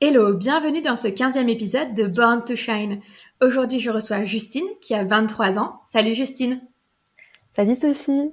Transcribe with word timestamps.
Hello, 0.00 0.32
bienvenue 0.32 0.80
dans 0.80 0.94
ce 0.94 1.08
15e 1.08 1.48
épisode 1.48 1.92
de 1.92 2.06
Born 2.06 2.44
to 2.44 2.54
Shine. 2.54 3.00
Aujourd'hui, 3.42 3.80
je 3.80 3.90
reçois 3.90 4.24
Justine 4.24 4.68
qui 4.80 4.94
a 4.94 5.02
23 5.02 5.58
ans. 5.58 5.80
Salut 5.86 6.14
Justine. 6.14 6.60
Salut 7.56 7.74
Sophie. 7.74 8.30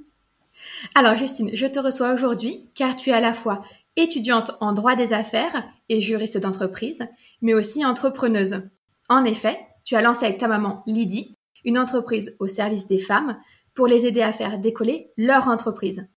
Alors 0.93 1.15
Justine, 1.15 1.49
je 1.53 1.65
te 1.65 1.79
reçois 1.79 2.13
aujourd'hui 2.13 2.69
car 2.75 2.95
tu 2.95 3.09
es 3.09 3.13
à 3.13 3.19
la 3.19 3.33
fois 3.33 3.63
étudiante 3.95 4.51
en 4.61 4.73
droit 4.73 4.95
des 4.95 5.11
affaires 5.11 5.67
et 5.89 6.01
juriste 6.01 6.37
d'entreprise, 6.37 7.07
mais 7.41 7.55
aussi 7.55 7.83
entrepreneuse. 7.83 8.69
En 9.09 9.25
effet, 9.25 9.59
tu 9.83 9.95
as 9.95 10.03
lancé 10.03 10.25
avec 10.25 10.37
ta 10.37 10.47
maman 10.47 10.83
Lydie 10.85 11.35
une 11.63 11.79
entreprise 11.79 12.35
au 12.37 12.45
service 12.45 12.85
des 12.85 12.99
femmes 12.99 13.39
pour 13.73 13.87
les 13.87 14.05
aider 14.05 14.21
à 14.21 14.33
faire 14.33 14.59
décoller 14.59 15.09
leur 15.17 15.47
entreprise. 15.47 16.07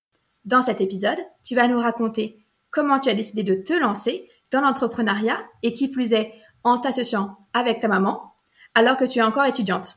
Dans 0.44 0.60
cet 0.60 0.82
épisode, 0.82 1.18
tu 1.42 1.54
vas 1.54 1.68
nous 1.68 1.80
raconter 1.80 2.44
comment 2.70 3.00
tu 3.00 3.08
as 3.08 3.14
décidé 3.14 3.44
de 3.44 3.54
te 3.54 3.72
lancer 3.72 4.28
dans 4.50 4.60
l'entrepreneuriat 4.60 5.38
et 5.62 5.74
qui 5.74 5.88
plus 5.88 6.12
est 6.12 6.32
en 6.64 6.78
t'associant 6.78 7.36
avec 7.52 7.80
ta 7.80 7.88
maman 7.88 8.34
alors 8.74 8.96
que 8.96 9.04
tu 9.04 9.18
es 9.18 9.22
encore 9.22 9.44
étudiante. 9.44 9.96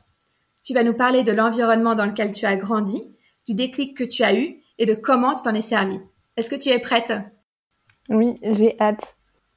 Tu 0.64 0.74
vas 0.74 0.84
nous 0.84 0.94
parler 0.94 1.22
de 1.22 1.32
l'environnement 1.32 1.94
dans 1.94 2.06
lequel 2.06 2.32
tu 2.32 2.46
as 2.46 2.56
grandi, 2.56 3.02
du 3.46 3.54
déclic 3.54 3.96
que 3.96 4.04
tu 4.04 4.22
as 4.22 4.34
eu 4.34 4.62
et 4.78 4.86
de 4.86 4.94
comment 4.94 5.34
tu 5.34 5.42
t'en 5.42 5.54
es 5.54 5.60
servi. 5.60 5.98
Est-ce 6.36 6.50
que 6.50 6.56
tu 6.56 6.68
es 6.68 6.78
prête? 6.78 7.12
Oui, 8.08 8.34
j'ai 8.42 8.76
hâte. 8.80 9.16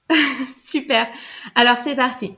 Super. 0.58 1.08
Alors 1.56 1.78
c'est 1.78 1.96
parti. 1.96 2.36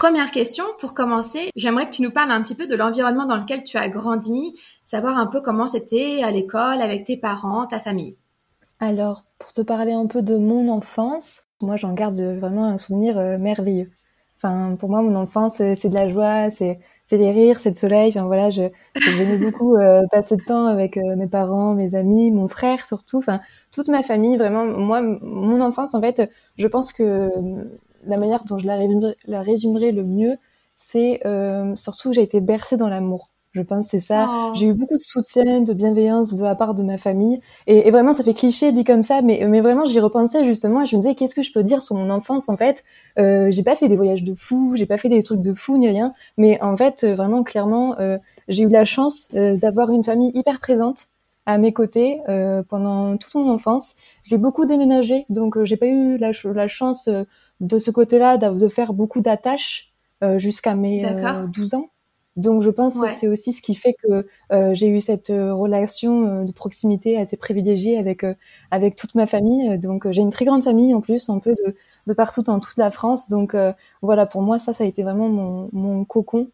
Première 0.00 0.30
question, 0.30 0.64
pour 0.78 0.94
commencer, 0.94 1.50
j'aimerais 1.56 1.84
que 1.84 1.90
tu 1.90 2.00
nous 2.00 2.10
parles 2.10 2.30
un 2.30 2.42
petit 2.42 2.54
peu 2.54 2.66
de 2.66 2.74
l'environnement 2.74 3.26
dans 3.26 3.36
lequel 3.36 3.64
tu 3.64 3.76
as 3.76 3.90
grandi, 3.90 4.58
savoir 4.86 5.18
un 5.18 5.26
peu 5.26 5.42
comment 5.42 5.66
c'était 5.66 6.22
à 6.22 6.30
l'école, 6.30 6.80
avec 6.80 7.04
tes 7.04 7.18
parents, 7.18 7.66
ta 7.66 7.78
famille. 7.78 8.16
Alors, 8.78 9.24
pour 9.38 9.52
te 9.52 9.60
parler 9.60 9.92
un 9.92 10.06
peu 10.06 10.22
de 10.22 10.38
mon 10.38 10.72
enfance, 10.72 11.42
moi 11.60 11.76
j'en 11.76 11.92
garde 11.92 12.18
vraiment 12.18 12.64
un 12.64 12.78
souvenir 12.78 13.18
euh, 13.18 13.36
merveilleux. 13.36 13.90
Enfin, 14.38 14.74
pour 14.76 14.88
moi, 14.88 15.02
mon 15.02 15.14
enfance, 15.16 15.60
euh, 15.60 15.74
c'est 15.76 15.90
de 15.90 15.94
la 15.94 16.08
joie, 16.08 16.50
c'est 16.50 16.80
c'est 17.04 17.18
les 17.18 17.30
rires, 17.30 17.60
c'est 17.60 17.68
le 17.68 17.74
soleil. 17.74 18.08
Enfin 18.08 18.24
voilà, 18.24 18.48
je 18.48 18.62
j'aimais 18.96 19.36
beaucoup 19.52 19.76
euh, 19.76 20.00
passer 20.10 20.36
de 20.36 20.42
temps 20.42 20.64
avec 20.64 20.96
mes 20.96 21.28
parents, 21.28 21.74
mes 21.74 21.94
amis, 21.94 22.30
mon 22.30 22.48
frère 22.48 22.86
surtout. 22.86 23.18
Enfin, 23.18 23.40
toute 23.70 23.88
ma 23.88 24.02
famille. 24.02 24.38
Vraiment, 24.38 24.64
moi, 24.64 25.02
mon 25.02 25.60
enfance, 25.60 25.94
en 25.94 26.00
fait, 26.00 26.30
je 26.56 26.66
pense 26.68 26.90
que 26.90 27.30
la 28.04 28.16
manière 28.16 28.44
dont 28.44 28.58
je 28.58 28.66
la 28.66 28.76
résumerai, 28.76 29.16
la 29.26 29.42
résumerai 29.42 29.92
le 29.92 30.04
mieux, 30.04 30.36
c'est 30.76 31.20
euh, 31.26 31.76
surtout 31.76 32.10
que 32.10 32.14
j'ai 32.14 32.22
été 32.22 32.40
bercée 32.40 32.76
dans 32.76 32.88
l'amour. 32.88 33.30
Je 33.52 33.62
pense 33.62 33.88
c'est 33.88 34.00
ça. 34.00 34.28
Oh. 34.30 34.52
J'ai 34.54 34.66
eu 34.66 34.74
beaucoup 34.74 34.96
de 34.96 35.02
soutien, 35.02 35.60
de 35.60 35.72
bienveillance 35.72 36.34
de 36.34 36.44
la 36.44 36.54
part 36.54 36.74
de 36.74 36.84
ma 36.84 36.98
famille. 36.98 37.40
Et, 37.66 37.90
vraiment, 37.90 38.12
ça 38.12 38.22
fait 38.22 38.34
cliché 38.34 38.70
dit 38.70 38.84
comme 38.84 39.02
ça, 39.02 39.22
mais, 39.22 39.44
mais 39.48 39.60
vraiment, 39.60 39.84
j'y 39.84 39.98
repensais 39.98 40.44
justement 40.44 40.82
et 40.82 40.86
je 40.86 40.94
me 40.94 41.00
disais, 41.02 41.16
qu'est-ce 41.16 41.34
que 41.34 41.42
je 41.42 41.52
peux 41.52 41.64
dire 41.64 41.82
sur 41.82 41.96
mon 41.96 42.10
enfance 42.10 42.48
en 42.48 42.56
fait? 42.56 42.84
Euh, 43.18 43.50
J'ai 43.50 43.64
pas 43.64 43.74
fait 43.74 43.88
des 43.88 43.96
voyages 43.96 44.22
de 44.22 44.34
fou, 44.34 44.74
j'ai 44.76 44.86
pas 44.86 44.98
fait 44.98 45.08
des 45.08 45.22
trucs 45.24 45.42
de 45.42 45.52
fou 45.52 45.78
ni 45.78 45.88
rien, 45.88 46.12
mais 46.36 46.62
en 46.62 46.76
fait, 46.76 47.02
euh, 47.02 47.14
vraiment, 47.16 47.42
clairement, 47.42 47.98
euh, 47.98 48.18
j'ai 48.46 48.62
eu 48.62 48.68
la 48.68 48.84
chance 48.84 49.28
d'avoir 49.32 49.90
une 49.90 50.04
famille 50.04 50.30
hyper 50.34 50.60
présente 50.60 51.08
à 51.46 51.58
mes 51.58 51.72
côtés 51.72 52.20
pendant 52.68 53.16
toute 53.16 53.34
mon 53.34 53.48
enfance. 53.48 53.94
J'ai 54.22 54.38
beaucoup 54.38 54.66
déménagé, 54.66 55.24
donc 55.28 55.62
j'ai 55.64 55.76
pas 55.76 55.86
eu 55.86 56.18
la, 56.18 56.30
la 56.44 56.68
chance 56.68 57.08
de 57.60 57.78
ce 57.78 57.90
côté-là 57.90 58.38
de 58.38 58.68
faire 58.68 58.92
beaucoup 58.92 59.20
d'attaches 59.20 59.90
euh, 60.22 60.38
jusqu'à 60.38 60.74
mes 60.74 61.00
12 61.54 61.72
euh, 61.72 61.76
ans. 61.78 61.88
Donc 62.36 62.60
je 62.60 62.68
pense 62.68 63.00
que 63.00 63.08
c'est 63.08 63.26
aussi 63.26 63.54
ce 63.54 63.62
qui 63.62 63.74
fait 63.74 63.94
que 64.02 64.26
euh, 64.52 64.74
j'ai 64.74 64.88
eu 64.88 65.00
cette 65.00 65.28
relation 65.28 66.44
de 66.44 66.52
proximité 66.52 67.18
assez 67.18 67.38
privilégiée 67.38 67.98
avec 67.98 68.24
avec 68.70 68.96
toute 68.96 69.14
ma 69.14 69.24
famille. 69.24 69.78
Donc 69.78 70.10
j'ai 70.10 70.20
une 70.20 70.30
très 70.30 70.44
grande 70.44 70.62
famille 70.62 70.94
en 70.94 71.00
plus, 71.00 71.30
un 71.30 71.38
peu 71.38 71.54
de, 71.54 71.74
de 72.06 72.14
partout 72.14 72.42
dans 72.42 72.60
toute 72.60 72.76
la 72.76 72.90
France. 72.90 73.28
Donc 73.28 73.56
voilà, 74.02 74.26
pour 74.26 74.42
moi 74.42 74.58
ça, 74.58 74.74
ça 74.74 74.84
a 74.84 74.86
été 74.86 75.02
vraiment 75.02 75.28
mon, 75.28 75.70
mon 75.72 76.04
cocon. 76.04 76.48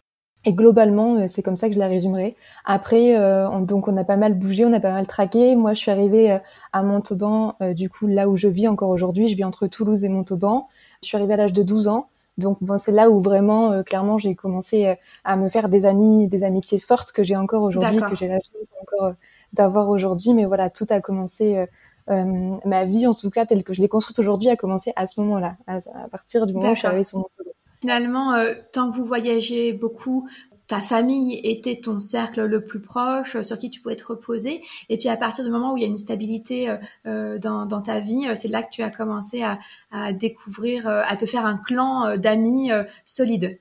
Et 0.44 0.52
globalement, 0.52 1.26
c'est 1.26 1.42
comme 1.42 1.56
ça 1.56 1.68
que 1.68 1.74
je 1.74 1.80
la 1.80 1.88
résumerai. 1.88 2.36
Après, 2.64 3.18
on, 3.18 3.60
donc 3.60 3.88
on 3.88 3.96
a 3.96 4.04
pas 4.04 4.16
mal 4.16 4.34
bougé, 4.34 4.64
on 4.64 4.72
a 4.72 4.80
pas 4.80 4.92
mal 4.92 5.08
traqué. 5.08 5.56
Moi, 5.56 5.74
je 5.74 5.80
suis 5.80 5.90
arrivée 5.90 6.38
à 6.72 6.82
Montauban, 6.84 7.56
du 7.74 7.90
coup 7.90 8.06
là 8.06 8.28
où 8.28 8.36
je 8.36 8.46
vis 8.46 8.68
encore 8.68 8.90
aujourd'hui. 8.90 9.26
Je 9.26 9.36
vis 9.36 9.44
entre 9.44 9.66
Toulouse 9.66 10.04
et 10.04 10.08
Montauban. 10.08 10.68
Je 11.06 11.10
suis 11.10 11.16
arrivée 11.16 11.34
à 11.34 11.36
l'âge 11.36 11.52
de 11.52 11.62
12 11.62 11.86
ans. 11.86 12.08
Donc 12.36 12.58
bon, 12.60 12.78
c'est 12.78 12.92
là 12.92 13.10
où 13.10 13.20
vraiment, 13.20 13.72
euh, 13.72 13.82
clairement, 13.82 14.18
j'ai 14.18 14.34
commencé 14.34 14.86
euh, 14.86 14.94
à 15.24 15.36
me 15.36 15.48
faire 15.48 15.68
des 15.68 15.86
amis, 15.86 16.26
des 16.26 16.42
amitiés 16.42 16.80
fortes 16.80 17.12
que 17.12 17.22
j'ai 17.22 17.36
encore 17.36 17.62
aujourd'hui, 17.62 18.00
que 18.10 18.16
j'ai 18.16 18.26
la 18.28 18.40
chance 18.40 18.68
encore 18.82 19.08
euh, 19.08 19.12
d'avoir 19.52 19.88
aujourd'hui. 19.88 20.34
Mais 20.34 20.44
voilà, 20.44 20.68
tout 20.68 20.86
a 20.90 21.00
commencé, 21.00 21.64
ma 22.08 22.84
vie 22.84 23.06
en 23.06 23.14
tout 23.14 23.30
cas, 23.30 23.46
telle 23.46 23.62
que 23.64 23.72
je 23.72 23.80
l'ai 23.80 23.88
construite 23.88 24.18
aujourd'hui, 24.18 24.48
a 24.48 24.56
commencé 24.56 24.92
à 24.96 25.06
ce 25.06 25.20
moment-là, 25.20 25.56
à, 25.66 25.78
partir 26.10 26.46
du 26.46 26.52
moment 26.52 26.72
où 26.72 26.74
je 26.74 26.80
suis 26.80 26.88
arrivée 26.88 27.04
sur 27.04 27.18
mon 27.18 27.28
Finalement, 27.80 28.34
tant 28.72 28.90
que 28.90 28.96
vous 28.96 29.04
voyagez 29.04 29.72
beaucoup, 29.72 30.28
ta 30.66 30.80
famille 30.80 31.40
était 31.44 31.76
ton 31.76 32.00
cercle 32.00 32.44
le 32.44 32.64
plus 32.64 32.80
proche, 32.80 33.36
euh, 33.36 33.42
sur 33.42 33.58
qui 33.58 33.70
tu 33.70 33.80
pouvais 33.80 33.96
te 33.96 34.04
reposer. 34.04 34.62
Et 34.88 34.98
puis 34.98 35.08
à 35.08 35.16
partir 35.16 35.44
du 35.44 35.50
moment 35.50 35.72
où 35.72 35.76
il 35.76 35.82
y 35.82 35.84
a 35.84 35.88
une 35.88 35.98
stabilité 35.98 36.68
euh, 36.68 36.76
euh, 37.06 37.38
dans, 37.38 37.66
ta 37.82 38.00
vie, 38.00 38.26
c'est 38.34 38.48
là 38.48 38.62
que 38.62 38.70
tu 38.70 38.82
as 38.82 38.90
commencé 38.90 39.42
à, 39.42 39.58
à 39.90 40.12
découvrir, 40.12 40.88
à 40.88 41.16
te 41.16 41.26
faire 41.26 41.46
un 41.46 41.56
clan 41.56 42.16
d'amis 42.16 42.70
solides. 43.04 43.60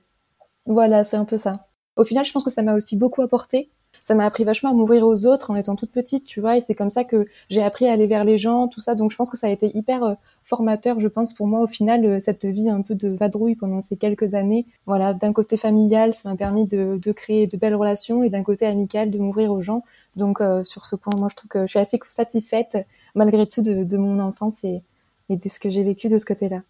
Voilà, 0.64 1.04
c'est 1.04 1.16
un 1.16 1.24
peu 1.24 1.38
ça. 1.38 1.66
Au 1.96 2.04
final, 2.04 2.24
je 2.24 2.32
pense 2.32 2.44
que 2.44 2.50
ça 2.50 2.62
m'a 2.62 2.74
aussi 2.74 2.96
beaucoup 2.96 3.22
apporté 3.22 3.70
ça 4.06 4.14
m'a 4.14 4.24
appris 4.24 4.44
vachement 4.44 4.70
à 4.70 4.72
m'ouvrir 4.72 5.04
aux 5.04 5.26
autres 5.26 5.50
en 5.50 5.56
étant 5.56 5.74
toute 5.74 5.90
petite, 5.90 6.26
tu 6.26 6.40
vois, 6.40 6.56
et 6.56 6.60
c'est 6.60 6.76
comme 6.76 6.92
ça 6.92 7.02
que 7.02 7.26
j'ai 7.50 7.60
appris 7.60 7.88
à 7.88 7.92
aller 7.92 8.06
vers 8.06 8.22
les 8.22 8.38
gens, 8.38 8.68
tout 8.68 8.80
ça. 8.80 8.94
Donc 8.94 9.10
je 9.10 9.16
pense 9.16 9.30
que 9.30 9.36
ça 9.36 9.48
a 9.48 9.50
été 9.50 9.76
hyper 9.76 10.04
euh, 10.04 10.14
formateur, 10.44 11.00
je 11.00 11.08
pense, 11.08 11.34
pour 11.34 11.48
moi 11.48 11.60
au 11.60 11.66
final, 11.66 12.06
euh, 12.06 12.20
cette 12.20 12.44
vie 12.44 12.70
un 12.70 12.82
peu 12.82 12.94
de 12.94 13.08
vadrouille 13.08 13.56
pendant 13.56 13.80
ces 13.80 13.96
quelques 13.96 14.34
années. 14.34 14.64
Voilà, 14.86 15.12
d'un 15.12 15.32
côté 15.32 15.56
familial, 15.56 16.14
ça 16.14 16.28
m'a 16.28 16.36
permis 16.36 16.66
de, 16.66 17.00
de, 17.02 17.10
créer 17.10 17.48
de 17.48 17.56
belles 17.56 17.74
relations, 17.74 18.22
et 18.22 18.30
d'un 18.30 18.44
côté 18.44 18.64
amical, 18.64 19.10
de 19.10 19.18
m'ouvrir 19.18 19.50
aux 19.50 19.60
gens. 19.60 19.82
Donc 20.14 20.40
euh, 20.40 20.62
sur 20.62 20.86
ce 20.86 20.94
point, 20.94 21.12
moi 21.16 21.26
je 21.28 21.34
trouve 21.34 21.48
que 21.48 21.62
je 21.62 21.66
suis 21.66 21.80
assez 21.80 21.98
satisfaite 22.08 22.86
malgré 23.16 23.48
tout 23.48 23.60
de, 23.60 23.82
de 23.82 23.96
mon 23.96 24.20
enfance 24.20 24.62
et, 24.62 24.84
et 25.30 25.36
de 25.36 25.48
ce 25.48 25.58
que 25.58 25.68
j'ai 25.68 25.82
vécu 25.82 26.06
de 26.06 26.18
ce 26.18 26.24
côté-là. 26.24 26.62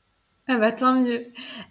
Ah 0.49 0.59
bah 0.59 0.73
tant 0.73 0.95
mieux. 0.95 1.27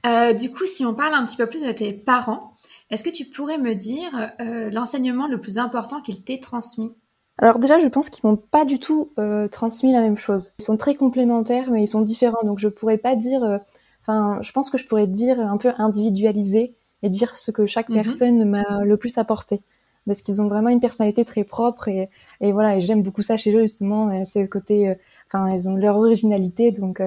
Euh, 0.05 0.33
du 0.33 0.51
coup, 0.51 0.65
si 0.65 0.85
on 0.85 0.93
parle 0.93 1.13
un 1.13 1.25
petit 1.25 1.37
peu 1.37 1.47
plus 1.47 1.63
de 1.63 1.71
tes 1.71 1.93
parents, 1.93 2.55
est-ce 2.89 3.03
que 3.03 3.09
tu 3.09 3.25
pourrais 3.25 3.57
me 3.57 3.73
dire 3.73 4.31
euh, 4.41 4.69
l'enseignement 4.69 5.27
le 5.27 5.39
plus 5.39 5.57
important 5.57 6.01
qu'ils 6.01 6.23
t'aient 6.23 6.39
transmis? 6.39 6.93
Alors 7.37 7.59
déjà, 7.59 7.79
je 7.79 7.87
pense 7.87 8.09
qu'ils 8.09 8.27
m'ont 8.27 8.37
pas 8.37 8.65
du 8.65 8.79
tout 8.79 9.11
euh, 9.17 9.47
transmis 9.47 9.91
la 9.91 10.01
même 10.01 10.17
chose. 10.17 10.53
Ils 10.59 10.63
sont 10.63 10.77
très 10.77 10.95
complémentaires, 10.95 11.71
mais 11.71 11.83
ils 11.83 11.87
sont 11.87 12.01
différents. 12.01 12.43
Donc 12.43 12.59
je 12.59 12.67
pourrais 12.67 12.97
pas 12.97 13.15
dire. 13.15 13.43
Euh, 13.43 13.57
enfin, 14.01 14.39
je 14.41 14.51
pense 14.51 14.69
que 14.69 14.77
je 14.77 14.85
pourrais 14.85 15.07
dire 15.07 15.39
un 15.39 15.57
peu 15.57 15.71
individualisé 15.77 16.75
et 17.01 17.09
dire 17.09 17.37
ce 17.37 17.51
que 17.51 17.65
chaque 17.65 17.89
mhm. 17.89 17.95
personne 17.95 18.45
m'a 18.45 18.83
le 18.83 18.97
plus 18.97 19.17
apporté, 19.17 19.61
parce 20.05 20.21
qu'ils 20.21 20.41
ont 20.41 20.47
vraiment 20.47 20.69
une 20.69 20.79
personnalité 20.79 21.25
très 21.25 21.43
propre 21.43 21.87
et, 21.87 22.09
et 22.41 22.51
voilà. 22.51 22.77
Et 22.77 22.81
j'aime 22.81 23.01
beaucoup 23.01 23.21
ça 23.21 23.35
chez 23.37 23.53
eux 23.53 23.61
justement. 23.61 24.23
C'est 24.25 24.41
le 24.41 24.47
côté. 24.47 24.93
Enfin, 25.27 25.47
elles 25.47 25.67
ont 25.67 25.75
leur 25.75 25.97
originalité. 25.97 26.71
Donc 26.71 27.01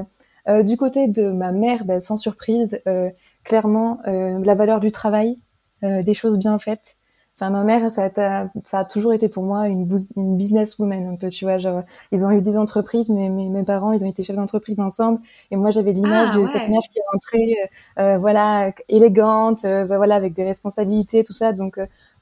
du 0.65 0.77
côté 0.77 1.09
de 1.09 1.31
ma 1.31 1.53
mère, 1.53 1.85
ben, 1.85 2.00
sans 2.00 2.17
surprise, 2.17 2.81
clairement 3.45 4.00
la 4.06 4.55
valeur 4.55 4.81
du 4.81 4.91
travail 4.93 5.39
euh, 5.85 6.03
des 6.03 6.15
choses 6.15 6.39
bien 6.39 6.59
faites. 6.59 6.97
Enfin, 7.37 7.50
ma 7.50 7.62
mère, 7.62 7.93
ça 7.93 8.11
a, 8.17 8.49
ça 8.65 8.81
a 8.81 8.85
toujours 8.85 9.12
été 9.12 9.29
pour 9.29 9.45
moi 9.45 9.69
une, 9.69 9.89
une 10.17 10.37
businesswoman 10.37 11.06
un 11.06 11.15
peu, 11.15 11.29
tu 11.29 11.45
vois. 11.45 11.59
Genre, 11.59 11.83
ils 12.11 12.25
ont 12.25 12.33
eu 12.33 12.43
des 12.43 12.59
entreprises, 12.59 13.11
mais 13.11 13.29
mes, 13.29 13.49
mes 13.49 13.62
parents, 13.62 13.93
ils 13.93 14.05
ont 14.05 14.09
été 14.09 14.25
chefs 14.25 14.35
d'entreprise 14.35 14.81
ensemble, 14.81 15.21
et 15.53 15.56
moi, 15.56 15.71
j'avais 15.71 15.93
l'image 15.93 16.31
ah, 16.33 16.37
de 16.37 16.47
cette 16.49 16.69
mère 16.69 16.81
qui 16.93 16.99
est 16.99 17.03
rentrée, 17.12 17.55
euh, 17.99 18.03
euh, 18.03 18.19
voilà, 18.19 18.73
élégante, 18.89 19.65
euh, 19.65 19.85
bah, 19.85 19.99
voilà, 19.99 20.17
avec 20.17 20.33
des 20.33 20.43
responsabilités, 20.44 21.23
tout 21.23 21.33
ça. 21.33 21.53
Donc, 21.53 21.79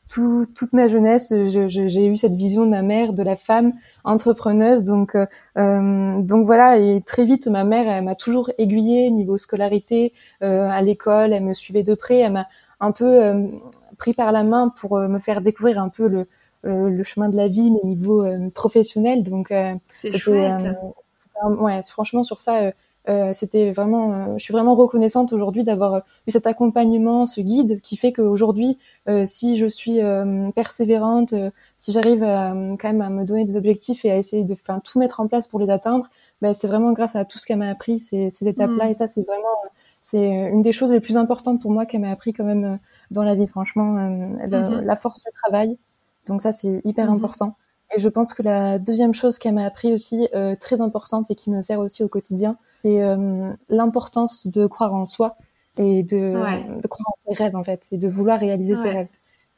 tout, 0.08 0.46
toute 0.54 0.72
ma 0.72 0.88
jeunesse, 0.88 1.32
j'ai 1.46 2.06
eu 2.06 2.16
cette 2.16 2.34
vision 2.34 2.64
de 2.64 2.70
ma 2.70 2.82
mère, 2.82 3.12
de 3.12 3.22
la 3.22 3.36
femme 3.36 3.72
entrepreneuse. 4.04 4.84
Donc, 4.84 5.16
donc 5.56 6.46
voilà. 6.46 6.78
Et 6.78 7.00
très 7.00 7.24
vite, 7.24 7.46
ma 7.48 7.64
mère, 7.64 7.88
elle 7.88 8.04
m'a 8.04 8.14
toujours 8.14 8.50
aiguillée 8.58 9.10
niveau 9.10 9.36
scolarité 9.36 10.12
à 10.40 10.80
l'école. 10.82 11.32
Elle 11.32 11.44
me 11.44 11.54
suivait 11.54 11.82
de 11.82 11.94
près. 11.94 12.18
Elle 12.18 12.32
m'a 12.32 12.46
un 12.80 12.92
peu 12.92 13.22
euh, 13.22 13.46
pris 13.98 14.12
par 14.12 14.32
la 14.32 14.44
main 14.44 14.72
pour 14.80 14.96
euh, 14.96 15.08
me 15.08 15.18
faire 15.18 15.40
découvrir 15.40 15.80
un 15.80 15.88
peu 15.88 16.08
le, 16.08 16.26
le 16.62 17.02
chemin 17.04 17.28
de 17.28 17.36
la 17.36 17.48
vie, 17.48 17.70
au 17.82 17.86
niveau 17.86 18.24
euh, 18.24 18.50
professionnel. 18.50 19.22
Donc, 19.22 19.52
c'est 19.94 20.16
chouette. 20.16 20.62
ouais, 21.44 21.80
franchement, 21.82 22.24
sur 22.24 22.40
ça, 22.40 22.56
euh, 22.58 22.70
c'était 23.32 23.70
vraiment, 23.70 24.12
euh, 24.12 24.34
je 24.36 24.42
suis 24.42 24.52
vraiment 24.52 24.74
reconnaissante 24.74 25.32
aujourd'hui 25.32 25.64
d'avoir 25.64 26.02
eu 26.26 26.30
cet 26.30 26.46
accompagnement, 26.46 27.26
ce 27.26 27.40
guide 27.40 27.80
qui 27.80 27.96
fait 27.96 28.12
qu'aujourd'hui, 28.12 28.78
si 29.24 29.56
je 29.56 29.66
suis 29.66 30.00
persévérante, 30.54 31.34
si 31.76 31.92
j'arrive 31.92 32.20
quand 32.20 32.88
même 32.88 33.02
à 33.02 33.10
me 33.10 33.24
donner 33.24 33.44
des 33.44 33.56
objectifs 33.56 34.04
et 34.04 34.10
à 34.10 34.16
essayer 34.16 34.44
de, 34.44 34.52
enfin, 34.54 34.80
tout 34.80 34.98
mettre 34.98 35.20
en 35.20 35.28
place 35.28 35.46
pour 35.46 35.60
les 35.60 35.70
atteindre, 35.70 36.08
ben, 36.42 36.54
c'est 36.54 36.66
vraiment 36.66 36.92
grâce 36.92 37.16
à 37.16 37.24
tout 37.24 37.38
ce 37.38 37.46
qu'elle 37.46 37.58
m'a 37.58 37.70
appris 37.70 37.98
ces, 37.98 38.30
ces 38.30 38.48
étapes-là. 38.48 38.86
Mmh. 38.86 38.90
Et 38.90 38.94
ça, 38.94 39.06
c'est 39.06 39.22
vraiment, 39.26 39.46
c'est 40.02 40.26
une 40.28 40.62
des 40.62 40.72
choses 40.72 40.90
les 40.92 41.00
plus 41.00 41.16
importantes 41.16 41.62
pour 41.62 41.70
moi 41.70 41.86
qu'elle 41.86 42.00
m'a 42.00 42.10
appris 42.10 42.32
quand 42.32 42.44
même 42.44 42.78
dans 43.10 43.22
la 43.22 43.34
vie. 43.34 43.46
Franchement, 43.46 43.92
mmh. 43.92 44.80
la 44.82 44.96
force 44.96 45.22
du 45.22 45.30
travail. 45.30 45.78
Donc 46.28 46.40
ça, 46.40 46.52
c'est 46.52 46.80
hyper 46.84 47.10
mmh. 47.10 47.14
important. 47.14 47.56
Et 47.94 48.00
je 48.00 48.08
pense 48.08 48.34
que 48.34 48.42
la 48.42 48.78
deuxième 48.78 49.14
chose 49.14 49.38
qu'elle 49.38 49.54
m'a 49.54 49.64
appris 49.64 49.94
aussi, 49.94 50.28
euh, 50.34 50.56
très 50.56 50.80
importante 50.80 51.30
et 51.30 51.34
qui 51.34 51.50
me 51.50 51.62
sert 51.62 51.78
aussi 51.78 52.02
au 52.02 52.08
quotidien, 52.08 52.56
c'est 52.86 53.02
euh, 53.02 53.52
l'importance 53.68 54.46
de 54.46 54.66
croire 54.66 54.94
en 54.94 55.04
soi 55.04 55.36
et 55.76 56.04
de, 56.04 56.34
de, 56.80 56.88
croire 56.88 57.08
en 57.08 57.32
ses 57.32 57.42
rêves 57.42 57.56
en 57.56 57.64
fait, 57.64 57.86
et 57.90 57.98
de 57.98 58.08
vouloir 58.08 58.38
réaliser 58.38 58.76
ses 58.76 58.90
rêves. 58.90 59.08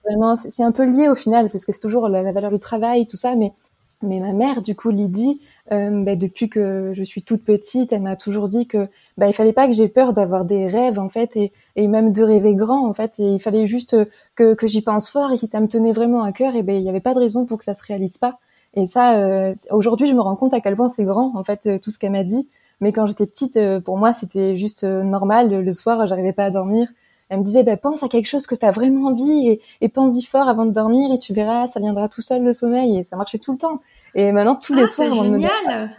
Vraiment, 0.05 0.35
c'est 0.35 0.63
un 0.63 0.73
peu 0.73 0.85
lié 0.85 1.09
au 1.09 1.15
final, 1.15 1.51
parce 1.51 1.67
que 1.67 1.73
c'est 1.73 1.81
toujours 1.81 2.09
la, 2.09 2.23
la, 2.23 2.33
valeur 2.33 2.51
du 2.51 2.59
travail, 2.59 3.07
tout 3.07 3.19
ça, 3.19 3.35
mais 3.35 3.53
mais 4.01 4.21
ma 4.21 4.33
mère, 4.33 4.63
du 4.63 4.77
coup, 4.77 4.91
Lydie, 4.91 5.41
euh, 5.73 6.05
bah, 6.05 6.15
depuis 6.15 6.49
que 6.49 6.93
je 6.95 7.03
suis 7.03 7.23
toute 7.23 7.45
petite, 7.45 7.93
elle 7.93 8.03
m'a 8.03 8.15
toujours 8.15 8.49
dit 8.49 8.69
que 8.69 8.89
bah, 9.17 9.27
il 9.27 9.33
fallait 9.33 9.53
pas 9.53 9.67
que 9.67 9.73
j'ai 9.73 9.89
peur 9.89 10.13
d'avoir 10.13 10.45
des 10.45 10.69
rêves 10.69 11.01
en 11.01 11.09
fait 11.09 11.37
et, 11.37 11.53
et, 11.75 11.89
même 11.89 12.13
de 12.13 12.23
rêver 12.23 12.55
grand 12.55 12.89
en 12.89 12.95
fait. 12.95 13.19
Et 13.19 13.35
il 13.35 13.41
fallait 13.41 13.67
juste 13.67 13.97
que, 14.37 14.55
que 14.55 14.67
j'y 14.69 14.83
pense 14.83 15.11
fort 15.11 15.33
et 15.33 15.39
que 15.39 15.47
ça 15.47 15.61
me 15.61 15.67
tenait 15.67 15.93
vraiment 15.93 16.23
à 16.23 16.31
cœur. 16.31 16.55
Et 16.55 16.63
ben 16.63 16.77
il 16.77 16.83
n'y 16.85 16.89
avait 16.89 17.01
pas 17.01 17.13
de 17.13 17.19
raison 17.19 17.45
pour 17.45 17.59
que 17.59 17.65
ça 17.65 17.75
se 17.75 17.83
réalise 17.83 18.19
pas. 18.19 18.39
Et 18.75 18.87
ça, 18.87 19.19
euh, 19.19 19.53
aujourd'hui, 19.71 20.07
je 20.07 20.15
me 20.15 20.21
rends 20.21 20.37
compte 20.37 20.55
à 20.55 20.61
quel 20.61 20.77
point 20.77 20.89
c'est 20.89 21.05
grand 21.05 21.37
en 21.37 21.43
fait 21.43 21.67
euh, 21.67 21.79
tout 21.81 21.91
ce 21.91 21.99
qu'elle 21.99 22.13
m'a 22.13 22.25
dit. 22.25 22.49
Mais 22.81 22.93
quand 22.93 23.07
j'étais 23.07 23.27
petite, 23.27 23.57
euh, 23.57 23.81
pour 23.81 23.99
moi, 23.99 24.13
c'était 24.13 24.57
juste 24.57 24.85
normal. 24.85 25.51
Le 25.51 25.73
soir, 25.73 26.07
j'arrivais 26.07 26.33
pas 26.33 26.45
à 26.45 26.51
dormir. 26.51 26.89
Elle 27.29 27.41
me 27.41 27.45
disait, 27.45 27.63
bah, 27.63 27.77
pense 27.77 28.03
à 28.03 28.09
quelque 28.09 28.27
chose 28.27 28.47
que 28.47 28.55
tu 28.55 28.65
as 28.65 28.71
vraiment 28.71 29.09
envie 29.09 29.49
et, 29.49 29.61
et 29.81 29.89
pense-y 29.89 30.23
fort 30.23 30.49
avant 30.49 30.65
de 30.65 30.71
dormir 30.71 31.13
et 31.13 31.19
tu 31.19 31.35
verras, 31.35 31.67
ça 31.67 31.79
viendra 31.79 32.09
tout 32.09 32.23
seul 32.23 32.43
le 32.43 32.53
sommeil. 32.53 32.99
Et 32.99 33.05
ça 33.05 33.17
marchait 33.17 33.39
tout 33.39 33.53
le 33.53 33.59
temps. 33.59 33.81
Et 34.15 34.33
maintenant, 34.33 34.57
tous 34.57 34.75
les 34.75 34.85
ah, 34.85 34.87
soirs, 34.87 35.09
c'est 35.13 35.23
génial. 35.23 35.91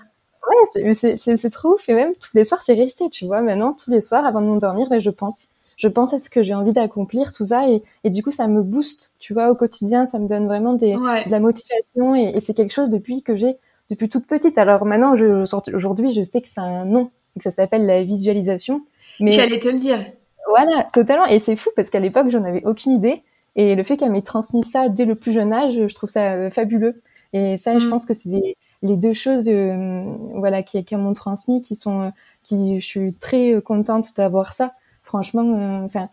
Ouais, 0.50 0.94
c'est 0.94 1.50
trop 1.50 1.76
ouf. 1.76 1.88
Et 1.90 1.94
même 1.94 2.14
tous 2.16 2.36
les 2.36 2.46
soirs, 2.46 2.62
c'est 2.64 2.74
resté, 2.74 3.10
tu 3.10 3.26
vois. 3.26 3.42
Maintenant, 3.42 3.74
tous 3.74 3.92
les 3.92 4.02
soirs, 4.02 4.26
avant 4.26 4.42
de 4.42 4.48
m'endormir, 4.48 4.90
ben, 4.90 5.00
je 5.00 5.10
pense. 5.10 5.50
Je 5.78 5.88
pense 5.88 6.14
à 6.14 6.20
ce 6.20 6.30
que 6.30 6.44
j'ai 6.44 6.54
envie 6.54 6.74
d'accomplir, 6.74 7.32
tout 7.32 7.46
ça. 7.46 7.70
Et, 7.70 7.84
et, 8.04 8.10
du 8.10 8.22
coup, 8.22 8.32
ça 8.32 8.48
me 8.48 8.62
booste, 8.62 9.14
tu 9.18 9.34
vois, 9.34 9.50
au 9.50 9.56
quotidien. 9.56 10.06
Ça 10.06 10.20
me 10.20 10.28
donne 10.28 10.46
vraiment 10.46 10.74
des, 10.74 10.96
de 10.96 11.30
la 11.30 11.40
motivation. 11.40 12.16
Et, 12.16 12.32
et 12.36 12.42
c'est 12.42 12.54
quelque 12.54 12.74
chose 12.74 12.90
depuis 12.90 13.22
que 13.22 13.36
j'ai, 13.36 13.58
depuis 13.90 14.10
toute 14.10 14.28
petite. 14.28 14.58
Alors 14.58 14.86
maintenant, 14.86 15.16
je, 15.16 15.46
aujourd'hui, 15.76 16.14
je 16.14 16.22
sais 16.22 16.42
que 16.42 16.48
c'est 16.48 16.62
un 16.62 16.86
nom, 16.86 17.12
que 17.38 17.44
ça 17.44 17.52
s'appelle 17.52 17.86
la 17.86 18.04
visualisation. 18.04 18.82
Mais 19.20 19.32
j'allais 19.32 19.60
te 19.60 19.68
le 19.68 19.80
dire. 19.80 20.00
Voilà, 20.48 20.88
totalement. 20.94 21.26
Et 21.26 21.40
c'est 21.40 21.56
fou 21.56 21.70
parce 21.76 21.90
qu'à 21.90 22.00
l'époque, 22.00 22.30
j'en 22.30 22.44
avais 22.44 22.64
aucune 22.66 22.94
idée. 22.94 23.24
Et 23.56 23.76
le 23.76 23.84
fait 23.84 23.98
qu'elle 23.98 24.12
m'ait 24.12 24.22
transmis 24.22 24.64
ça 24.64 24.90
dès 24.90 25.06
le 25.06 25.16
plus 25.16 25.32
jeune 25.32 25.54
âge, 25.54 25.74
je 25.74 25.94
trouve 25.94 26.10
ça 26.10 26.34
euh, 26.34 26.50
fabuleux. 26.50 27.02
Et 27.34 27.58
ça, 27.58 27.78
je 27.78 27.86
mm. 27.86 27.90
pense 27.90 28.06
que 28.06 28.14
c'est 28.14 28.30
les, 28.30 28.58
les, 28.82 28.98
deux 28.98 29.14
choses, 29.14 29.48
euh, 29.48 30.04
voilà, 30.36 30.64
qui, 30.64 30.84
qui 30.84 30.96
m'ont 30.96 31.14
transmis, 31.14 31.62
qui 31.62 31.76
sont, 31.76 32.02
euh, 32.02 32.10
qui, 32.44 32.80
je 32.80 32.86
suis 32.86 33.14
très 33.14 33.62
contente 33.62 34.16
d'avoir 34.16 34.54
ça. 34.54 34.74
Franchement, 35.04 35.84
enfin, 35.84 36.10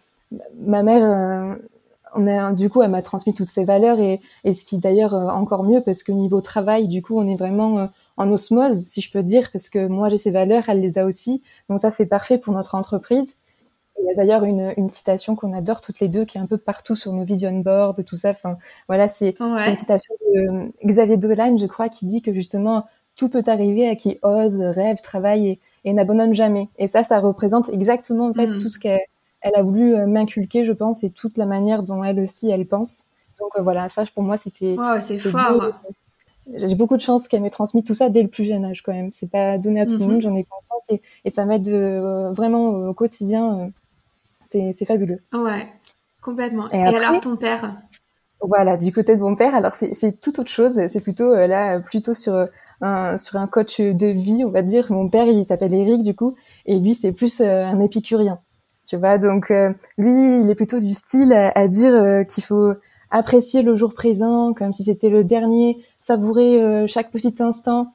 ma 0.58 0.82
mère, 0.82 1.56
on 2.16 2.26
a, 2.26 2.52
du 2.52 2.68
coup, 2.70 2.82
elle 2.82 2.90
m'a 2.90 3.02
transmis 3.02 3.34
toutes 3.34 3.48
ces 3.48 3.64
valeurs 3.64 4.00
et, 4.00 4.20
et 4.44 4.54
ce 4.54 4.64
qui 4.64 4.78
d'ailleurs 4.78 5.14
encore 5.14 5.64
mieux 5.64 5.80
parce 5.80 6.02
que 6.02 6.12
niveau 6.12 6.40
travail, 6.40 6.88
du 6.88 7.02
coup, 7.02 7.18
on 7.18 7.28
est 7.28 7.36
vraiment 7.36 7.88
en 8.16 8.30
osmose, 8.32 8.82
si 8.82 9.00
je 9.00 9.10
peux 9.10 9.22
dire, 9.22 9.50
parce 9.52 9.68
que 9.68 9.86
moi 9.86 10.08
j'ai 10.08 10.16
ces 10.16 10.30
valeurs, 10.30 10.68
elle 10.68 10.80
les 10.80 10.98
a 10.98 11.04
aussi. 11.04 11.42
Donc 11.68 11.80
ça, 11.80 11.90
c'est 11.90 12.06
parfait 12.06 12.38
pour 12.38 12.52
notre 12.54 12.74
entreprise. 12.74 13.36
Il 13.98 14.06
y 14.06 14.10
a 14.10 14.14
d'ailleurs 14.14 14.44
une, 14.44 14.74
une 14.76 14.90
citation 14.90 15.36
qu'on 15.36 15.52
adore 15.52 15.80
toutes 15.80 16.00
les 16.00 16.08
deux, 16.08 16.24
qui 16.24 16.38
est 16.38 16.40
un 16.40 16.46
peu 16.46 16.58
partout 16.58 16.94
sur 16.94 17.12
nos 17.12 17.24
vision 17.24 17.52
boards, 17.60 17.96
tout 18.06 18.16
ça. 18.16 18.30
Enfin, 18.30 18.58
voilà, 18.88 19.08
c'est 19.08 19.36
une 19.40 19.76
citation 19.76 20.14
de 20.34 20.40
euh, 20.40 20.68
Xavier 20.84 21.16
Dolan, 21.16 21.56
je 21.58 21.66
crois, 21.66 21.88
qui 21.88 22.04
dit 22.04 22.22
que 22.22 22.32
justement 22.32 22.86
tout 23.16 23.30
peut 23.30 23.44
arriver 23.46 23.88
à 23.88 23.96
qui 23.96 24.18
ose, 24.22 24.60
rêve, 24.60 25.00
travaille 25.00 25.48
et, 25.48 25.60
et 25.84 25.92
n'abandonne 25.94 26.34
jamais. 26.34 26.68
Et 26.78 26.88
ça, 26.88 27.04
ça 27.04 27.20
représente 27.20 27.70
exactement 27.70 28.28
en 28.28 28.34
fait 28.34 28.46
hmm. 28.46 28.58
tout 28.58 28.68
ce 28.68 28.78
qu'elle 28.78 29.00
elle 29.46 29.60
a 29.60 29.62
voulu 29.62 29.94
euh, 29.94 30.06
m'inculquer, 30.06 30.64
je 30.64 30.72
pense, 30.72 31.04
et 31.04 31.10
toute 31.10 31.36
la 31.38 31.46
manière 31.46 31.82
dont 31.82 32.02
elle 32.02 32.20
aussi 32.20 32.50
elle 32.50 32.66
pense. 32.66 33.04
Donc 33.38 33.50
euh, 33.56 33.62
voilà, 33.62 33.88
ça 33.88 34.04
pour 34.14 34.22
moi, 34.22 34.36
c'est 34.36 34.76
wow, 34.76 35.00
c'est 35.00 35.16
fort. 35.16 35.72
J'ai 36.54 36.76
beaucoup 36.76 36.96
de 36.96 37.02
chance 37.02 37.26
qu'elle 37.26 37.42
m'ait 37.42 37.50
transmis 37.50 37.82
tout 37.82 37.94
ça 37.94 38.08
dès 38.08 38.22
le 38.22 38.28
plus 38.28 38.44
jeune 38.44 38.64
âge 38.64 38.82
quand 38.82 38.92
même. 38.92 39.10
C'est 39.12 39.30
pas 39.30 39.58
donné 39.58 39.80
à 39.80 39.86
tout 39.86 39.94
le 39.98 40.04
mhm. 40.04 40.12
monde, 40.12 40.20
j'en 40.20 40.36
ai 40.36 40.44
conscience 40.44 40.84
et, 40.90 41.02
et 41.24 41.30
ça 41.30 41.44
m'aide 41.44 41.68
vraiment 41.68 42.88
au 42.88 42.94
quotidien 42.94 43.72
c'est 44.48 44.84
fabuleux. 44.86 45.22
Ouais, 45.32 45.68
complètement. 46.22 46.68
Et, 46.68 46.82
alors 46.82 47.20
ton 47.20 47.36
père? 47.36 47.76
Voilà, 48.40 48.76
du 48.76 48.92
côté 48.92 49.16
de 49.16 49.20
mon 49.20 49.34
père, 49.34 49.54
alors 49.54 49.74
c'est 49.74 50.20
tout 50.20 50.38
autre 50.40 50.50
chose. 50.50 50.78
C'est 50.88 51.00
plutôt 51.00 51.32
euh, 51.32 51.46
là, 51.46 51.80
plutôt 51.80 52.14
sur 52.14 52.46
un, 52.80 53.16
sur 53.16 53.36
un 53.36 53.46
coach 53.46 53.80
de 53.80 54.06
vie, 54.06 54.44
on 54.44 54.50
va 54.50 54.62
dire. 54.62 54.92
Mon 54.92 55.08
père, 55.08 55.26
il 55.26 55.44
s'appelle 55.44 55.74
Eric, 55.74 56.02
du 56.02 56.14
coup, 56.14 56.36
et 56.66 56.78
lui, 56.78 56.94
c'est 56.94 57.12
plus 57.12 57.40
euh, 57.40 57.64
un 57.64 57.80
épicurien. 57.80 58.38
Tu 58.86 58.96
vois, 58.96 59.18
donc 59.18 59.50
euh, 59.50 59.72
lui, 59.98 60.40
il 60.40 60.48
est 60.48 60.54
plutôt 60.54 60.80
du 60.80 60.94
style 60.94 61.32
à, 61.32 61.68
dire 61.68 62.24
qu'il 62.28 62.44
faut 62.44 62.72
apprécier 63.10 63.62
le 63.62 63.76
jour 63.76 63.94
présent 63.94 64.54
comme 64.54 64.72
si 64.72 64.84
c'était 64.84 65.10
le 65.10 65.24
dernier, 65.24 65.82
savourer 65.98 66.86
chaque 66.86 67.10
petit 67.10 67.34
instant, 67.40 67.94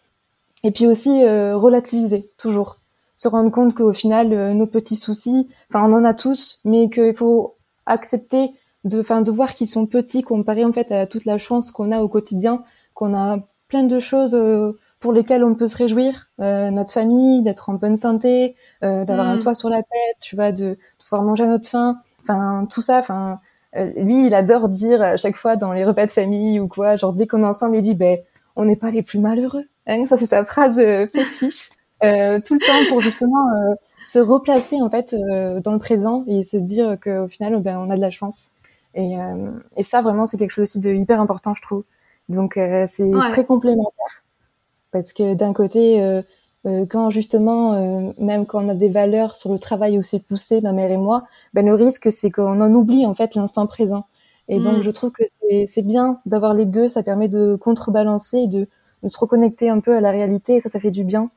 et 0.64 0.72
puis 0.72 0.88
aussi 0.88 1.24
relativiser 1.26 2.30
toujours. 2.38 2.82
Se 3.22 3.28
rendre 3.28 3.52
compte 3.52 3.76
qu'au 3.76 3.94
final, 3.94 4.34
euh, 4.34 4.56
nos 4.56 4.66
petits 4.66 4.96
soucis, 4.96 5.48
enfin, 5.70 5.88
on 5.88 5.94
en 5.94 6.04
a 6.04 6.16
tous, 6.16 6.60
mais 6.66 6.90
qu'il 6.90 7.14
faut 7.14 7.54
accepter 7.86 8.50
de, 8.84 9.00
enfin, 9.00 9.22
de 9.22 9.30
voir 9.30 9.54
qu'ils 9.54 9.68
sont 9.68 9.86
petits 9.86 10.24
comparé 10.24 10.66
en 10.66 10.72
fait 10.72 10.92
à 10.92 11.06
toute 11.06 11.26
la 11.26 11.38
chance 11.38 11.70
qu'on 11.70 11.92
a 11.92 12.02
au 12.02 12.08
quotidien, 12.08 12.64
qu'on 12.96 13.14
a 13.14 13.38
plein 13.68 13.84
de 13.84 14.00
choses 14.00 14.34
euh, 14.34 14.72
pour 15.02 15.12
lesquelles 15.12 15.44
on 15.44 15.54
peut 15.54 15.68
se 15.68 15.76
réjouir, 15.76 16.30
euh, 16.40 16.72
notre 16.72 16.94
famille, 16.94 17.44
d'être 17.44 17.70
en 17.70 17.74
bonne 17.74 17.98
santé, 17.98 18.56
d'avoir 18.82 19.28
un 19.28 19.36
mm. 19.36 19.40
toit 19.40 19.56
sur 19.56 19.70
la 19.70 19.84
tête, 19.84 20.18
tu 20.22 20.38
vois, 20.38 20.54
de, 20.54 20.64
de 20.64 20.78
pouvoir 21.04 21.24
manger 21.24 21.44
à 21.44 21.48
notre 21.48 21.68
faim, 21.68 21.98
enfin, 22.22 22.66
tout 22.72 22.82
ça, 22.82 23.00
enfin, 23.00 23.40
lui, 23.74 24.28
il 24.28 24.34
adore 24.34 24.70
dire 24.70 25.02
à 25.02 25.18
chaque 25.18 25.36
fois 25.36 25.58
dans 25.58 25.74
les 25.74 25.84
repas 25.84 26.06
de 26.06 26.12
famille 26.12 26.60
ou 26.60 26.68
quoi, 26.68 26.96
genre 26.96 27.14
dès 27.14 27.28
qu'on 27.28 27.44
est 27.44 27.48
ensemble, 27.48 27.76
il 27.76 27.82
dit, 27.82 27.96
ben, 27.96 28.20
on 28.56 28.64
n'est 28.64 28.78
pas 28.78 28.92
les 28.92 29.02
plus 29.02 29.20
malheureux. 29.20 29.66
Hein, 29.88 30.06
ça, 30.06 30.16
c'est 30.16 30.28
sa 30.28 30.46
phrase 30.46 30.80
fétiche. 31.12 31.72
Euh, 32.04 32.40
tout 32.44 32.56
le 32.56 32.60
temps 32.60 32.90
pour 32.90 33.00
justement 33.00 33.52
euh, 33.52 33.76
se 34.06 34.18
replacer 34.18 34.82
en 34.82 34.90
fait 34.90 35.14
euh, 35.14 35.60
dans 35.60 35.72
le 35.72 35.78
présent 35.78 36.24
et 36.26 36.42
se 36.42 36.58
dire 36.58 36.98
qu'au 37.00 37.28
final 37.28 37.62
ben, 37.62 37.78
on 37.78 37.92
a 37.92 37.96
de 37.96 38.02
la 38.02 38.10
chance 38.10 38.54
et, 38.96 39.14
et 39.78 39.84
ça 39.84 40.02
vraiment 40.02 40.26
c'est 40.26 40.38
quelque 40.38 40.52
chose 40.52 40.64
aussi 40.64 40.80
de 40.80 40.90
hyper 40.90 41.22
important 41.22 41.54
je 41.56 41.62
trouve 41.62 41.86
donc 42.28 42.60
c'est 42.88 43.10
très 43.30 43.46
complémentaire 43.46 44.24
parce 44.92 45.14
que 45.14 45.34
d'un 45.34 45.54
côté 45.54 46.22
quand 46.90 47.10
justement, 47.10 48.14
même 48.20 48.46
quand 48.46 48.64
on 48.64 48.68
a 48.68 48.76
des 48.76 48.90
valeurs 48.90 49.36
sur 49.36 49.52
le 49.52 49.58
travail 49.58 49.98
aussi 49.98 50.20
poussées, 50.20 50.62
ma 50.62 50.74
mère 50.74 50.92
et 50.92 50.98
moi, 50.98 51.24
ben 51.54 51.66
le 51.66 51.74
risque 51.74 52.12
c'est 52.12 52.30
qu'on 52.30 52.62
en 52.62 52.74
oublie 52.74 53.06
en 53.06 53.14
fait 53.14 53.36
l'instant 53.36 53.66
présent. 53.68 54.06
Et 54.48 54.60
donc 54.60 54.78
mm. 54.78 54.82
je 54.82 54.92
trouve 54.92 55.12
que 55.12 55.24
c'est 55.66 55.82
bien 55.82 56.20
d'avoir 56.26 56.54
les 56.54 56.66
deux, 56.66 56.90
ça 56.90 57.04
permet 57.04 57.30
de 57.30 57.56
contrebalancer 57.56 58.38
et 58.38 58.48
de, 58.48 58.68
de, 59.02 59.10
se 59.10 59.18
reconnecter 59.18 59.70
un 59.70 59.80
peu 59.80 59.96
à 59.96 60.02
la 60.02 60.12
réalité 60.12 60.56
et 60.56 60.60
ça, 60.60 60.70
ça 60.70 60.80
fait 60.80 60.92
du 60.92 61.04
bien. 61.04 61.32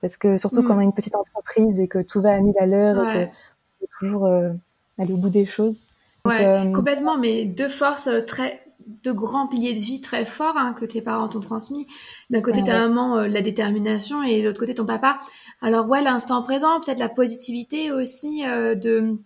Parce 0.00 0.16
que 0.16 0.38
surtout 0.38 0.62
quand 0.62 0.74
on 0.74 0.78
a 0.78 0.82
mm. 0.82 0.84
une 0.84 0.92
petite 0.92 1.16
entreprise 1.16 1.78
et 1.80 1.88
que 1.88 2.00
tout 2.00 2.20
va 2.20 2.32
à 2.32 2.40
mille 2.40 2.58
à 2.58 2.66
l'heure 2.66 3.08
et 3.08 3.26
que 3.26 3.32
faut 3.80 3.86
toujours 3.98 4.26
euh, 4.26 4.50
aller 4.98 5.12
au 5.12 5.16
bout 5.16 5.30
des 5.30 5.46
choses. 5.46 5.82
ouais, 6.24 6.44
euh, 6.44 6.72
complètement, 6.72 7.18
mais 7.18 7.44
deux 7.44 7.68
forces 7.68 8.06
euh, 8.06 8.20
très, 8.20 8.62
de 9.02 9.12
grands 9.12 9.46
piliers 9.46 9.74
de 9.74 9.78
vie 9.78 10.00
très 10.00 10.24
forts 10.24 10.56
hein, 10.56 10.72
que 10.72 10.84
tes 10.84 11.02
parents 11.02 11.28
t'ont 11.28 11.40
transmis. 11.40 11.86
D'un 12.30 12.40
côté, 12.40 12.62
ta 12.62 12.88
maman, 12.88 13.20
la 13.22 13.42
détermination, 13.42 14.22
et 14.22 14.42
de 14.42 14.46
l'autre 14.46 14.60
côté, 14.60 14.74
ton 14.74 14.86
papa. 14.86 15.18
Alors 15.60 15.88
ouais, 15.88 16.02
l'instant 16.02 16.42
présent, 16.42 16.80
peut-être 16.80 16.98
la 16.98 17.08
positivité 17.08 17.92
aussi 17.92 18.42
de, 18.42 19.18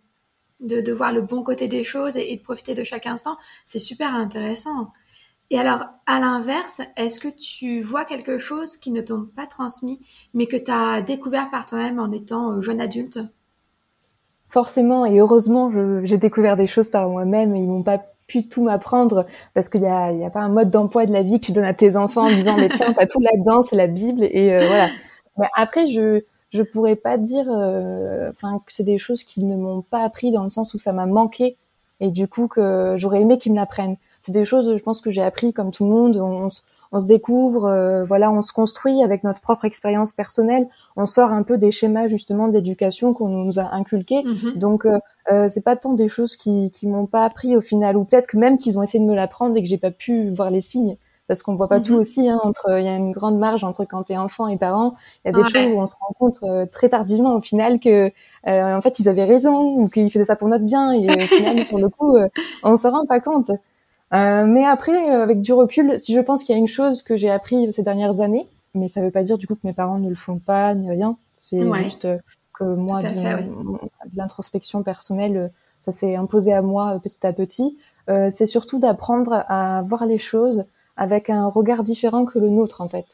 de, 0.60 0.80
de 0.80 0.92
voir 0.92 1.12
le 1.12 1.22
bon 1.22 1.42
côté 1.42 1.68
des 1.68 1.84
choses 1.84 2.16
et 2.16 2.36
de 2.36 2.42
profiter 2.42 2.74
de 2.74 2.84
chaque 2.84 3.06
instant. 3.06 3.36
C'est 3.64 3.78
super 3.78 4.14
intéressant. 4.14 4.92
Et 5.50 5.58
alors, 5.58 5.84
à 6.06 6.20
l'inverse, 6.20 6.80
est-ce 6.96 7.20
que 7.20 7.28
tu 7.28 7.80
vois 7.80 8.04
quelque 8.04 8.38
chose 8.38 8.76
qui 8.78 8.90
ne 8.90 9.02
t'ont 9.02 9.28
pas 9.36 9.46
transmis, 9.46 10.00
mais 10.32 10.46
que 10.46 10.56
tu 10.56 10.70
as 10.70 11.02
découvert 11.02 11.50
par 11.50 11.66
toi-même 11.66 11.98
en 11.98 12.10
étant 12.10 12.52
euh, 12.52 12.60
jeune 12.60 12.80
adulte? 12.80 13.20
Forcément, 14.48 15.04
et 15.04 15.18
heureusement, 15.18 15.70
j'ai 16.04 16.16
découvert 16.16 16.56
des 16.56 16.66
choses 16.66 16.88
par 16.88 17.08
moi-même 17.08 17.54
et 17.54 17.60
ils 17.60 17.68
m'ont 17.68 17.82
pas 17.82 18.02
pu 18.26 18.48
tout 18.48 18.64
m'apprendre 18.64 19.26
parce 19.54 19.68
qu'il 19.68 19.82
y 19.82 19.86
a, 19.86 20.12
y 20.12 20.24
a 20.24 20.30
pas 20.30 20.40
un 20.40 20.48
mode 20.48 20.70
d'emploi 20.70 21.06
de 21.06 21.12
la 21.12 21.22
vie 21.22 21.40
que 21.40 21.46
tu 21.46 21.52
donnes 21.52 21.64
à 21.64 21.74
tes 21.74 21.96
enfants 21.96 22.26
en 22.26 22.34
disant 22.34 22.56
mais 22.56 22.68
tiens 22.68 22.92
t'as 22.92 23.06
tout 23.06 23.20
là-dedans 23.20 23.62
c'est 23.62 23.76
la 23.76 23.86
Bible 23.86 24.24
et 24.24 24.54
euh, 24.54 24.66
voilà. 24.66 24.88
Mais 25.38 25.46
après 25.54 25.86
je 25.86 26.22
je 26.50 26.62
pourrais 26.62 26.96
pas 26.96 27.18
dire 27.18 27.46
euh, 27.50 28.30
enfin 28.30 28.60
que 28.64 28.72
c'est 28.72 28.84
des 28.84 28.98
choses 28.98 29.24
qui 29.24 29.42
ne 29.44 29.56
m'ont 29.56 29.82
pas 29.82 30.02
appris 30.02 30.30
dans 30.30 30.42
le 30.42 30.48
sens 30.48 30.72
où 30.74 30.78
ça 30.78 30.92
m'a 30.92 31.06
manqué 31.06 31.56
et 32.00 32.10
du 32.10 32.28
coup 32.28 32.48
que 32.48 32.94
j'aurais 32.96 33.20
aimé 33.20 33.38
qu'ils 33.38 33.52
me 33.52 33.56
l'apprennent 33.56 33.96
c'est 34.24 34.32
des 34.32 34.46
choses, 34.46 34.74
je 34.74 34.82
pense, 34.82 35.02
que 35.02 35.10
j'ai 35.10 35.20
appris 35.20 35.52
comme 35.52 35.70
tout 35.70 35.84
le 35.84 35.90
monde. 35.90 36.16
On, 36.16 36.46
on 36.46 36.48
se 37.00 37.06
découvre, 37.06 37.64
euh, 37.66 38.04
voilà, 38.04 38.30
on 38.30 38.42
se 38.42 38.52
construit 38.52 39.02
avec 39.02 39.24
notre 39.24 39.40
propre 39.40 39.64
expérience 39.64 40.12
personnelle. 40.12 40.68
On 40.96 41.06
sort 41.06 41.32
un 41.32 41.42
peu 41.42 41.58
des 41.58 41.70
schémas 41.70 42.08
justement 42.08 42.48
d'éducation 42.48 43.14
qu'on 43.14 43.28
nous 43.28 43.58
a 43.58 43.74
inculqués. 43.74 44.22
Mhm. 44.24 44.52
Donc 44.56 44.86
euh, 44.86 44.98
euh, 45.32 45.48
c'est 45.48 45.62
pas 45.62 45.76
tant 45.76 45.94
des 45.94 46.08
choses 46.08 46.36
qui 46.36 46.70
qui 46.70 46.86
m'ont 46.86 47.06
pas 47.06 47.24
appris 47.24 47.56
au 47.56 47.60
final, 47.60 47.96
ou 47.96 48.04
peut-être 48.04 48.26
que 48.26 48.36
même 48.36 48.58
qu'ils 48.58 48.78
ont 48.78 48.82
essayé 48.82 49.02
de 49.02 49.08
me 49.08 49.14
l'apprendre 49.14 49.56
et 49.56 49.62
que 49.62 49.68
j'ai 49.68 49.78
pas 49.78 49.90
pu 49.90 50.30
voir 50.30 50.50
les 50.50 50.60
signes 50.60 50.96
parce 51.26 51.42
qu'on 51.42 51.54
voit 51.54 51.68
pas 51.68 51.80
tout 51.80 51.94
mhm. 51.94 52.00
aussi. 52.00 52.28
Hein, 52.28 52.40
entre, 52.42 52.78
il 52.78 52.84
y 52.84 52.88
a 52.88 52.96
une 52.96 53.12
grande 53.12 53.38
marge 53.38 53.64
entre 53.64 53.84
quand 53.84 54.04
t'es 54.04 54.16
enfant 54.16 54.48
et 54.48 54.56
parent. 54.56 54.94
Il 55.24 55.32
y 55.32 55.34
a 55.34 55.42
des 55.42 55.48
choses 55.48 55.74
où 55.74 55.80
on 55.80 55.86
se 55.86 55.94
rend 56.00 56.14
compte 56.18 56.38
euh, 56.42 56.66
très 56.66 56.88
tardivement 56.88 57.34
au 57.34 57.40
final 57.40 57.80
que, 57.80 58.10
euh, 58.46 58.76
en 58.76 58.80
fait, 58.80 58.98
ils 58.98 59.08
avaient 59.08 59.24
raison 59.24 59.76
ou 59.78 59.88
qu'ils 59.88 60.10
faisaient 60.10 60.26
ça 60.26 60.36
pour 60.36 60.48
notre 60.48 60.64
bien. 60.64 60.92
Et 60.92 61.06
au 61.06 61.20
final, 61.20 61.64
sur 61.64 61.78
le 61.78 61.88
coup, 61.88 62.16
on 62.62 62.76
se 62.76 62.86
rend 62.88 63.06
pas 63.06 63.20
compte. 63.20 63.50
Mais 64.14 64.64
après, 64.64 65.10
avec 65.10 65.40
du 65.40 65.52
recul, 65.52 65.98
si 65.98 66.14
je 66.14 66.20
pense 66.20 66.44
qu'il 66.44 66.54
y 66.54 66.56
a 66.56 66.60
une 66.60 66.68
chose 66.68 67.02
que 67.02 67.16
j'ai 67.16 67.30
appris 67.30 67.72
ces 67.72 67.82
dernières 67.82 68.20
années, 68.20 68.48
mais 68.74 68.88
ça 68.88 69.00
veut 69.00 69.10
pas 69.10 69.22
dire 69.22 69.38
du 69.38 69.46
coup 69.46 69.54
que 69.54 69.66
mes 69.66 69.72
parents 69.72 69.98
ne 69.98 70.08
le 70.08 70.14
font 70.14 70.38
pas 70.38 70.74
ni 70.74 70.90
rien. 70.90 71.16
C'est 71.36 71.58
juste 71.82 72.08
que 72.52 72.64
moi, 72.64 73.02
de, 73.02 73.08
de 73.08 74.16
l'introspection 74.16 74.82
personnelle, 74.82 75.52
ça 75.80 75.92
s'est 75.92 76.14
imposé 76.16 76.52
à 76.52 76.62
moi 76.62 77.00
petit 77.02 77.26
à 77.26 77.32
petit. 77.32 77.76
c'est 78.06 78.46
surtout 78.46 78.78
d'apprendre 78.78 79.44
à 79.48 79.82
voir 79.82 80.06
les 80.06 80.18
choses 80.18 80.64
avec 80.96 81.30
un 81.30 81.48
regard 81.48 81.82
différent 81.82 82.24
que 82.24 82.38
le 82.38 82.48
nôtre 82.48 82.80
en 82.80 82.88
fait. 82.88 83.06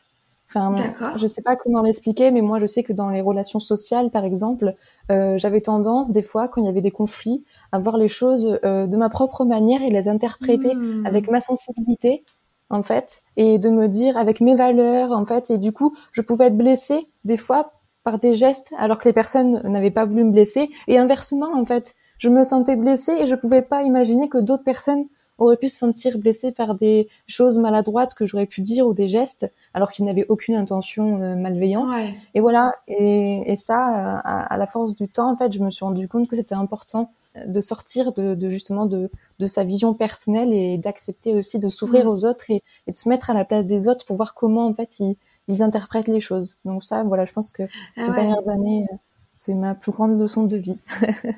Enfin, 0.53 0.75
je 1.17 1.27
sais 1.29 1.43
pas 1.43 1.55
comment 1.55 1.81
l'expliquer, 1.81 2.33
mais 2.33 2.41
moi 2.41 2.59
je 2.59 2.67
sais 2.67 2.83
que 2.83 2.93
dans 2.93 3.09
les 3.09 3.21
relations 3.21 3.61
sociales, 3.61 4.11
par 4.11 4.25
exemple, 4.25 4.75
euh, 5.13 5.39
j'avais 5.39 5.61
tendance 5.61 6.11
des 6.11 6.23
fois, 6.23 6.49
quand 6.49 6.61
il 6.61 6.65
y 6.65 6.69
avait 6.69 6.81
des 6.81 6.91
conflits, 6.91 7.45
à 7.73 7.79
voir 7.79 7.97
les 7.97 8.09
choses 8.09 8.59
euh, 8.65 8.87
de 8.87 8.97
ma 8.97 9.09
propre 9.09 9.45
manière 9.45 9.83
et 9.83 9.91
les 9.91 10.09
interpréter 10.09 10.75
hmm. 10.75 11.07
avec 11.07 11.31
ma 11.31 11.41
sensibilité, 11.41 12.25
en 12.69 12.83
fait, 12.83 13.23
et 13.37 13.59
de 13.59 13.69
me 13.69 13.89
dire 13.89 14.17
avec 14.17 14.41
mes 14.41 14.55
valeurs, 14.55 15.13
en 15.13 15.25
fait, 15.25 15.51
et 15.51 15.59
du 15.59 15.73
coup, 15.73 15.95
je 16.13 16.23
pouvais 16.23 16.47
être 16.47 16.57
blessée 16.57 17.09
des 17.25 17.37
fois 17.37 17.73
par 18.05 18.19
des 18.19 18.35
gestes 18.35 18.73
alors 18.79 18.99
que 18.99 19.09
les 19.09 19.13
personnes 19.13 19.61
n'avaient 19.65 19.91
pas 19.91 20.05
voulu 20.05 20.25
me 20.25 20.33
blesser, 20.33 20.71
et 20.89 20.99
inversement, 20.99 21.53
en 21.55 21.65
fait, 21.65 21.95
je 22.19 22.29
me 22.29 22.45
sentais 22.45 22.77
blessée 22.77 23.17
et 23.19 23.27
je 23.27 23.35
pouvais 23.35 23.63
pas 23.63 23.83
imaginer 23.83 24.29
que 24.29 24.39
d'autres 24.39 24.65
personnes 24.65 25.07
aurait 25.41 25.57
pu 25.57 25.69
se 25.69 25.79
sentir 25.79 26.19
blessé 26.19 26.53
par 26.53 26.75
des 26.75 27.09
choses 27.27 27.59
maladroites 27.59 28.15
que 28.15 28.27
j'aurais 28.27 28.47
pu 28.47 28.61
dire 28.61 28.87
ou 28.87 28.93
des 28.93 29.09
gestes, 29.09 29.51
alors 29.73 29.91
qu'il 29.91 30.05
n'avait 30.05 30.27
aucune 30.29 30.55
intention 30.55 31.21
euh, 31.23 31.35
malveillante. 31.35 31.93
Et 32.35 32.41
voilà. 32.41 32.75
Et, 32.87 33.51
et 33.51 33.57
ça, 33.57 34.19
euh, 34.19 34.21
à, 34.23 34.57
la 34.59 34.67
force 34.67 34.95
du 34.95 35.09
temps, 35.09 35.31
en 35.31 35.37
fait, 35.37 35.53
je 35.53 35.61
me 35.61 35.71
suis 35.71 35.85
rendu 35.85 36.09
compte 36.09 36.29
que 36.29 36.37
c'était 36.37 36.55
important 36.55 37.11
de 37.47 37.61
sortir 37.61 38.13
de, 38.13 38.35
de, 38.35 38.49
justement 38.49 38.87
de, 38.87 39.11
de 39.39 39.47
sa 39.47 39.65
vision 39.65 39.95
personnelle 39.95 40.53
et 40.53 40.79
d'accepter 40.79 41.35
aussi 41.35 41.59
de 41.59 41.69
s'ouvrir 41.69 42.07
mm. 42.07 42.09
aux 42.09 42.25
autres 42.25 42.51
et, 42.51 42.63
et, 42.87 42.91
de 42.91 42.97
se 42.97 43.09
mettre 43.09 43.31
à 43.31 43.35
la 43.35 43.45
place 43.45 43.67
des 43.67 43.89
autres 43.89 44.05
pour 44.05 44.17
voir 44.17 44.35
comment 44.35 44.67
en 44.67 44.75
fait 44.75 44.99
ils, 44.99 45.17
ils 45.49 45.63
interprètent 45.63 46.09
les 46.09 46.21
choses. 46.21 46.57
Donc 46.65 46.85
ça, 46.85 47.03
voilà, 47.05 47.25
je 47.25 47.33
pense 47.33 47.53
que 47.53 47.63
ah 47.63 48.03
ces 48.03 48.13
dernières 48.13 48.49
années, 48.49 48.87
euh, 48.91 48.97
c'est 49.35 49.55
ma 49.55 49.75
plus 49.75 49.93
grande 49.93 50.19
leçon 50.19 50.45
de 50.45 50.57
vie. 50.57 50.79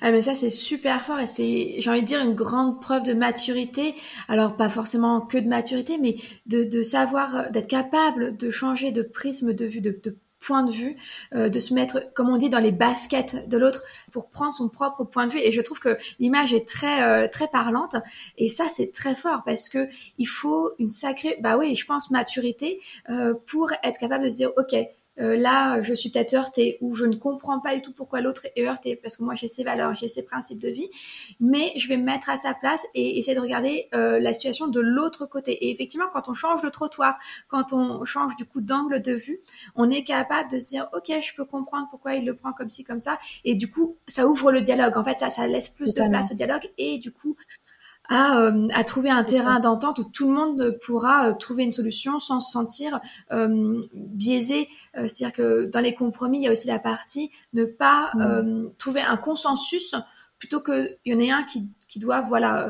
Ah 0.00 0.12
mais 0.12 0.22
ça 0.22 0.36
c'est 0.36 0.50
super 0.50 1.04
fort 1.04 1.18
et 1.18 1.26
c'est 1.26 1.74
j'ai 1.78 1.90
envie 1.90 2.02
de 2.02 2.06
dire 2.06 2.20
une 2.20 2.34
grande 2.34 2.80
preuve 2.80 3.02
de 3.02 3.12
maturité. 3.12 3.94
Alors 4.28 4.56
pas 4.56 4.68
forcément 4.68 5.20
que 5.20 5.36
de 5.36 5.48
maturité, 5.48 5.98
mais 5.98 6.14
de, 6.46 6.62
de 6.62 6.82
savoir 6.82 7.36
euh, 7.36 7.50
d'être 7.50 7.66
capable 7.66 8.36
de 8.36 8.50
changer 8.50 8.92
de 8.92 9.02
prisme 9.02 9.52
de 9.52 9.64
vue, 9.64 9.80
de, 9.80 9.90
de 10.02 10.16
point 10.44 10.64
de 10.64 10.72
vue, 10.72 10.96
euh, 11.34 11.48
de 11.48 11.58
se 11.60 11.74
mettre, 11.74 12.12
comme 12.14 12.28
on 12.28 12.36
dit, 12.36 12.50
dans 12.50 12.58
les 12.58 12.72
baskets 12.72 13.48
de 13.48 13.56
l'autre 13.56 13.82
pour 14.12 14.30
prendre 14.30 14.52
son 14.52 14.68
propre 14.68 15.04
point 15.04 15.26
de 15.26 15.32
vue. 15.32 15.40
Et 15.40 15.52
je 15.52 15.60
trouve 15.60 15.80
que 15.80 15.96
l'image 16.18 16.52
est 16.52 16.66
très 16.66 17.02
euh, 17.02 17.28
très 17.28 17.48
parlante. 17.48 17.96
Et 18.36 18.48
ça, 18.48 18.68
c'est 18.68 18.92
très 18.92 19.14
fort 19.14 19.42
parce 19.44 19.68
que 19.68 19.88
il 20.18 20.26
faut 20.26 20.72
une 20.78 20.88
sacrée, 20.88 21.38
bah 21.40 21.56
oui, 21.56 21.74
je 21.74 21.86
pense 21.86 22.10
maturité 22.10 22.80
pour 23.46 23.72
être 23.82 23.98
capable 23.98 24.24
de 24.24 24.28
se 24.28 24.36
dire, 24.36 24.50
ok, 24.56 24.74
euh, 25.20 25.36
là, 25.36 25.80
je 25.80 25.94
suis 25.94 26.10
peut-être 26.10 26.34
heurtée 26.34 26.78
ou 26.80 26.94
je 26.94 27.06
ne 27.06 27.14
comprends 27.14 27.60
pas 27.60 27.74
du 27.74 27.82
tout 27.82 27.92
pourquoi 27.92 28.20
l'autre 28.20 28.46
est 28.56 28.66
heurté 28.66 28.96
parce 28.96 29.16
que 29.16 29.22
moi 29.22 29.34
j'ai 29.34 29.48
ses 29.48 29.62
valeurs, 29.62 29.94
j'ai 29.94 30.08
ses 30.08 30.22
principes 30.22 30.58
de 30.58 30.68
vie, 30.68 30.90
mais 31.40 31.72
je 31.76 31.88
vais 31.88 31.96
me 31.96 32.04
mettre 32.04 32.30
à 32.30 32.36
sa 32.36 32.54
place 32.54 32.86
et 32.94 33.18
essayer 33.18 33.34
de 33.34 33.40
regarder 33.40 33.88
euh, 33.94 34.18
la 34.18 34.32
situation 34.32 34.66
de 34.66 34.80
l'autre 34.80 35.26
côté. 35.26 35.52
Et 35.52 35.70
effectivement, 35.70 36.06
quand 36.12 36.28
on 36.28 36.34
change 36.34 36.62
de 36.62 36.68
trottoir, 36.68 37.18
quand 37.48 37.72
on 37.72 38.04
change 38.04 38.36
du 38.36 38.44
coup 38.44 38.60
d'angle 38.60 39.00
de 39.00 39.12
vue, 39.12 39.40
on 39.76 39.90
est 39.90 40.04
capable 40.04 40.50
de 40.50 40.58
se 40.58 40.66
dire 40.66 40.88
ok, 40.92 41.12
je 41.20 41.34
peux 41.34 41.44
comprendre 41.44 41.86
pourquoi 41.90 42.14
il 42.14 42.24
le 42.24 42.34
prend 42.34 42.52
comme 42.52 42.70
ci 42.70 42.84
comme 42.84 43.00
ça, 43.00 43.18
et 43.44 43.54
du 43.54 43.70
coup 43.70 43.96
ça 44.06 44.26
ouvre 44.26 44.50
le 44.50 44.62
dialogue. 44.62 44.96
En 44.96 45.04
fait, 45.04 45.18
ça, 45.18 45.30
ça 45.30 45.46
laisse 45.46 45.68
plus 45.68 45.94
de 45.94 46.08
place 46.08 46.32
au 46.32 46.34
dialogue 46.34 46.68
et 46.78 46.98
du 46.98 47.12
coup 47.12 47.36
à, 48.08 48.38
euh, 48.38 48.68
à 48.74 48.84
trouver 48.84 49.10
un 49.10 49.24
terrain 49.24 49.60
d'entente 49.60 49.98
où 49.98 50.04
tout 50.04 50.28
le 50.28 50.34
monde 50.34 50.78
pourra 50.84 51.28
euh, 51.28 51.34
trouver 51.34 51.64
une 51.64 51.70
solution 51.70 52.18
sans 52.18 52.40
se 52.40 52.50
sentir 52.50 53.00
euh, 53.32 53.80
biaisé. 53.94 54.68
C'est-à-dire 54.94 55.32
que 55.32 55.64
dans 55.64 55.80
les 55.80 55.94
compromis, 55.94 56.38
il 56.38 56.44
y 56.44 56.48
a 56.48 56.52
aussi 56.52 56.66
la 56.66 56.78
partie 56.78 57.30
ne 57.52 57.64
pas 57.64 58.12
mm. 58.14 58.70
trouver 58.78 59.00
un 59.00 59.16
consensus 59.16 59.94
plutôt 60.38 60.60
qu'il 60.60 60.98
y 61.06 61.14
en 61.14 61.20
ait 61.20 61.30
un 61.30 61.44
qui, 61.44 61.68
qui 61.88 61.98
doit 61.98 62.20
voilà 62.20 62.68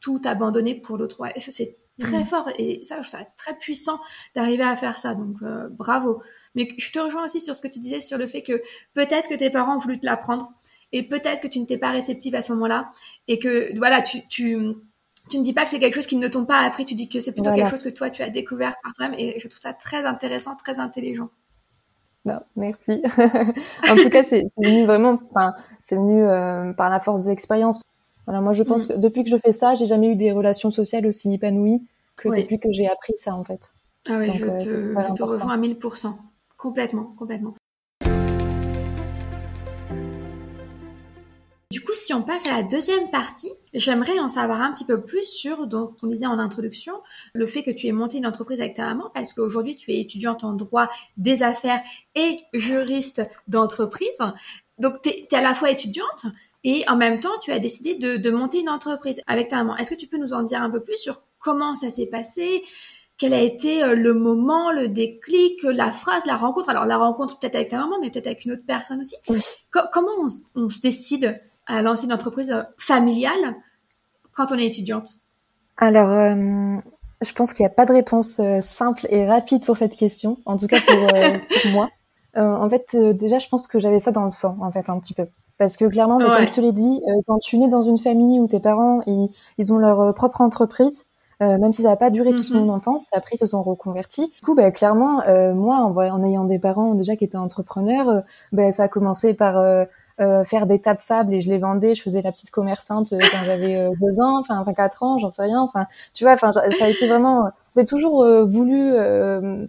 tout 0.00 0.20
abandonner 0.24 0.74
pour 0.74 0.96
l'autre. 0.96 1.20
Ouais, 1.20 1.38
ça 1.38 1.50
c'est 1.50 1.76
très 1.98 2.20
mm. 2.20 2.24
fort 2.24 2.48
et 2.58 2.82
ça 2.84 2.96
je 3.02 3.08
trouve 3.08 3.20
ça 3.20 3.26
très 3.36 3.56
puissant 3.58 3.98
d'arriver 4.34 4.62
à 4.62 4.76
faire 4.76 4.98
ça. 4.98 5.14
Donc 5.14 5.36
bravo. 5.70 6.22
Mais 6.54 6.68
je 6.78 6.92
te 6.92 6.98
rejoins 6.98 7.24
aussi 7.24 7.40
sur 7.40 7.54
ce 7.54 7.62
que 7.62 7.68
tu 7.68 7.80
disais 7.80 8.00
sur 8.00 8.18
le 8.18 8.26
fait 8.26 8.42
que 8.42 8.62
peut-être 8.94 9.28
que 9.28 9.34
tes 9.34 9.50
parents 9.50 9.76
ont 9.76 9.78
voulu 9.78 9.98
te 10.00 10.06
l'apprendre 10.06 10.52
et 10.92 11.02
peut-être 11.02 11.40
que 11.40 11.48
tu 11.48 11.60
ne 11.60 11.66
t'es 11.66 11.78
pas 11.78 11.90
réceptive 11.90 12.34
à 12.34 12.42
ce 12.42 12.52
moment-là 12.52 12.90
et 13.26 13.38
que 13.38 13.76
voilà 13.78 14.02
tu 14.02 14.26
tu 14.28 14.56
tu 15.30 15.38
ne 15.38 15.44
dis 15.44 15.52
pas 15.52 15.64
que 15.64 15.70
c'est 15.70 15.78
quelque 15.78 15.94
chose 15.94 16.06
qui 16.06 16.16
ne 16.16 16.28
t'ont 16.28 16.46
pas 16.46 16.60
appris, 16.60 16.84
tu 16.84 16.94
dis 16.94 17.08
que 17.08 17.20
c'est 17.20 17.32
plutôt 17.32 17.52
quelque 17.52 17.70
chose 17.70 17.82
que 17.82 17.90
toi 17.90 18.10
tu 18.10 18.22
as 18.22 18.30
découvert 18.30 18.76
par 18.82 18.92
toi-même 18.94 19.18
et 19.18 19.38
je 19.38 19.48
trouve 19.48 19.60
ça 19.60 19.74
très 19.74 20.04
intéressant, 20.04 20.56
très 20.56 20.80
intelligent. 20.80 21.28
Non, 22.24 22.40
merci. 22.56 23.02
en 23.88 23.96
tout 23.96 24.10
cas, 24.10 24.22
c'est 24.24 24.44
venu 24.56 24.84
vraiment, 24.84 25.18
enfin, 25.30 25.54
c'est 25.80 25.96
venu 25.96 26.22
euh, 26.22 26.72
par 26.72 26.90
la 26.90 27.00
force 27.00 27.24
de 27.24 27.30
l'expérience. 27.30 27.80
Voilà, 28.26 28.40
moi 28.40 28.52
je 28.52 28.62
pense 28.62 28.88
mm. 28.88 28.92
que 28.92 28.98
depuis 28.98 29.24
que 29.24 29.30
je 29.30 29.36
fais 29.36 29.52
ça, 29.52 29.74
j'ai 29.74 29.86
jamais 29.86 30.08
eu 30.08 30.16
des 30.16 30.32
relations 30.32 30.70
sociales 30.70 31.06
aussi 31.06 31.32
épanouies 31.32 31.86
que 32.16 32.28
depuis 32.28 32.58
que 32.58 32.70
j'ai 32.72 32.88
appris 32.88 33.14
ça 33.16 33.34
en 33.34 33.44
fait. 33.44 33.72
Ah 34.08 34.18
oui, 34.18 34.30
je, 34.34 34.44
euh, 34.44 34.58
te, 34.58 34.64
je 34.64 35.14
te 35.14 35.22
rejoins 35.22 35.54
à 35.54 35.58
1000%. 35.58 36.14
Complètement, 36.56 37.14
complètement. 37.16 37.54
Si 42.08 42.14
on 42.14 42.22
passe 42.22 42.46
à 42.46 42.52
la 42.52 42.62
deuxième 42.62 43.10
partie, 43.10 43.52
j'aimerais 43.74 44.18
en 44.18 44.30
savoir 44.30 44.62
un 44.62 44.72
petit 44.72 44.86
peu 44.86 44.98
plus 44.98 45.24
sur, 45.24 45.66
donc 45.66 45.94
on 46.02 46.06
disait 46.06 46.24
en 46.24 46.38
introduction, 46.38 46.94
le 47.34 47.44
fait 47.44 47.62
que 47.62 47.70
tu 47.70 47.86
aies 47.86 47.92
monté 47.92 48.16
une 48.16 48.26
entreprise 48.26 48.62
avec 48.62 48.76
ta 48.76 48.86
maman, 48.86 49.10
parce 49.12 49.34
qu'aujourd'hui 49.34 49.76
tu 49.76 49.92
es 49.92 50.00
étudiante 50.00 50.42
en 50.42 50.54
droit 50.54 50.88
des 51.18 51.42
affaires 51.42 51.82
et 52.14 52.38
juriste 52.54 53.20
d'entreprise. 53.46 54.22
Donc 54.78 55.02
tu 55.02 55.10
es, 55.10 55.34
à 55.34 55.42
la 55.42 55.52
fois 55.52 55.70
étudiante 55.70 56.24
et 56.64 56.82
en 56.88 56.96
même 56.96 57.20
temps 57.20 57.38
tu 57.42 57.52
as 57.52 57.58
décidé 57.58 57.96
de, 57.96 58.16
de 58.16 58.30
monter 58.30 58.60
une 58.60 58.70
entreprise 58.70 59.20
avec 59.26 59.48
ta 59.48 59.56
maman. 59.56 59.76
Est-ce 59.76 59.90
que 59.90 60.00
tu 60.00 60.06
peux 60.06 60.16
nous 60.16 60.32
en 60.32 60.42
dire 60.42 60.62
un 60.62 60.70
peu 60.70 60.80
plus 60.80 60.96
sur 60.96 61.20
comment 61.38 61.74
ça 61.74 61.90
s'est 61.90 62.08
passé? 62.08 62.62
Quel 63.18 63.34
a 63.34 63.40
été 63.42 63.82
euh, 63.82 63.94
le 63.94 64.14
moment, 64.14 64.72
le 64.72 64.88
déclic, 64.88 65.62
la 65.62 65.92
phrase, 65.92 66.24
la 66.24 66.38
rencontre? 66.38 66.70
Alors 66.70 66.86
la 66.86 66.96
rencontre 66.96 67.38
peut-être 67.38 67.56
avec 67.56 67.68
ta 67.68 67.76
maman, 67.76 67.96
mais 68.00 68.10
peut-être 68.10 68.28
avec 68.28 68.46
une 68.46 68.52
autre 68.52 68.64
personne 68.66 69.02
aussi. 69.02 69.16
comment 69.92 70.08
on, 70.22 70.26
on, 70.54 70.70
se 70.70 70.80
décide 70.80 71.38
à 71.68 71.82
lancer 71.82 72.06
une 72.06 72.12
entreprise 72.12 72.50
euh, 72.50 72.62
familiale 72.78 73.54
quand 74.32 74.50
on 74.50 74.56
est 74.56 74.66
étudiante? 74.66 75.08
Alors, 75.76 76.10
euh, 76.10 76.76
je 77.20 77.32
pense 77.32 77.52
qu'il 77.52 77.64
n'y 77.64 77.70
a 77.70 77.74
pas 77.74 77.86
de 77.86 77.92
réponse 77.92 78.40
euh, 78.40 78.60
simple 78.60 79.06
et 79.10 79.26
rapide 79.26 79.64
pour 79.64 79.76
cette 79.76 79.94
question, 79.94 80.38
en 80.46 80.56
tout 80.56 80.66
cas 80.66 80.80
pour, 80.80 81.70
moi. 81.72 81.88
en 82.34 82.68
fait, 82.68 82.96
déjà, 82.96 83.38
je 83.38 83.48
pense 83.48 83.68
que 83.68 83.78
j'avais 83.78 84.00
ça 84.00 84.10
dans 84.10 84.24
le 84.24 84.30
sang, 84.30 84.56
en 84.60 84.72
fait, 84.72 84.88
un 84.88 84.98
petit 84.98 85.14
peu. 85.14 85.26
Parce 85.58 85.76
que 85.76 85.84
clairement, 85.84 86.18
comme 86.18 86.46
je 86.46 86.52
te 86.52 86.60
l'ai 86.60 86.72
dit, 86.72 87.02
quand 87.26 87.38
tu 87.38 87.58
nais 87.58 87.66
dans 87.66 87.82
une 87.82 87.98
famille 87.98 88.38
où 88.38 88.46
tes 88.46 88.60
parents, 88.60 89.02
ils, 89.08 89.28
ils 89.58 89.72
ont 89.72 89.78
leur 89.78 90.14
propre 90.14 90.40
entreprise, 90.40 91.04
même 91.40 91.72
si 91.72 91.82
ça 91.82 91.88
n'a 91.88 91.96
pas 91.96 92.10
duré 92.10 92.32
toute 92.32 92.48
mm-hmm. 92.48 92.64
mon 92.64 92.72
enfance, 92.72 93.08
après 93.12 93.34
ils 93.34 93.38
se 93.38 93.48
sont 93.48 93.64
reconvertis. 93.64 94.28
Du 94.28 94.40
coup, 94.44 94.54
bah, 94.54 94.70
clairement, 94.70 95.20
moi, 95.54 95.78
en, 95.78 95.96
en, 95.96 96.22
ayant 96.22 96.44
des 96.44 96.60
parents 96.60 96.94
déjà 96.94 97.16
qui 97.16 97.24
étaient 97.24 97.36
entrepreneurs, 97.36 98.22
bah, 98.52 98.70
ça 98.70 98.84
a 98.84 98.88
commencé 98.88 99.34
par 99.34 99.86
euh, 100.20 100.42
faire 100.42 100.66
des 100.66 100.80
tas 100.80 100.94
de 100.94 101.00
sable 101.00 101.32
et 101.32 101.40
je 101.40 101.48
les 101.48 101.58
vendais. 101.58 101.94
Je 101.94 102.02
faisais 102.02 102.22
la 102.22 102.32
petite 102.32 102.50
commerçante 102.50 103.12
euh, 103.12 103.18
quand 103.20 103.44
j'avais 103.44 103.76
euh, 103.76 103.90
deux 104.00 104.20
ans, 104.20 104.40
enfin, 104.40 104.58
enfin 104.58 104.74
quatre 104.74 105.04
ans, 105.04 105.16
j'en 105.18 105.28
sais 105.28 105.42
rien. 105.42 105.60
Enfin, 105.60 105.86
tu 106.12 106.24
vois, 106.24 106.32
enfin, 106.32 106.52
ça 106.52 106.84
a 106.84 106.88
été 106.88 107.06
vraiment. 107.06 107.50
J'ai 107.76 107.84
toujours 107.84 108.26
voulu, 108.44 108.92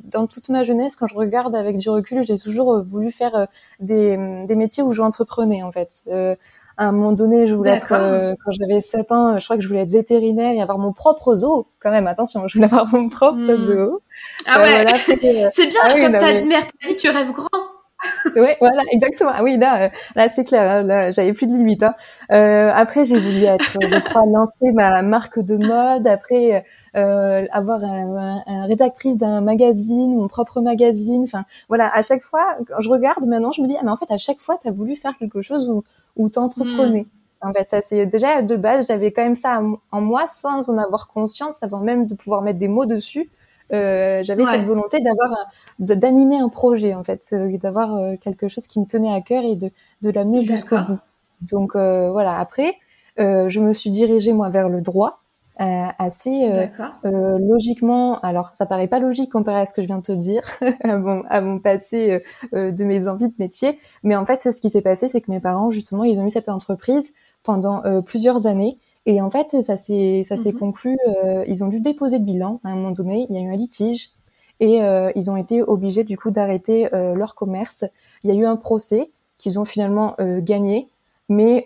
dans 0.05 0.25
toute 0.25 0.49
ma 0.49 0.63
jeunesse, 0.63 0.95
quand 0.95 1.05
je 1.05 1.13
regarde 1.13 1.55
avec 1.55 1.77
du 1.77 1.89
recul, 1.89 2.23
j'ai 2.23 2.39
toujours 2.39 2.83
voulu 2.83 3.11
faire 3.11 3.47
des, 3.79 4.17
des 4.47 4.55
métiers 4.55 4.81
où 4.81 4.91
j'entreprenais 4.91 5.61
en 5.61 5.71
fait 5.71 6.09
à 6.77 6.85
un 6.85 6.91
moment 6.93 7.11
donné, 7.11 7.45
je 7.45 7.53
voulais 7.53 7.71
être, 7.71 7.89
quand 7.89 8.51
j'avais 8.51 8.81
7 8.81 9.11
ans, 9.11 9.37
je 9.37 9.43
crois 9.43 9.57
que 9.57 9.61
je 9.61 9.67
voulais 9.67 9.81
être 9.81 9.91
vétérinaire 9.91 10.53
et 10.53 10.61
avoir 10.61 10.79
mon 10.79 10.93
propre 10.93 11.35
zoo. 11.35 11.67
Quand 11.79 11.91
même, 11.91 12.07
attention, 12.07 12.47
je 12.47 12.57
voulais 12.57 12.65
avoir 12.65 12.87
mon 12.87 13.09
propre 13.09 13.37
hmm. 13.37 13.61
zoo. 13.61 14.01
Ah 14.47 14.61
ouais, 14.61 14.85
c'est 15.51 15.67
bien, 15.67 15.81
ah 15.83 15.99
comme 15.99 16.17
ta 16.17 16.41
mère 16.41 16.65
t'a 16.65 16.87
dit, 16.87 16.95
tu 16.95 17.09
rêves 17.09 17.31
grand 17.31 17.78
oui, 18.35 18.49
voilà, 18.59 18.81
exactement. 18.91 19.31
Ah 19.33 19.43
oui, 19.43 19.57
là, 19.57 19.83
euh, 19.83 19.89
là, 20.15 20.29
c'est 20.29 20.45
clair. 20.45 20.69
Hein, 20.69 20.83
là, 20.83 21.11
j'avais 21.11 21.33
plus 21.33 21.47
de 21.47 21.53
limites. 21.53 21.83
Hein. 21.83 21.95
Euh, 22.31 22.71
après, 22.73 23.05
j'ai 23.05 23.19
voulu 23.19 23.43
être, 23.43 23.77
je 23.81 23.99
crois, 24.09 24.25
lancer 24.31 24.71
ma 24.73 25.01
marque 25.01 25.39
de 25.39 25.57
mode. 25.57 26.07
Après, 26.07 26.65
euh, 26.95 27.45
avoir 27.51 27.83
un, 27.83 28.41
un, 28.45 28.65
rédactrice 28.65 29.17
d'un 29.17 29.41
magazine, 29.41 30.15
mon 30.15 30.27
propre 30.27 30.61
magazine. 30.61 31.23
Enfin, 31.23 31.45
voilà, 31.67 31.93
à 31.93 32.01
chaque 32.01 32.23
fois, 32.23 32.55
quand 32.67 32.79
je 32.79 32.89
regarde 32.89 33.25
maintenant, 33.25 33.51
je 33.51 33.61
me 33.61 33.67
dis, 33.67 33.75
ah, 33.77 33.81
mais 33.83 33.91
en 33.91 33.97
fait, 33.97 34.11
à 34.11 34.17
chaque 34.17 34.39
fois, 34.39 34.57
tu 34.61 34.67
as 34.67 34.71
voulu 34.71 34.95
faire 34.95 35.17
quelque 35.17 35.41
chose 35.41 35.69
où, 35.69 35.83
où 36.15 36.29
t'entreprenais. 36.29 37.01
Hmm. 37.01 37.05
En 37.41 37.53
fait, 37.53 37.69
ça 37.69 37.81
c'est 37.81 38.05
déjà 38.05 38.41
de 38.41 38.57
base, 38.57 38.85
j'avais 38.87 39.13
quand 39.13 39.23
même 39.23 39.35
ça 39.35 39.61
en 39.91 40.01
moi 40.01 40.27
sans 40.27 40.69
en 40.69 40.77
avoir 40.77 41.07
conscience, 41.07 41.63
avant 41.63 41.79
même 41.79 42.05
de 42.05 42.13
pouvoir 42.13 42.41
mettre 42.41 42.59
des 42.59 42.67
mots 42.67 42.85
dessus. 42.85 43.29
Euh, 43.71 44.21
j'avais 44.23 44.45
cette 44.45 44.65
volonté 44.65 44.99
d'avoir 44.99 45.29
d'animer 45.79 46.39
un 46.39 46.49
projet 46.49 46.93
en 46.95 47.03
fait, 47.03 47.23
euh, 47.33 47.57
d'avoir 47.57 47.95
euh, 47.95 48.15
quelque 48.17 48.47
chose 48.47 48.67
qui 48.67 48.79
me 48.79 48.85
tenait 48.85 49.13
à 49.13 49.21
cœur 49.21 49.43
et 49.43 49.55
de, 49.55 49.71
de 50.01 50.09
l'amener 50.09 50.43
jusqu'au 50.43 50.77
bout. 50.79 50.99
Donc 51.41 51.75
euh, 51.75 52.11
voilà. 52.11 52.39
Après, 52.39 52.75
je 53.17 53.59
me 53.59 53.73
suis 53.73 53.91
dirigée 53.91 54.33
moi 54.33 54.49
vers 54.49 54.69
le 54.69 54.81
droit. 54.81 55.21
Euh, 55.61 55.87
assez 55.97 56.49
euh, 57.03 57.37
logiquement. 57.37 58.17
Alors, 58.21 58.51
ça 58.53 58.65
paraît 58.65 58.87
pas 58.87 58.99
logique 58.99 59.29
comparé 59.29 59.59
à 59.59 59.65
ce 59.65 59.73
que 59.73 59.81
je 59.81 59.87
viens 59.87 59.97
de 59.97 60.03
te 60.03 60.13
dire, 60.13 60.41
à, 60.85 60.95
mon, 60.97 61.21
à 61.29 61.41
mon 61.41 61.59
passé 61.59 62.23
de 62.53 62.83
mes 62.85 63.09
envies 63.09 63.27
de 63.27 63.33
métier. 63.39 63.77
Mais 64.03 64.15
en 64.15 64.25
fait, 64.25 64.41
ce 64.53 64.61
qui 64.61 64.69
s'est 64.69 64.81
passé, 64.81 65.09
c'est 65.09 65.19
que 65.19 65.29
mes 65.29 65.41
parents, 65.41 65.69
justement, 65.69 66.05
ils 66.05 66.17
ont 66.17 66.25
eu 66.25 66.29
cette 66.29 66.47
entreprise 66.47 67.11
pendant 67.43 67.83
plusieurs 68.03 68.47
années 68.47 68.79
et 69.09 69.21
en 69.21 69.31
fait, 69.31 69.59
ça 69.61 69.75
s'est 69.75 70.21
ça 70.23 70.37
s'est 70.37 70.51
mmh 70.51 70.59
conclu. 70.59 70.95
Euh, 71.07 71.43
ils 71.47 71.63
ont 71.63 71.67
dû 71.67 71.79
déposer 71.81 72.19
le 72.19 72.23
bilan 72.23 72.59
à 72.63 72.69
un 72.69 72.75
moment 72.75 72.91
donné. 72.91 73.25
Il 73.27 73.35
y 73.35 73.39
a 73.39 73.41
eu 73.41 73.51
un 73.51 73.57
litige 73.57 74.11
et 74.59 74.83
euh, 74.83 75.11
ils 75.15 75.31
ont 75.31 75.35
été 75.35 75.63
obligés 75.63 76.03
du 76.03 76.15
coup 76.15 76.29
d'arrêter 76.29 76.93
euh, 76.93 77.15
leur 77.15 77.33
commerce. 77.33 77.85
Il 78.23 78.29
y 78.29 78.37
a 78.37 78.39
eu 78.39 78.45
un 78.45 78.55
procès 78.55 79.09
qu'ils 79.39 79.57
ont 79.57 79.65
finalement 79.65 80.15
gagné, 80.19 80.89
mais 81.29 81.65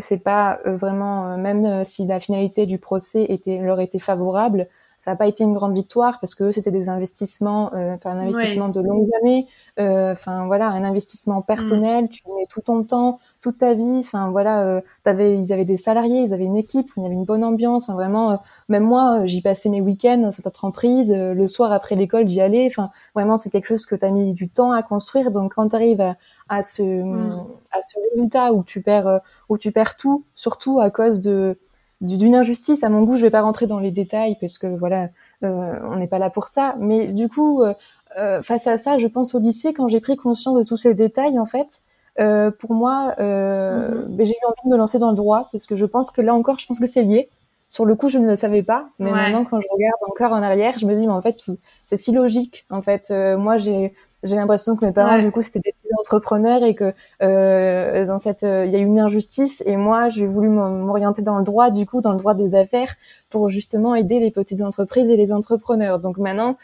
c'est 0.00 0.22
pas 0.24 0.58
vraiment 0.64 1.36
même 1.36 1.84
si 1.84 2.06
la 2.06 2.18
finalité 2.18 2.64
du 2.64 2.78
procès 2.78 3.26
était 3.28 3.58
leur 3.58 3.78
était 3.78 3.98
favorable, 3.98 4.68
ça 5.00 5.12
n'a 5.12 5.16
pas 5.16 5.26
été 5.26 5.44
une 5.44 5.54
grande 5.54 5.74
victoire 5.74 6.20
parce 6.20 6.34
que 6.34 6.52
c'était 6.52 6.70
des 6.70 6.90
investissements, 6.90 7.72
euh, 7.72 7.94
enfin 7.94 8.10
un 8.10 8.18
investissement 8.18 8.68
de 8.68 8.82
longues 8.82 9.08
années, 9.22 9.46
euh, 9.78 10.12
enfin 10.12 10.44
voilà, 10.44 10.68
un 10.68 10.84
investissement 10.84 11.40
personnel. 11.40 12.10
Tu 12.10 12.20
mets 12.36 12.44
tout 12.50 12.60
ton 12.60 12.84
temps, 12.84 13.18
toute 13.40 13.56
ta 13.56 13.72
vie. 13.72 14.00
Enfin 14.00 14.30
voilà, 14.30 14.62
euh, 14.62 14.82
t'avais, 15.02 15.38
ils 15.38 15.54
avaient 15.54 15.64
des 15.64 15.78
salariés, 15.78 16.20
ils 16.24 16.34
avaient 16.34 16.44
une 16.44 16.58
équipe, 16.58 16.90
il 16.98 17.02
y 17.02 17.06
avait 17.06 17.14
une 17.14 17.24
bonne 17.24 17.44
ambiance. 17.44 17.84
Enfin 17.84 17.94
vraiment, 17.94 18.42
même 18.68 18.84
moi, 18.84 19.24
j'y 19.24 19.40
passais 19.40 19.70
mes 19.70 19.80
week-ends 19.80 20.18
dans 20.18 20.32
cette 20.32 20.46
entreprise. 20.46 21.10
le 21.10 21.46
soir 21.46 21.72
après 21.72 21.94
l'école, 21.94 22.28
j'y 22.28 22.42
allais. 22.42 22.66
Enfin 22.66 22.90
vraiment, 23.14 23.38
c'est 23.38 23.48
quelque 23.48 23.68
chose 23.68 23.86
que 23.86 23.94
tu 23.94 24.04
as 24.04 24.10
mis 24.10 24.34
du 24.34 24.50
temps 24.50 24.70
à 24.70 24.82
construire. 24.82 25.30
Donc 25.30 25.54
quand 25.54 25.68
tu 25.68 25.76
arrives 25.76 26.02
à, 26.02 26.18
à 26.50 26.60
ce 26.60 26.82
mm. 26.82 27.46
à 27.72 27.80
ce 27.80 27.96
résultat 28.10 28.52
où 28.52 28.62
tu 28.64 28.82
perds 28.82 29.22
où 29.48 29.56
tu 29.56 29.72
perds 29.72 29.96
tout, 29.96 30.24
surtout 30.34 30.78
à 30.78 30.90
cause 30.90 31.22
de 31.22 31.56
d'une 32.00 32.34
injustice 32.34 32.82
à 32.82 32.88
mon 32.88 33.02
goût 33.02 33.16
je 33.16 33.22
vais 33.22 33.30
pas 33.30 33.42
rentrer 33.42 33.66
dans 33.66 33.78
les 33.78 33.90
détails 33.90 34.36
parce 34.40 34.58
que 34.58 34.66
voilà 34.66 35.08
euh, 35.44 35.78
on 35.90 35.96
n'est 35.96 36.08
pas 36.08 36.18
là 36.18 36.30
pour 36.30 36.48
ça. 36.48 36.76
Mais 36.80 37.12
du 37.12 37.28
coup 37.28 37.62
euh, 37.62 37.74
euh, 38.18 38.42
face 38.42 38.66
à 38.66 38.78
ça 38.78 38.98
je 38.98 39.06
pense 39.06 39.34
au 39.34 39.38
lycée 39.38 39.72
quand 39.74 39.88
j'ai 39.88 40.00
pris 40.00 40.16
conscience 40.16 40.56
de 40.58 40.64
tous 40.64 40.76
ces 40.76 40.94
détails 40.94 41.38
en 41.38 41.46
fait 41.46 41.82
euh, 42.18 42.50
pour 42.50 42.74
moi 42.74 43.14
euh, 43.18 43.90
mm-hmm. 43.90 44.16
ben, 44.16 44.26
j'ai 44.26 44.32
eu 44.32 44.46
envie 44.46 44.64
de 44.64 44.70
me 44.70 44.76
lancer 44.76 44.98
dans 44.98 45.10
le 45.10 45.16
droit 45.16 45.48
parce 45.52 45.66
que 45.66 45.76
je 45.76 45.84
pense 45.84 46.10
que 46.10 46.20
là 46.22 46.34
encore 46.34 46.58
je 46.58 46.66
pense 46.66 46.80
que 46.80 46.86
c'est 46.86 47.02
lié. 47.02 47.28
Sur 47.68 47.84
le 47.84 47.94
coup 47.94 48.08
je 48.08 48.18
ne 48.18 48.26
le 48.26 48.34
savais 48.34 48.62
pas 48.62 48.88
mais 48.98 49.12
maintenant 49.12 49.44
quand 49.44 49.60
je 49.60 49.68
regarde 49.70 50.00
encore 50.08 50.32
en 50.32 50.42
arrière 50.42 50.78
je 50.78 50.86
me 50.86 50.94
dis 50.96 51.06
mais 51.06 51.12
en 51.12 51.22
fait 51.22 51.44
c'est 51.84 51.96
si 51.96 52.12
logique 52.12 52.66
en 52.70 52.82
fait. 52.82 53.12
Moi 53.38 53.58
j'ai 53.58 53.94
j'ai 54.22 54.36
l'impression 54.36 54.76
que 54.76 54.84
mes 54.84 54.92
parents 54.92 55.18
du 55.18 55.30
coup 55.30 55.42
c'était 55.42 55.60
des 55.60 55.74
entrepreneurs 55.98 56.62
et 56.62 56.74
que 56.74 56.92
euh, 57.22 58.06
dans 58.06 58.18
cette 58.18 58.42
euh, 58.42 58.66
il 58.66 58.72
y 58.72 58.76
a 58.76 58.78
eu 58.78 58.84
une 58.84 59.00
injustice 59.00 59.62
et 59.66 59.76
moi 59.76 60.08
j'ai 60.08 60.26
voulu 60.26 60.48
m'orienter 60.48 61.22
dans 61.22 61.38
le 61.38 61.44
droit 61.44 61.70
du 61.70 61.86
coup 61.86 62.00
dans 62.00 62.12
le 62.12 62.18
droit 62.18 62.34
des 62.34 62.54
affaires 62.54 62.94
pour 63.30 63.48
justement 63.48 63.94
aider 63.94 64.20
les 64.20 64.30
petites 64.30 64.60
entreprises 64.60 65.10
et 65.10 65.16
les 65.16 65.32
entrepreneurs. 65.32 65.98
Donc 65.98 66.18
maintenant 66.18 66.56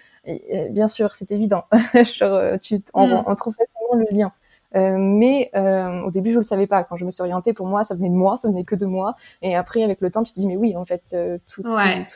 bien 0.70 0.88
sûr 0.88 1.14
c'est 1.14 1.30
évident. 1.30 1.64
Genre, 2.04 2.58
tu 2.60 2.82
on, 2.94 3.06
mm. 3.06 3.24
on, 3.26 3.34
trouve 3.34 3.54
facilement 3.54 3.94
le 3.94 4.16
lien. 4.16 4.32
Euh, 4.74 4.96
mais 4.98 5.50
euh, 5.54 6.02
au 6.02 6.10
début 6.10 6.32
je 6.32 6.38
le 6.38 6.42
savais 6.42 6.66
pas. 6.66 6.84
Quand 6.84 6.96
je 6.96 7.04
me 7.04 7.10
suis 7.10 7.22
orientée 7.22 7.52
pour 7.52 7.66
moi 7.66 7.84
ça 7.84 7.94
venait 7.94 8.08
de 8.08 8.14
moi 8.14 8.36
ça 8.36 8.48
venait 8.48 8.64
que 8.64 8.74
de 8.74 8.86
moi. 8.86 9.16
Et 9.42 9.56
après 9.56 9.82
avec 9.82 10.00
le 10.00 10.10
temps 10.10 10.22
tu 10.22 10.32
te 10.32 10.40
dis 10.40 10.46
mais 10.46 10.56
oui 10.56 10.76
en 10.76 10.84
fait 10.84 11.12
euh, 11.14 11.38
tout, 11.46 11.62
tout, 11.62 11.70
tout 11.72 11.78
est 11.78 12.06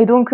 et 0.00 0.06
donc 0.06 0.32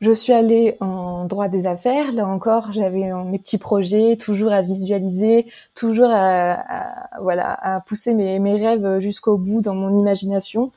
je 0.00 0.12
suis 0.12 0.32
allée 0.32 0.76
en 0.80 1.24
droit 1.24 1.48
des 1.48 1.66
affaires. 1.66 2.12
Là 2.12 2.26
encore, 2.26 2.72
j'avais 2.72 3.12
mes 3.24 3.38
petits 3.38 3.58
projets, 3.58 4.16
toujours 4.16 4.52
à 4.52 4.62
visualiser, 4.62 5.46
toujours 5.74 6.10
à, 6.10 7.08
voilà, 7.20 7.52
à 7.54 7.80
pousser 7.80 8.14
mes, 8.14 8.38
mes 8.38 8.56
rêves 8.56 9.00
jusqu'au 9.00 9.38
bout 9.38 9.60
dans 9.60 9.74
mon 9.74 9.96
imagination. 9.96 10.72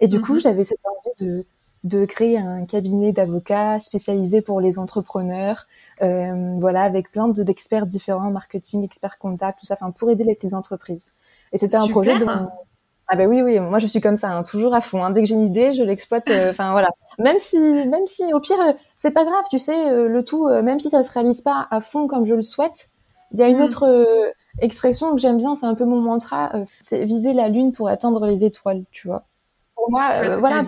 Et 0.00 0.08
du 0.08 0.20
coup, 0.20 0.34
mhm. 0.34 0.40
j'avais 0.40 0.64
cette 0.64 0.84
envie 0.84 1.30
de, 1.30 1.46
de 1.84 2.04
créer 2.04 2.38
un 2.38 2.64
cabinet 2.64 3.12
d'avocats 3.12 3.78
spécialisé 3.80 4.42
pour 4.42 4.60
les 4.60 4.78
entrepreneurs, 4.78 5.66
euh, 6.02 6.54
voilà, 6.58 6.82
avec 6.82 7.10
plein 7.12 7.28
de 7.28 7.42
d'experts 7.42 7.86
différents, 7.86 8.30
marketing, 8.30 8.84
experts 8.84 9.18
comptables, 9.18 9.56
tout 9.58 9.66
ça, 9.66 9.74
enfin 9.74 9.92
pour 9.92 10.10
aider 10.10 10.24
les 10.24 10.34
petites 10.34 10.54
entreprises. 10.54 11.12
Et 11.52 11.58
c'était 11.58 11.76
un 11.76 11.86
projet 11.86 12.18
dont, 12.18 12.48
ah 13.08 13.16
ben 13.16 13.28
oui, 13.28 13.40
oui, 13.40 13.60
moi 13.60 13.78
je 13.78 13.86
suis 13.86 14.00
comme 14.00 14.16
ça, 14.16 14.30
hein, 14.30 14.42
toujours 14.42 14.74
à 14.74 14.80
fond. 14.80 15.04
Hein. 15.04 15.10
Dès 15.10 15.22
que 15.22 15.28
j'ai 15.28 15.34
une 15.34 15.46
idée, 15.46 15.72
je 15.72 15.84
l'exploite. 15.84 16.28
Euh, 16.28 16.50
enfin 16.50 16.72
voilà. 16.72 16.88
Même 17.18 17.38
si, 17.38 17.58
même 17.58 18.06
si, 18.06 18.32
au 18.34 18.40
pire, 18.40 18.60
euh, 18.60 18.72
c'est 18.96 19.12
pas 19.12 19.24
grave, 19.24 19.44
tu 19.48 19.58
sais, 19.58 19.90
euh, 19.90 20.08
le 20.08 20.24
tout, 20.24 20.48
même 20.48 20.80
si 20.80 20.90
ça 20.90 21.02
se 21.02 21.12
réalise 21.12 21.40
pas 21.40 21.68
à 21.70 21.80
fond 21.80 22.08
comme 22.08 22.24
je 22.24 22.34
le 22.34 22.42
souhaite, 22.42 22.88
il 23.32 23.38
y 23.38 23.42
a 23.42 23.48
une 23.48 23.58
mm. 23.58 23.62
autre 23.62 24.34
expression 24.60 25.12
que 25.12 25.18
j'aime 25.18 25.36
bien, 25.36 25.54
c'est 25.54 25.66
un 25.66 25.74
peu 25.74 25.84
mon 25.84 26.00
mantra, 26.00 26.52
c'est 26.80 27.04
viser 27.04 27.32
la 27.32 27.48
lune 27.48 27.72
pour 27.72 27.88
atteindre 27.88 28.26
les 28.26 28.44
étoiles, 28.44 28.84
tu 28.90 29.06
vois. 29.06 29.24
Pour 29.76 29.90
moi, 29.90 30.22
voilà. 30.38 30.62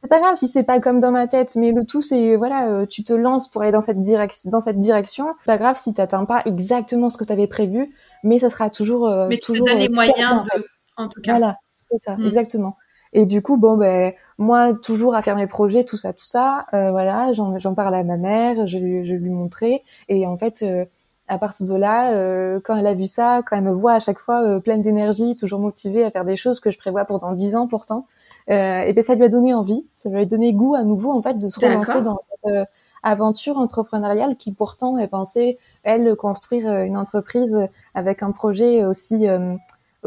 C'est 0.00 0.08
pas 0.08 0.20
grave 0.20 0.36
si 0.36 0.46
c'est 0.46 0.62
pas 0.62 0.78
comme 0.78 1.00
dans 1.00 1.10
ma 1.10 1.26
tête, 1.26 1.56
mais 1.56 1.72
le 1.72 1.84
tout 1.84 2.02
c'est 2.02 2.36
voilà, 2.36 2.86
tu 2.86 3.02
te 3.02 3.12
lances 3.12 3.48
pour 3.48 3.62
aller 3.62 3.72
dans 3.72 3.80
cette 3.80 4.00
direction, 4.00 4.48
dans 4.48 4.60
cette 4.60 4.78
direction. 4.78 5.34
Pas 5.44 5.58
grave 5.58 5.76
si 5.76 5.92
t'atteins 5.92 6.24
pas 6.24 6.40
exactement 6.46 7.10
ce 7.10 7.18
que 7.18 7.24
tu 7.24 7.32
avais 7.32 7.48
prévu, 7.48 7.94
mais 8.22 8.38
ça 8.38 8.48
sera 8.48 8.70
toujours. 8.70 9.10
mais 9.28 9.36
tu 9.36 9.46
toujours, 9.46 9.66
te 9.66 9.72
donnes 9.72 9.80
les 9.80 9.88
moyens 9.88 10.44
de 10.54 10.60
en 10.60 10.62
tout 11.06 11.20
cas. 11.20 11.38
Voilà, 11.38 11.58
c'est 11.76 11.98
ça, 11.98 12.16
mm. 12.16 12.26
exactement. 12.26 12.76
Et 13.12 13.26
du 13.26 13.42
coup, 13.42 13.56
bon, 13.56 13.76
ben, 13.76 14.12
moi, 14.36 14.74
toujours 14.74 15.14
à 15.14 15.22
faire 15.22 15.36
mes 15.36 15.46
projets, 15.46 15.84
tout 15.84 15.96
ça, 15.96 16.12
tout 16.12 16.24
ça, 16.24 16.66
euh, 16.74 16.90
voilà, 16.90 17.32
j'en 17.32 17.74
parle 17.74 17.94
à 17.94 18.04
ma 18.04 18.16
mère, 18.16 18.66
je, 18.66 18.78
je 18.78 19.14
lui 19.14 19.30
montrais. 19.30 19.82
Et 20.08 20.26
en 20.26 20.36
fait, 20.36 20.62
euh, 20.62 20.84
à 21.26 21.38
partir 21.38 21.66
de 21.66 21.74
là, 21.74 22.12
euh, 22.12 22.60
quand 22.62 22.76
elle 22.76 22.86
a 22.86 22.94
vu 22.94 23.06
ça, 23.06 23.42
quand 23.46 23.56
elle 23.56 23.64
me 23.64 23.72
voit 23.72 23.94
à 23.94 24.00
chaque 24.00 24.18
fois 24.18 24.42
euh, 24.42 24.60
pleine 24.60 24.82
d'énergie, 24.82 25.36
toujours 25.36 25.60
motivée 25.60 26.04
à 26.04 26.10
faire 26.10 26.24
des 26.24 26.36
choses 26.36 26.60
que 26.60 26.70
je 26.70 26.78
prévois 26.78 27.04
pour 27.04 27.18
dans 27.18 27.32
dix 27.32 27.56
ans 27.56 27.66
pourtant, 27.66 28.06
et 28.50 28.94
ben 28.94 29.02
ça 29.02 29.14
lui 29.14 29.24
a 29.24 29.28
donné 29.28 29.52
envie, 29.52 29.86
ça 29.92 30.08
lui 30.08 30.20
a 30.20 30.24
donné 30.24 30.54
goût 30.54 30.74
à 30.74 30.82
nouveau, 30.82 31.10
en 31.12 31.20
fait, 31.20 31.38
de 31.38 31.50
se 31.50 31.60
relancer 31.60 32.00
dans 32.00 32.16
cette 32.22 32.66
aventure 33.02 33.58
entrepreneuriale 33.58 34.36
qui 34.36 34.52
pourtant 34.52 34.96
est 34.96 35.08
pensée, 35.08 35.58
elle, 35.82 36.16
construire 36.16 36.66
une 36.80 36.96
entreprise 36.96 37.68
avec 37.94 38.22
un 38.22 38.30
projet 38.30 38.86
aussi 38.86 39.26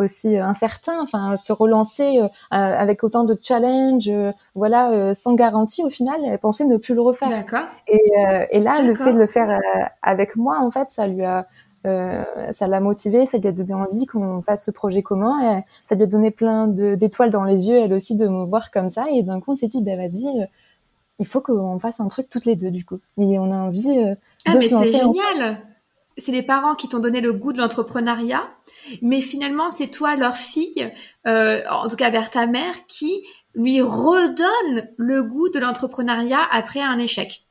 aussi 0.03 0.37
euh, 0.37 0.43
incertain, 0.43 1.01
enfin 1.01 1.35
se 1.35 1.53
relancer 1.53 2.19
euh, 2.19 2.27
avec 2.49 3.03
autant 3.03 3.23
de 3.23 3.37
challenges, 3.41 4.09
euh, 4.09 4.31
voilà, 4.55 5.13
sans 5.13 5.33
garantie 5.33 5.83
au 5.83 5.89
final, 5.89 6.19
elle 6.25 6.39
pensait 6.39 6.65
ne 6.65 6.77
plus 6.77 6.93
le 6.93 7.01
refaire. 7.01 7.29
D'accord. 7.29 7.65
Et, 7.87 8.01
et 8.51 8.59
là, 8.59 8.81
le 8.81 8.95
fait 8.95 9.13
de 9.13 9.19
le 9.19 9.27
faire 9.27 9.59
avec 10.01 10.35
moi, 10.35 10.59
en 10.59 10.71
fait, 10.71 10.89
ça 10.89 11.07
lui 11.07 11.23
a 11.23 11.47
ça 11.83 12.67
l'a 12.67 12.79
motivé, 12.79 13.25
ça 13.25 13.39
lui 13.39 13.47
a 13.47 13.51
donné 13.51 13.73
envie 13.73 14.05
qu'on 14.05 14.43
fasse 14.43 14.65
ce 14.65 14.71
projet 14.71 15.01
commun, 15.01 15.57
et 15.57 15.63
ça 15.83 15.95
lui 15.95 16.03
a 16.03 16.05
donné 16.05 16.29
plein 16.29 16.67
d'étoiles 16.67 17.31
dans 17.31 17.43
les 17.43 17.67
yeux, 17.67 17.77
elle 17.77 17.93
aussi, 17.93 18.15
de 18.15 18.27
me 18.27 18.45
voir 18.45 18.69
comme 18.69 18.91
ça. 18.91 19.05
Et 19.11 19.23
d'un 19.23 19.39
coup, 19.39 19.51
on 19.51 19.55
s'est 19.55 19.67
dit, 19.67 19.81
ben 19.81 19.97
vas-y, 19.97 20.47
il 21.17 21.25
faut 21.25 21.41
qu'on 21.41 21.79
fasse 21.79 21.99
un 21.99 22.07
truc 22.07 22.29
toutes 22.29 22.45
les 22.45 22.55
deux, 22.55 22.69
du 22.69 22.85
coup. 22.85 22.99
Et 23.17 23.39
on 23.39 23.51
a 23.51 23.57
envie 23.57 24.15
ah, 24.45 24.55
mais 24.55 24.67
c'est 24.67 24.91
génial 24.91 25.57
c'est 26.17 26.31
les 26.31 26.43
parents 26.43 26.75
qui 26.75 26.87
t'ont 26.89 26.99
donné 26.99 27.21
le 27.21 27.33
goût 27.33 27.53
de 27.53 27.57
l'entrepreneuriat, 27.57 28.49
mais 29.01 29.21
finalement 29.21 29.69
c'est 29.69 29.87
toi, 29.87 30.15
leur 30.15 30.35
fille, 30.35 30.91
euh, 31.27 31.61
en 31.69 31.87
tout 31.87 31.95
cas 31.95 32.09
vers 32.09 32.29
ta 32.29 32.47
mère, 32.47 32.85
qui 32.87 33.23
lui 33.55 33.81
redonne 33.81 34.89
le 34.97 35.23
goût 35.23 35.49
de 35.49 35.59
l'entrepreneuriat 35.59 36.47
après 36.51 36.81
un 36.81 36.97
échec. 36.99 37.45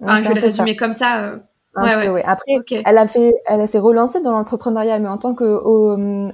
je 0.00 0.28
vais 0.28 0.34
le 0.34 0.40
résumer 0.40 0.76
comme 0.76 0.92
ça. 0.92 1.22
Euh, 1.22 1.38
Ouais, 1.76 2.22
Après, 2.24 2.52
elle 2.84 2.98
a 2.98 3.06
fait, 3.06 3.34
elle 3.46 3.66
s'est 3.68 3.78
relancée 3.78 4.22
dans 4.22 4.32
l'entrepreneuriat, 4.32 4.98
mais 4.98 5.08
en 5.08 5.18
tant 5.18 5.34
que 5.34 5.44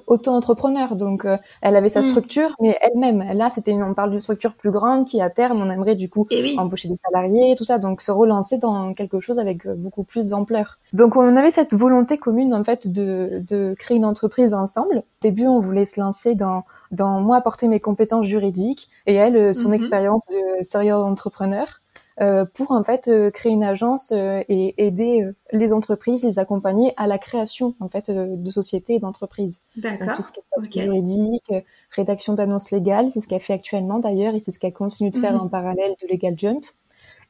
auto-entrepreneur. 0.07 0.97
Donc, 0.97 1.25
euh, 1.25 1.37
elle 1.61 1.77
avait 1.77 1.89
sa 1.89 2.01
hmm. 2.01 2.09
structure, 2.09 2.55
mais 2.61 2.77
elle-même. 2.81 3.25
Là, 3.35 3.51
c'était, 3.51 3.73
on 3.73 3.95
parle 3.95 4.11
d'une 4.11 4.21
structure 4.21 4.55
plus 4.55 4.71
grande 4.71 5.07
qui, 5.07 5.21
à 5.21 5.31
terme, 5.31 5.61
on 5.61 5.71
aimerait 5.71 5.97
du 5.97 6.09
coup 6.09 6.27
eh 6.31 6.59
embaucher 6.59 6.89
des 6.89 6.99
salariés 7.11 7.53
et 7.53 7.57
tout 7.57 7.65
ça. 7.65 7.79
Donc, 7.79 8.01
se 8.01 8.13
relancer 8.13 8.59
dans 8.59 8.95
quelque 8.95 9.21
chose 9.21 9.39
avec 9.39 9.67
euh, 9.67 9.75
beaucoup 9.75 10.05
plus 10.05 10.29
d'ampleur. 10.29 10.79
Donc, 10.93 11.17
on 11.17 11.37
avait 11.37 11.51
cette 11.51 11.75
volonté 11.75 12.19
commune, 12.19 12.55
en 12.55 12.65
fait, 12.65 12.91
de, 12.91 13.43
de 13.47 13.75
créer 13.79 13.97
une 13.97 14.05
entreprise 14.05 14.55
ensemble. 14.55 14.99
Au 14.99 15.23
début, 15.23 15.47
on 15.47 15.61
voulait 15.61 15.85
se 15.85 16.01
lancer 16.01 16.35
dans, 16.35 16.65
dans 16.91 17.21
moi 17.21 17.37
apporter 17.37 17.69
mes 17.69 17.81
compétences 17.81 18.27
juridiques 18.27 18.89
et 19.07 19.15
elle, 19.15 19.37
euh, 19.37 19.53
son 19.53 19.69
mhm. 19.69 19.75
expérience 19.75 20.27
de 20.29 20.63
serial 20.63 20.99
entrepreneur. 20.99 21.82
Euh, 22.21 22.45
pour 22.45 22.73
en 22.73 22.85
fait 22.85 23.09
euh, 23.09 23.31
créer 23.31 23.53
une 23.53 23.65
agence 23.65 24.13
euh, 24.13 24.43
et 24.49 24.85
aider 24.85 25.27
les 25.53 25.73
entreprises, 25.73 26.25
les 26.25 26.39
accompagner 26.39 26.93
à 26.97 27.07
la 27.07 27.19
création 27.19 27.75
en 27.81 27.89
fait 27.89 28.11
de 28.11 28.51
sociétés 28.51 28.95
et 28.95 29.01
d'entreprises. 29.01 29.61
D'accord. 29.77 30.17
Tout 30.17 30.23
ce 30.23 30.33
qui 30.69 30.79
est 30.79 30.83
juridique, 30.83 31.53
rédaction 31.91 32.35
d'annonces 32.35 32.71
légales, 32.71 33.11
c'est 33.11 33.21
ce 33.21 33.29
qu'elle 33.29 33.41
fait 33.41 33.55
actuellement 33.55 33.99
d'ailleurs 33.99 34.35
et 34.35 34.41
c'est 34.41 34.53
ce 34.53 34.59
qu'elle 34.59 34.75
continue 34.75 35.11
de 35.11 35.17
faire 35.17 35.35
mhm. 35.35 35.41
en 35.41 35.49
parallèle 35.49 35.95
de 36.03 36.09
Legal 36.09 36.35
Jump. 36.37 36.65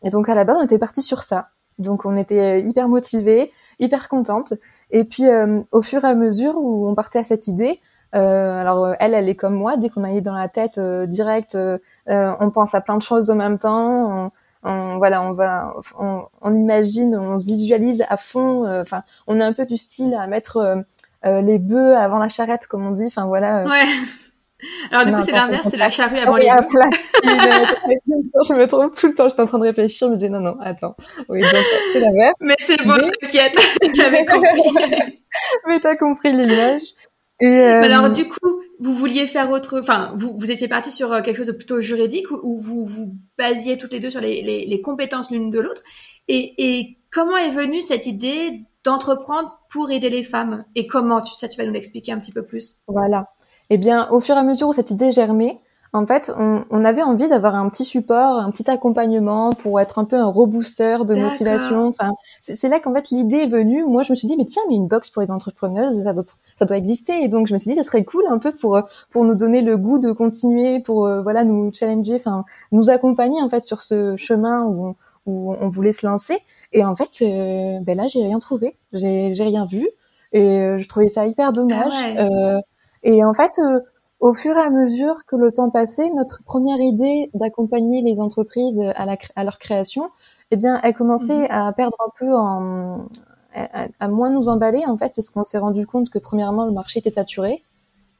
Et 0.03 0.11
donc 0.11 0.29
à 0.29 0.35
la 0.35 0.45
base 0.45 0.57
on 0.59 0.64
était 0.64 0.79
parti 0.79 1.03
sur 1.03 1.23
ça. 1.23 1.49
Donc 1.79 2.05
on 2.05 2.16
était 2.16 2.61
hyper 2.62 2.88
motivés, 2.88 3.53
hyper 3.79 4.09
contentes. 4.09 4.55
Et 4.90 5.05
puis 5.05 5.25
au 5.71 5.83
fur 5.83 6.05
et 6.05 6.09
à 6.09 6.14
mesure 6.14 6.57
où 6.57 6.88
on 6.88 6.95
partait 6.95 7.21
à 7.21 7.25
cette 7.25 7.47
idée, 7.47 7.81
euh, 8.14 8.61
alors 8.61 8.95
elle, 9.01 9.14
elle 9.14 9.29
est 9.29 9.37
comme 9.37 9.55
moi. 9.55 9.77
Dès 9.77 9.88
qu'on 9.88 10.05
a 10.05 10.21
dans 10.21 10.35
la 10.35 10.49
tête 10.49 10.79
euh, 10.79 11.07
direct, 11.07 11.57
on 12.07 12.51
pense 12.51 12.75
à 12.75 12.81
plein 12.81 12.97
de 12.97 13.03
choses 13.03 13.31
en 13.31 13.37
même 13.37 13.59
temps. 13.59 14.33
On, 14.93 14.99
voilà, 14.99 15.23
on 15.23 15.33
va, 15.33 15.75
on, 15.99 16.23
on, 16.41 16.55
imagine, 16.55 17.17
on 17.17 17.39
se 17.39 17.45
visualise 17.45 18.05
à 18.09 18.17
fond. 18.17 18.65
Euh, 18.65 18.83
enfin, 18.83 19.03
on 19.27 19.41
est 19.41 19.45
un 19.45 19.53
peu 19.53 19.67
du 19.67 19.77
style 19.77 20.15
à 20.15 20.27
mettre 20.27 20.57
euh, 20.59 20.77
euh, 21.25 21.41
les 21.41 21.59
bœufs 21.59 21.97
avant 21.97 22.19
la 22.19 22.29
charrette, 22.29 22.67
comme 22.67 22.87
on 22.87 22.91
dit. 22.91 23.07
Enfin 23.07 23.27
voilà. 23.27 23.65
Ouais. 23.65 23.87
Alors 24.93 25.05
du 25.05 25.13
coup, 25.13 25.23
c'est 25.23 25.33
l'inverse, 25.33 25.69
c'est 25.69 25.77
la 25.77 25.91
charrue 25.91 26.19
avant 26.19 26.37
les 26.37 26.47
bœufs. 26.47 26.91
je 27.25 28.55
me 28.55 28.67
trompe 28.67 28.93
tout 28.97 29.09
le 29.09 29.15
temps. 29.15 29.29
J'étais 29.29 29.43
en 29.43 29.47
train 29.47 29.59
de 29.59 29.65
réfléchir, 29.65 30.09
je 30.09 30.13
me 30.13 30.17
disais 30.17 30.31
non, 30.31 30.41
non, 30.41 30.57
attends. 30.61 30.95
Oui, 31.29 31.41
donc 31.41 31.65
c'est 31.93 32.01
l'inverse. 32.01 32.37
Mais 32.41 32.55
c'est 32.61 32.83
bon, 32.85 32.99
t'inquiète. 33.21 33.59
J'avais 33.95 34.25
compris. 34.27 35.21
Mais 35.67 35.81
t'as 35.81 35.97
compris 35.97 36.33
l'image. 36.33 36.83
Euh, 37.43 37.83
alors 37.83 38.11
du 38.11 38.29
coup, 38.29 38.62
vous 38.83 38.95
vouliez 38.95 39.29
faire 39.29 39.51
autre, 39.51 39.79
enfin, 39.79 40.12
vous, 40.16 40.37
vous 40.37 40.51
étiez 40.51 40.66
parti 40.66 40.90
sur 40.90 41.12
euh, 41.12 41.23
quelque 41.23 41.37
chose 41.37 41.47
de 41.47 41.53
plutôt 41.53 41.81
juridique 41.81 42.29
où, 42.31 42.61
vous 42.61 42.85
vous 42.85 43.14
basiez 43.38 43.79
toutes 43.79 43.92
les 43.92 44.01
deux 44.01 44.11
sur 44.11 44.21
les, 44.21 44.81
compétences 44.83 45.31
l'une 45.31 45.51
de 45.51 45.61
l'autre. 45.61 45.83
Et, 46.27 46.99
comment 47.11 47.37
est 47.37 47.51
venue 47.51 47.81
cette 47.81 48.07
idée 48.07 48.62
d'entreprendre 48.83 49.61
pour 49.71 49.92
aider 49.92 50.11
les 50.11 50.25
femmes 50.25 50.64
Et 50.75 50.88
comment 50.88 51.25
ça, 51.25 51.47
tu 51.47 51.57
vas 51.59 51.64
nous 51.64 51.73
l'expliquer 51.73 52.11
un 52.11 52.18
petit 52.18 52.33
peu 52.33 52.45
plus? 52.45 52.79
Voilà. 52.88 53.29
Eh 53.71 53.79
bien, 53.79 54.11
au 54.11 54.21
fur 54.21 54.35
et 54.35 54.38
à 54.38 54.42
mesure 54.42 54.68
où 54.68 54.73
cette 54.73 54.90
idée 54.90 55.12
germait, 55.12 55.61
en 55.95 56.07
fait, 56.07 56.33
on, 56.39 56.65
on 56.71 56.85
avait 56.85 57.03
envie 57.03 57.29
d'avoir 57.29 57.55
un 57.55 57.69
petit 57.69 57.85
support, 57.85 58.39
un 58.39 58.51
petit 58.51 58.71
accompagnement 58.71 59.53
pour 59.53 59.79
être 59.79 59.99
un 59.99 60.07
peu 60.07 60.17
un 60.17 60.27
rebooster 60.27 60.99
de 61.07 61.15
motivation. 61.15 61.89
Enfin, 61.89 62.13
c'est 62.41 62.69
là 62.69 62.81
qu'en 62.81 62.95
fait 62.95 63.11
l'idée 63.11 63.41
est 63.41 63.47
venue. 63.47 63.85
Moi, 63.85 64.03
je 64.03 64.11
me 64.11 64.15
suis 64.15 64.27
dit, 64.27 64.35
mais 64.39 64.47
tiens, 64.47 64.63
mais 64.71 64.77
une 64.77 64.87
box 64.87 65.11
pour 65.11 65.21
les 65.21 65.31
entrepreneuses, 65.31 66.03
ça 66.03 66.15
doit, 66.15 66.25
ça 66.59 66.65
doit 66.65 66.79
exister. 66.79 67.23
Et 67.23 67.29
donc, 67.29 67.47
je 67.47 67.53
me 67.53 67.59
suis 67.59 67.73
dit, 67.73 67.77
ça 67.77 67.83
serait 67.83 68.05
cool 68.05 68.25
un 68.31 68.39
peu 68.39 68.53
pour 68.53 68.81
pour 69.11 69.25
nous 69.25 69.35
donner 69.35 69.61
le 69.61 69.77
goût 69.77 69.99
de 69.99 70.13
continuer, 70.13 70.81
pour 70.81 71.07
euh, 71.07 71.21
voilà 71.21 71.45
nous 71.45 71.71
challenger, 71.75 72.15
enfin 72.15 72.45
nous 72.71 72.89
accompagner 72.89 73.43
en 73.43 73.51
fait 73.51 73.63
sur 73.63 73.83
ce 73.83 74.17
chemin 74.17 74.65
où 74.65 74.87
on, 74.87 74.95
où 75.27 75.55
on 75.61 75.69
voulait 75.69 75.93
se 75.93 76.07
lancer. 76.07 76.39
Et 76.73 76.87
en 76.87 76.97
fait, 76.97 77.11
euh, 77.21 77.81
ben 77.83 77.99
là, 77.99 78.07
j'ai 78.07 78.23
rien 78.23 78.39
trouvé, 78.39 78.79
j'ai 78.95 79.35
rien 79.39 79.67
vu, 79.67 79.87
et 80.33 80.41
euh, 80.63 80.79
je 80.79 80.89
trouvais 80.89 81.09
ça 81.11 81.27
hyper 81.27 81.53
dommage. 81.53 81.93
Ah 82.17 82.61
et 83.05 83.25
en 83.25 83.35
fait 83.35 83.59
au 84.23 84.35
fur 84.35 84.57
et 84.57 84.61
à 84.61 84.71
mesure 84.71 85.27
que 85.27 85.35
le 85.35 85.51
temps 85.53 85.69
passait, 85.69 86.09
notre 86.15 86.45
première 86.45 86.81
idée 86.81 87.29
d'accompagner 87.35 88.03
les 88.03 88.21
entreprises 88.21 88.81
à, 88.95 89.05
la, 89.05 89.17
à 89.35 89.43
leur 89.43 89.59
création, 89.59 90.11
eh 90.53 90.57
bien, 90.57 90.81
elle 90.85 90.95
commençait 90.95 91.41
mhm. 91.41 91.51
à 91.51 91.73
perdre 91.73 91.97
un 92.07 92.11
peu 92.17 92.33
en, 92.33 93.09
à, 93.53 94.09
moins 94.09 94.31
nous 94.31 94.49
emballer 94.49 94.85
en 94.87 94.97
fait, 94.97 95.13
parce 95.17 95.29
qu'on 95.31 95.43
s'est 95.43 95.59
rendu 95.59 95.89
compte 95.89 96.09
que 96.09 96.21
premièrement 96.21 96.65
le 96.65 96.71
marché 96.71 97.01
était 97.01 97.11
saturé, 97.11 97.65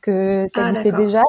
que 0.01 0.47
ça 0.53 0.65
ah, 0.65 0.69
existait 0.71 0.91
déjà, 0.91 1.23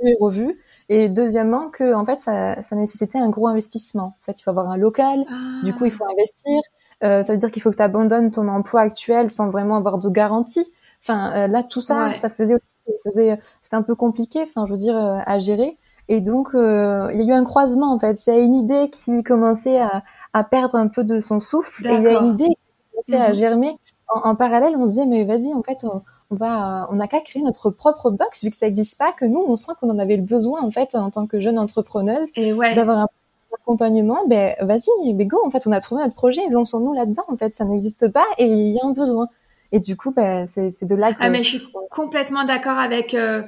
vu 0.00 0.10
et 0.10 0.16
revu, 0.20 0.60
et 0.88 1.08
deuxièmement 1.08 1.68
que 1.68 1.92
en 1.92 2.04
fait 2.04 2.20
ça, 2.20 2.62
ça, 2.62 2.76
nécessitait 2.76 3.18
un 3.18 3.30
gros 3.30 3.48
investissement. 3.48 4.16
En 4.20 4.24
fait, 4.24 4.38
il 4.38 4.44
faut 4.44 4.50
avoir 4.50 4.70
un 4.70 4.76
local, 4.76 5.24
du 5.64 5.74
coup 5.74 5.86
il 5.86 5.92
faut 5.92 6.04
ah. 6.06 6.12
investir. 6.12 6.60
Euh, 7.02 7.24
ça 7.24 7.32
veut 7.32 7.38
dire 7.38 7.50
qu'il 7.50 7.62
faut 7.62 7.70
que 7.72 7.76
tu 7.76 7.82
abandonnes 7.82 8.30
ton 8.30 8.46
emploi 8.46 8.82
actuel 8.82 9.28
sans 9.28 9.50
vraiment 9.50 9.74
avoir 9.74 9.98
de 9.98 10.08
garantie. 10.08 10.66
Enfin, 11.02 11.32
euh, 11.34 11.46
là, 11.46 11.62
tout 11.62 11.80
ça, 11.80 12.12
ça 12.14 12.30
faisait 12.30 12.58
faisait, 13.04 13.40
c'était 13.62 13.76
un 13.76 13.82
peu 13.82 13.94
compliqué, 13.94 14.42
enfin, 14.42 14.66
je 14.66 14.72
veux 14.72 14.78
dire, 14.78 14.96
euh, 14.96 15.18
à 15.24 15.38
gérer. 15.38 15.78
Et 16.08 16.20
donc, 16.20 16.48
euh, 16.54 17.08
il 17.12 17.20
y 17.20 17.22
a 17.22 17.26
eu 17.26 17.32
un 17.32 17.44
croisement, 17.44 17.92
en 17.92 17.98
fait. 17.98 18.18
C'est 18.18 18.44
une 18.44 18.56
idée 18.56 18.90
qui 18.90 19.22
commençait 19.22 19.78
à, 19.78 20.02
à, 20.32 20.44
perdre 20.44 20.74
un 20.74 20.88
peu 20.88 21.04
de 21.04 21.20
son 21.20 21.40
souffle, 21.40 21.86
et 21.86 21.94
il 21.94 22.02
y 22.02 22.08
a 22.08 22.20
une 22.20 22.28
idée 22.28 22.48
qui 22.48 22.90
commençait 22.92 23.24
à 23.24 23.30
mhm. 23.30 23.36
germer. 23.36 23.78
En, 24.08 24.34
parallèle, 24.34 24.74
on 24.76 24.86
se 24.86 24.92
disait, 24.92 25.06
mais 25.06 25.24
vas-y, 25.24 25.54
en 25.54 25.62
fait, 25.62 25.84
on, 25.84 26.02
on 26.30 26.34
va, 26.34 26.88
on 26.90 26.96
n'a 26.96 27.06
qu'à 27.06 27.20
créer 27.20 27.42
notre 27.42 27.70
propre 27.70 28.10
box, 28.10 28.42
vu 28.42 28.50
que 28.50 28.56
ça 28.56 28.66
n'existe 28.66 28.98
pas, 28.98 29.12
que 29.12 29.24
nous, 29.24 29.44
on 29.46 29.56
sent 29.56 29.72
qu'on 29.80 29.88
en 29.88 29.98
avait 30.00 30.16
le 30.16 30.24
besoin, 30.24 30.62
en 30.62 30.70
fait, 30.72 30.96
en 30.96 31.10
tant 31.10 31.26
que 31.26 31.38
jeune 31.38 31.58
entrepreneuse, 31.58 32.28
ouais. 32.36 32.74
d'avoir 32.74 32.98
un 32.98 33.08
accompagnement, 33.54 34.18
ben 34.26 34.56
vas-y, 34.60 35.14
mais 35.14 35.26
go, 35.26 35.38
en 35.44 35.50
fait, 35.50 35.66
on 35.66 35.72
a 35.72 35.80
trouvé 35.80 36.02
notre 36.02 36.14
projet, 36.14 36.42
lançons-nous 36.50 36.92
là-dedans, 36.92 37.24
en 37.28 37.36
fait, 37.36 37.54
ça 37.54 37.64
n'existe 37.64 38.08
pas 38.08 38.24
et 38.38 38.46
il 38.46 38.74
y 38.74 38.80
a 38.80 38.86
un 38.86 38.92
besoin. 38.92 39.28
Et 39.72 39.80
du 39.80 39.96
coup, 39.96 40.12
bah, 40.12 40.46
c'est 40.46 40.84
de 40.84 40.94
là 40.94 41.12
que... 41.12 41.18
Ah, 41.20 41.30
mais 41.30 41.42
je 41.42 41.58
suis 41.58 41.68
complètement 41.90 42.44
d'accord 42.44 42.78
avec... 42.78 43.14
Euh, 43.14 43.42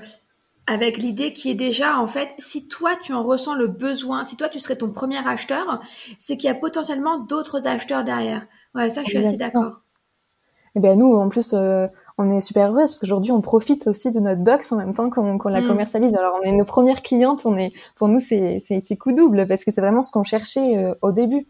avec 0.67 0.99
l'idée 0.99 1.33
qui 1.33 1.51
est 1.51 1.55
déjà 1.55 1.99
en 1.99 2.07
fait 2.07 2.29
si 2.39 2.69
toi 2.69 2.93
tu 3.03 3.13
en 3.13 3.23
ressens 3.23 3.55
le 3.55 3.67
besoin, 3.67 4.25
si 4.25 4.37
toi 4.37 4.49
tu 4.49 4.61
serais 4.61 4.77
ton 4.77 4.91
premier 4.91 5.19
acheteur, 5.27 5.83
c'est 6.19 6.37
qu'il 6.37 6.49
y 6.49 6.51
a 6.53 6.55
potentiellement 6.55 7.19
d'autres 7.19 7.67
acheteurs 7.67 8.05
derrière. 8.05 8.47
Ouais, 8.75 8.89
ça 8.89 9.03
je 9.03 9.09
suis 9.09 9.19
assez 9.19 9.37
d'accord. 9.37 9.81
Et 10.75 10.79
eh 10.79 10.81
ben 10.81 10.99
nous 10.99 11.15
en 11.17 11.29
plus 11.29 11.53
euh, 11.53 11.87
on 12.17 12.31
est 12.31 12.41
super 12.41 12.71
heureuse 12.71 12.91
parce 12.91 12.99
qu'aujourd'hui 13.01 13.33
on 13.33 13.43
profite 13.43 13.87
aussi 13.89 14.11
de 14.11 14.21
notre 14.21 14.43
box 14.43 14.73
en 14.73 14.77
même 14.77 14.95
temps 14.95 15.11
qu'on 15.11 15.37
la 15.49 15.61
mm. 15.61 15.67
commercialise. 15.67 16.15
Alors 16.15 16.39
on 16.41 16.43
est 16.43 16.53
nos 16.53 16.65
premières 16.65 17.03
clientes, 17.03 17.43
on 17.45 17.59
est 17.59 17.73
pour 17.97 18.09
nous 18.09 18.21
c'est 18.21 18.63
c'est 18.65 18.97
coup 18.97 19.13
double 19.13 19.47
parce 19.49 19.65
que 19.65 19.71
c'est 19.71 19.81
vraiment 19.81 20.03
ce 20.03 20.13
qu'on 20.13 20.23
cherchait 20.23 20.79
euh, 20.79 20.95
au 21.03 21.13
début. 21.13 21.47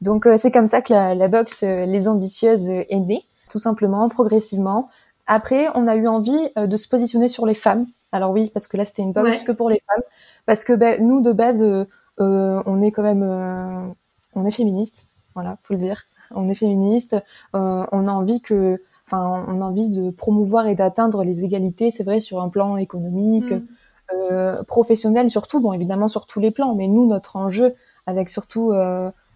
Donc 0.00 0.26
c'est 0.36 0.50
comme 0.50 0.68
ça 0.68 0.82
que 0.82 0.92
la, 0.92 1.14
la 1.14 1.28
box 1.28 1.62
les 1.62 2.08
ambitieuses 2.08 2.68
est 2.68 2.98
née 2.98 3.24
tout 3.52 3.58
simplement, 3.58 4.08
progressivement. 4.08 4.88
Après, 5.26 5.68
on 5.74 5.86
a 5.86 5.94
eu 5.94 6.08
envie 6.08 6.50
euh, 6.56 6.66
de 6.66 6.76
se 6.78 6.88
positionner 6.88 7.28
sur 7.28 7.44
les 7.44 7.54
femmes. 7.54 7.86
Alors 8.10 8.30
oui, 8.30 8.50
parce 8.52 8.66
que 8.66 8.78
là, 8.78 8.84
c'était 8.86 9.02
une 9.02 9.12
box 9.12 9.44
que 9.44 9.52
pour 9.52 9.68
les 9.68 9.82
femmes. 9.86 10.02
Parce 10.46 10.64
que 10.64 10.72
ben, 10.72 11.06
nous, 11.06 11.20
de 11.20 11.32
base, 11.32 11.62
euh, 11.62 11.84
euh, 12.20 12.62
on 12.64 12.80
est 12.80 12.90
quand 12.90 13.02
même... 13.02 13.94
on 14.34 14.46
est 14.46 14.50
féministe, 14.50 15.06
voilà, 15.34 15.58
faut 15.62 15.74
le 15.74 15.80
dire. 15.80 16.04
On 16.34 16.48
est 16.48 16.54
féministe. 16.54 17.16
on 17.52 18.06
a 18.06 18.10
envie 18.10 18.40
que... 18.40 18.82
Enfin, 19.06 19.44
on 19.48 19.60
a 19.60 19.64
envie 19.64 19.90
de 19.90 20.10
promouvoir 20.10 20.66
et 20.66 20.74
d'atteindre 20.74 21.22
les 21.24 21.44
égalités, 21.44 21.90
c'est 21.90 22.04
vrai, 22.04 22.20
sur 22.20 22.40
un 22.40 22.48
plan 22.48 22.78
économique, 22.78 23.52
mm. 23.52 24.64
professionnel 24.66 25.28
surtout, 25.28 25.60
bon, 25.60 25.74
évidemment 25.74 26.08
sur 26.08 26.24
tous 26.24 26.40
les 26.40 26.50
plans, 26.50 26.74
mais 26.74 26.88
nous, 26.88 27.06
notre 27.06 27.36
enjeu, 27.36 27.74
avec 28.06 28.30
surtout 28.30 28.72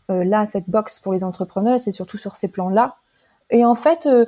là, 0.08 0.46
cette 0.46 0.70
box 0.70 1.00
pour 1.00 1.12
les 1.12 1.24
entrepreneurs, 1.24 1.78
c'est 1.78 1.92
surtout 1.92 2.16
sur 2.16 2.36
ces 2.36 2.48
plans-là, 2.48 2.96
et 3.50 3.64
en 3.64 3.74
fait, 3.74 4.06
euh, 4.06 4.26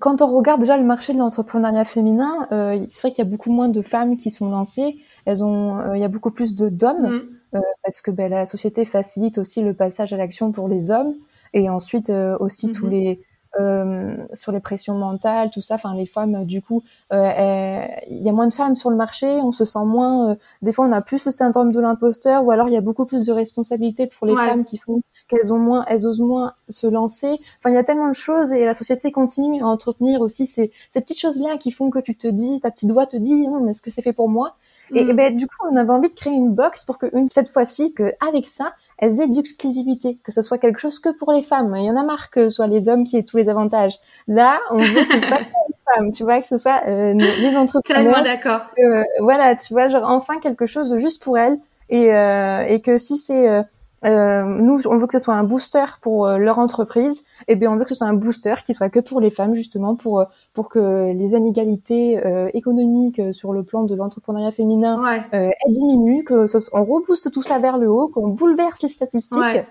quand 0.00 0.22
on 0.22 0.36
regarde 0.36 0.60
déjà 0.60 0.76
le 0.76 0.84
marché 0.84 1.12
de 1.12 1.18
l'entrepreneuriat 1.18 1.84
féminin, 1.84 2.48
euh, 2.52 2.84
c'est 2.88 3.00
vrai 3.00 3.10
qu'il 3.12 3.24
y 3.24 3.26
a 3.26 3.30
beaucoup 3.30 3.52
moins 3.52 3.68
de 3.68 3.82
femmes 3.82 4.16
qui 4.16 4.30
sont 4.30 4.50
lancées. 4.50 4.96
Elles 5.24 5.42
ont, 5.42 5.78
euh, 5.78 5.96
il 5.96 6.00
y 6.00 6.04
a 6.04 6.08
beaucoup 6.08 6.30
plus 6.30 6.54
de 6.54 6.68
d'hommes 6.68 7.28
mm. 7.52 7.60
parce 7.82 8.00
que 8.00 8.10
ben, 8.10 8.30
la 8.30 8.46
société 8.46 8.84
facilite 8.84 9.38
aussi 9.38 9.62
le 9.62 9.74
passage 9.74 10.12
à 10.12 10.16
l'action 10.16 10.52
pour 10.52 10.68
les 10.68 10.90
hommes 10.90 11.14
et 11.54 11.70
ensuite 11.70 12.10
aussi 12.40 12.70
tous 12.70 12.86
mm-hmm. 12.86 12.90
les 12.90 13.22
euh, 13.58 14.16
sur 14.32 14.52
les 14.52 14.60
pressions 14.60 14.94
mentales, 14.94 15.50
tout 15.50 15.60
ça. 15.60 15.74
Enfin, 15.74 15.94
les 15.94 16.06
femmes, 16.06 16.44
du 16.44 16.62
coup, 16.62 16.82
euh, 17.12 17.86
il 18.08 18.22
y 18.22 18.28
a 18.28 18.32
moins 18.32 18.48
de 18.48 18.52
femmes 18.52 18.74
sur 18.74 18.90
le 18.90 18.96
marché, 18.96 19.26
on 19.26 19.52
se 19.52 19.64
sent 19.64 19.84
moins. 19.84 20.30
Euh, 20.30 20.34
des 20.62 20.72
fois, 20.72 20.86
on 20.86 20.92
a 20.92 21.02
plus 21.02 21.24
le 21.24 21.32
syndrome 21.32 21.72
de 21.72 21.80
l'imposteur, 21.80 22.44
ou 22.44 22.50
alors 22.50 22.68
il 22.68 22.74
y 22.74 22.76
a 22.76 22.80
beaucoup 22.80 23.06
plus 23.06 23.26
de 23.26 23.32
responsabilités 23.32 24.06
pour 24.06 24.26
les 24.26 24.34
femmes 24.34 24.64
qui 24.64 24.78
font 24.78 25.00
qu'elles 25.28 25.52
ont 25.52 25.58
moins, 25.58 25.84
elles 25.88 26.06
osent 26.06 26.20
moins 26.20 26.54
se 26.68 26.86
lancer. 26.86 27.40
Enfin, 27.58 27.70
il 27.70 27.74
y 27.74 27.78
a 27.78 27.84
tellement 27.84 28.08
de 28.08 28.14
choses 28.14 28.52
et 28.52 28.64
la 28.64 28.74
société 28.74 29.10
continue 29.12 29.62
à 29.62 29.66
entretenir 29.66 30.20
aussi 30.20 30.46
ces, 30.46 30.70
ces 30.90 31.00
petites 31.00 31.20
choses-là 31.20 31.56
qui 31.56 31.70
font 31.70 31.90
que 31.90 31.98
tu 31.98 32.16
te 32.16 32.28
dis, 32.28 32.60
ta 32.60 32.70
petite 32.70 32.90
voix 32.90 33.06
te 33.06 33.16
dit, 33.16 33.46
mais 33.62 33.72
est-ce 33.72 33.82
que 33.82 33.90
c'est 33.90 34.02
fait 34.02 34.12
pour 34.12 34.28
moi? 34.28 34.56
Et, 34.94 35.04
mm. 35.04 35.16
ben, 35.16 35.36
du 35.36 35.46
coup, 35.46 35.56
on 35.70 35.76
avait 35.76 35.90
envie 35.90 36.08
de 36.08 36.14
créer 36.14 36.34
une 36.34 36.52
box 36.52 36.84
pour 36.84 36.98
que 36.98 37.06
une, 37.16 37.28
cette 37.30 37.48
fois-ci, 37.48 37.92
que 37.92 38.12
avec 38.26 38.46
ça, 38.46 38.72
elles 38.98 39.20
aient 39.20 39.28
de 39.28 39.34
l'exclusivité, 39.34 40.18
que 40.24 40.32
ce 40.32 40.42
soit 40.42 40.58
quelque 40.58 40.78
chose 40.78 40.98
que 40.98 41.10
pour 41.10 41.32
les 41.32 41.42
femmes. 41.42 41.74
Il 41.76 41.84
y 41.84 41.90
en 41.90 41.96
a 41.96 42.02
marre 42.02 42.30
que 42.30 42.44
ce 42.44 42.50
soit 42.50 42.66
les 42.66 42.88
hommes 42.88 43.04
qui 43.04 43.16
aient 43.16 43.24
tous 43.24 43.36
les 43.36 43.48
avantages. 43.48 43.94
Là, 44.26 44.58
on 44.70 44.78
veut 44.78 45.04
que 45.04 45.20
ce 45.20 45.26
soit 45.26 45.38
pour 45.38 45.66
les 45.68 45.94
femmes, 45.94 46.12
tu 46.12 46.22
vois, 46.24 46.40
que 46.40 46.46
ce 46.46 46.56
soit 46.56 46.82
euh, 46.86 47.12
les 47.12 47.56
entrepreneurs. 47.56 48.14
Tellement 48.14 48.22
d'accord. 48.22 48.70
Euh, 48.78 49.02
voilà, 49.20 49.54
tu 49.54 49.72
vois, 49.72 49.88
genre 49.88 50.08
enfin 50.08 50.38
quelque 50.40 50.66
chose 50.66 50.96
juste 50.96 51.22
pour 51.22 51.38
elles. 51.38 51.58
Et, 51.88 52.12
euh, 52.12 52.64
et 52.66 52.80
que 52.80 52.98
si 52.98 53.16
c'est 53.16 53.64
euh, 54.04 54.08
euh, 54.08 54.44
nous, 54.44 54.86
on 54.86 54.96
veut 54.98 55.06
que 55.06 55.18
ce 55.18 55.24
soit 55.24 55.34
un 55.34 55.44
booster 55.44 55.84
pour 56.02 56.26
euh, 56.26 56.38
leur 56.38 56.58
entreprise. 56.58 57.20
Et 57.48 57.52
eh 57.52 57.56
bien, 57.56 57.72
on 57.72 57.76
veut 57.76 57.84
que 57.84 57.90
ce 57.90 57.94
soit 57.94 58.06
un 58.06 58.14
booster 58.14 58.54
qui 58.64 58.74
soit 58.74 58.90
que 58.90 59.00
pour 59.00 59.20
les 59.20 59.30
femmes, 59.30 59.54
justement, 59.54 59.94
pour 59.94 60.20
euh, 60.20 60.24
pour 60.52 60.68
que 60.68 61.12
les 61.12 61.32
inégalités 61.32 62.20
économiques 62.54 63.20
sur 63.32 63.52
le 63.52 63.62
plan 63.62 63.84
de 63.84 63.94
l'entrepreneuriat 63.94 64.52
féminin 64.52 65.02
ouais. 65.32 65.52
diminuent, 65.68 66.24
que 66.24 66.46
ce, 66.46 66.58
on 66.72 66.84
rebooste 66.84 67.30
tout 67.30 67.42
ça 67.42 67.58
vers 67.58 67.78
le 67.78 67.90
haut, 67.90 68.08
qu'on 68.08 68.28
bouleverse 68.28 68.82
les 68.82 68.88
statistiques. 68.88 69.64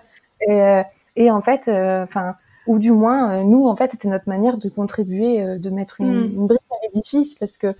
Et, 0.46 0.82
et, 1.16 1.30
en 1.30 1.40
fait, 1.40 1.68
enfin, 1.68 2.34
ou 2.66 2.78
du 2.78 2.92
moins, 2.92 3.42
nous, 3.44 3.66
en 3.66 3.74
fait, 3.74 3.90
c'était 3.90 4.08
notre 4.08 4.28
manière 4.28 4.58
de 4.58 4.68
contribuer, 4.68 5.58
de 5.58 5.70
mettre 5.70 6.00
une, 6.00 6.26
hmm. 6.26 6.32
une, 6.32 6.46
brique 6.46 6.60
à 6.70 6.76
l'édifice, 6.84 7.34
parce 7.34 7.56
que 7.58 7.74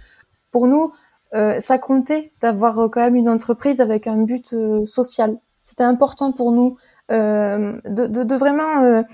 pour 0.50 0.66
nous, 0.66 0.92
ça 1.32 1.78
comptait 1.78 2.32
d'avoir 2.40 2.90
quand 2.90 3.00
même 3.00 3.14
une 3.14 3.28
entreprise 3.28 3.80
avec 3.80 4.06
un 4.06 4.16
but 4.16 4.54
social 4.84 5.38
c'était 5.66 5.84
important 5.84 6.32
pour 6.32 6.52
nous 6.52 6.76
de, 7.10 7.80
de, 7.88 8.24
de, 8.24 8.34
vraiment 8.34 9.04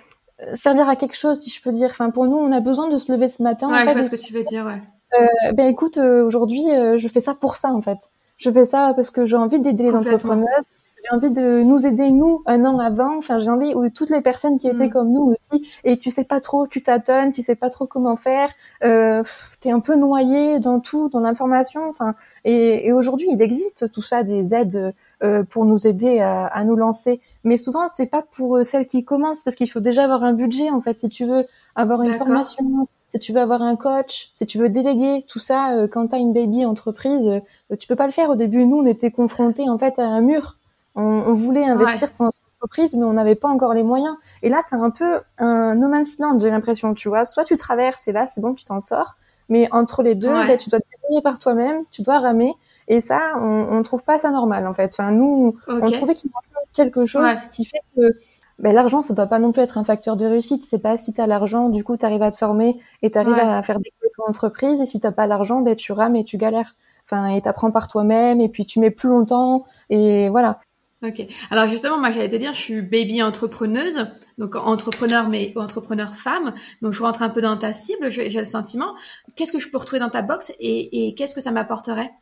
servir 0.55 0.89
à 0.89 0.97
quelque 0.97 1.17
chose, 1.17 1.41
si 1.41 1.51
je 1.51 1.63
peux 1.63 1.73
dire. 1.73 1.89
Enfin, 1.91 2.11
pour 2.11 2.27
nous, 2.27 2.37
on 2.37 2.53
a 2.53 2.61
besoin 2.61 2.89
de 2.89 2.99
se 2.99 3.13
lever 3.13 3.29
ce 3.29 3.43
matin. 3.43 3.69
Ouais, 3.69 3.75
en 3.75 3.79
fait, 3.79 3.89
je 3.89 3.93
vois 3.95 4.05
ce 4.05 4.17
que 4.17 4.21
tu 4.21 4.33
veux 4.33 4.45
dire, 4.45 4.67
ouais. 4.67 4.83
Euh, 5.19 5.53
ben 5.53 5.69
écoute, 5.69 5.99
euh, 5.99 6.25
aujourd'hui, 6.25 6.71
euh, 6.71 6.97
je 6.97 7.09
fais 7.09 7.21
ça 7.21 7.35
pour 7.35 7.57
ça 7.57 7.73
en 7.73 7.83
fait. 7.83 7.99
Je 8.39 8.51
fais 8.51 8.65
ça 8.65 8.93
parce 8.97 9.11
que 9.11 9.27
j'ai 9.27 9.37
envie 9.37 9.61
d'aider 9.61 9.85
les 9.85 9.95
entrepreneurs. 9.95 10.63
J'ai 11.05 11.17
envie 11.17 11.33
de 11.33 11.63
nous 11.63 11.85
aider 11.85 12.11
nous 12.11 12.43
un 12.47 12.65
an 12.65 12.79
avant. 12.79 13.19
Enfin, 13.19 13.41
j'ai 13.41 13.51
envie 13.51 13.75
ou 13.75 13.89
toutes 13.91 14.11
les 14.11 14.21
personnes 14.21 14.59
qui 14.59 14.69
étaient 14.69 14.87
mm. 14.87 14.91
comme 14.91 15.13
nous 15.13 15.33
aussi. 15.33 15.67
Et 15.85 15.99
tu 15.99 16.11
sais 16.11 16.25
pas 16.25 16.41
trop, 16.41 16.67
tu 16.69 16.81
tâtonnes, 16.81 17.33
tu 17.33 17.43
sais 17.43 17.57
pas 17.57 17.71
trop 17.71 17.87
comment 17.87 18.17
faire. 18.17 18.51
Euh, 18.85 19.23
T'es 19.61 19.71
un 19.71 19.81
peu 19.81 19.97
noyé 19.97 20.61
dans 20.61 20.79
tout, 20.81 21.09
dans 21.09 21.21
l'information. 21.21 21.89
Enfin, 21.89 22.15
et, 22.45 22.87
et 22.87 22.93
aujourd'hui, 22.93 23.27
il 23.31 23.43
existe 23.43 23.91
tout 23.91 24.03
ça, 24.03 24.23
des 24.23 24.55
aides 24.55 24.95
euh, 25.23 25.45
pour 25.45 25.65
nous 25.65 25.87
aider 25.87 26.21
à, 26.21 26.47
à, 26.47 26.65
nous 26.65 26.77
lancer. 26.77 27.21
Mais 27.45 27.57
souvent, 27.57 27.89
c'est 27.89 28.09
pas 28.09 28.23
pour 28.23 28.65
celles 28.65 28.87
qui 28.87 29.05
commencent 29.05 29.43
parce 29.43 29.57
qu'il 29.57 29.71
faut 29.71 29.81
déjà 29.81 30.05
avoir 30.05 30.25
un 30.25 30.33
budget 30.33 30.71
en 30.71 30.81
fait. 30.81 30.99
Si 30.99 31.09
tu 31.09 31.25
veux 31.25 31.47
avoir 31.75 32.03
une 32.03 32.15
formation, 32.15 32.89
si 33.13 33.19
tu 33.19 33.33
veux 33.33 33.41
avoir 33.41 33.61
un 33.61 33.77
coach, 33.77 34.31
si 34.33 34.47
tu 34.47 34.57
veux 34.57 34.71
déléguer 34.71 35.25
tout 35.29 35.39
ça, 35.39 35.75
euh, 35.75 35.87
quand 35.87 36.09
tu 36.09 36.15
as 36.15 36.19
une 36.19 36.33
baby 36.33 36.65
entreprise, 36.65 37.29
euh, 37.29 37.77
tu 37.77 37.87
peux 37.87 37.97
pas 37.97 38.07
le 38.07 38.13
faire. 38.13 38.31
Au 38.31 38.37
début, 38.37 38.65
nous, 38.65 38.79
on 38.79 38.87
était 38.87 39.11
confrontés 39.11 39.69
en 39.69 39.77
fait 39.77 39.99
à 39.99 40.05
un 40.05 40.23
mur. 40.23 40.57
On, 40.95 41.33
voulait 41.33 41.65
investir 41.65 42.11
pour 42.13 42.27
notre 42.27 42.39
entreprise, 42.59 42.95
mais 42.95 43.05
on 43.05 43.13
n'avait 43.13 43.35
pas 43.35 43.49
encore 43.49 43.75
les 43.75 43.83
moyens. 43.83 44.17
Et 44.43 44.49
là, 44.49 44.63
tu 44.67 44.75
as 44.75 44.79
un 44.79 44.91
peu 44.91 45.21
un 45.39 45.75
no 45.75 45.89
man's 45.89 46.19
land, 46.19 46.39
j'ai 46.39 46.51
l'impression, 46.51 46.95
tu 46.95 47.09
vois. 47.09 47.25
Soit 47.25 47.45
tu 47.45 47.57
traverses 47.57 48.09
et 48.09 48.13
là, 48.13 48.27
c'est 48.27 48.41
bon, 48.41 48.55
tu 48.55 48.65
t'en 48.65 48.81
sors. 48.81 49.17
Mais 49.49 49.69
entre 49.73 50.03
les 50.03 50.15
deux, 50.15 50.33
bah, 50.33 50.57
tu 50.57 50.71
dois 50.71 50.81
te 50.81 50.87
débrouiller 50.91 51.23
par 51.23 51.39
toi-même, 51.39 51.85
tu 51.91 52.03
dois 52.03 52.19
ramer. 52.19 52.55
Et 52.89 53.01
ça, 53.01 53.35
on, 53.39 53.69
on 53.71 53.83
trouve 53.83 54.03
pas 54.03 54.19
ça 54.19 54.31
normal, 54.31 54.67
en 54.67 54.75
fait. 54.75 54.91
Enfin, 54.93 55.11
nous, 55.11 55.57
on 55.69 55.91
trouvait 55.91 56.15
qu'il 56.15 56.31
manquait 56.31 56.69
quelque 56.73 57.07
chose 57.07 57.33
qui 57.53 57.65
fait 57.65 57.83
que 57.97 58.19
ben, 58.59 58.73
l'argent, 58.73 59.03
ça 59.03 59.15
doit 59.15 59.27
pas 59.27 59.39
non 59.39 59.53
plus 59.53 59.63
être 59.63 59.79
un 59.79 59.85
facteur 59.85 60.17
de 60.17 60.27
réussite. 60.27 60.65
C'est 60.65 60.79
pas 60.79 60.97
si 60.97 61.13
tu 61.13 61.21
as 61.21 61.27
l'argent, 61.27 61.69
du 61.69 61.85
coup, 61.85 61.97
tu 61.97 62.07
arrives 62.07 62.23
à 62.23 62.31
te 62.31 62.37
former 62.37 62.79
et 63.03 63.11
tu 63.11 63.19
arrives 63.19 63.35
à 63.39 63.63
faire 63.63 63.79
des 63.79 63.93
ton 64.17 64.25
entreprise. 64.29 64.81
Et 64.81 64.87
si 64.87 65.01
t'as 65.01 65.13
pas 65.13 65.27
l'argent, 65.27 65.61
ben, 65.61 65.75
tu 65.75 65.93
rames 65.93 66.17
et 66.17 66.25
tu 66.25 66.37
galères. 66.37 66.77
Enfin, 67.07 67.29
et 67.29 67.43
t'apprends 67.43 67.71
par 67.71 67.89
toi-même 67.89 68.41
et 68.41 68.49
puis 68.49 68.67
tu 68.67 68.79
mets 68.79 68.91
plus 68.91 69.09
longtemps. 69.09 69.65
Et 69.91 70.29
voilà. 70.29 70.61
Ok. 71.05 71.27
Alors 71.51 71.67
justement, 71.67 71.99
moi 71.99 72.13
j'allais 72.13 72.29
te 72.29 72.37
dire, 72.37 72.55
je 72.55 72.61
suis 72.61 72.81
baby 72.81 73.25
entrepreneuse, 73.25 74.07
donc 74.39 74.55
entrepreneur 74.55 75.29
mais 75.29 75.53
entrepreneur 75.57 76.15
femme. 76.15 76.55
Donc 76.81 76.93
je 76.93 77.03
rentre 77.03 77.23
un 77.23 77.29
peu 77.29 77.41
dans 77.41 77.57
ta 77.57 77.73
cible, 77.73 78.09
j'ai 78.11 78.29
le 78.29 78.45
sentiment. 78.45 78.95
Qu'est-ce 79.35 79.51
que 79.51 79.59
je 79.59 79.69
peux 79.69 79.79
retrouver 79.79 79.99
dans 79.99 80.11
ta 80.11 80.23
box 80.23 80.53
et, 80.61 81.09
et 81.09 81.15
qu'est-ce 81.15 81.35
que 81.35 81.41
ça 81.41 81.51
m'apporterait? 81.51 82.13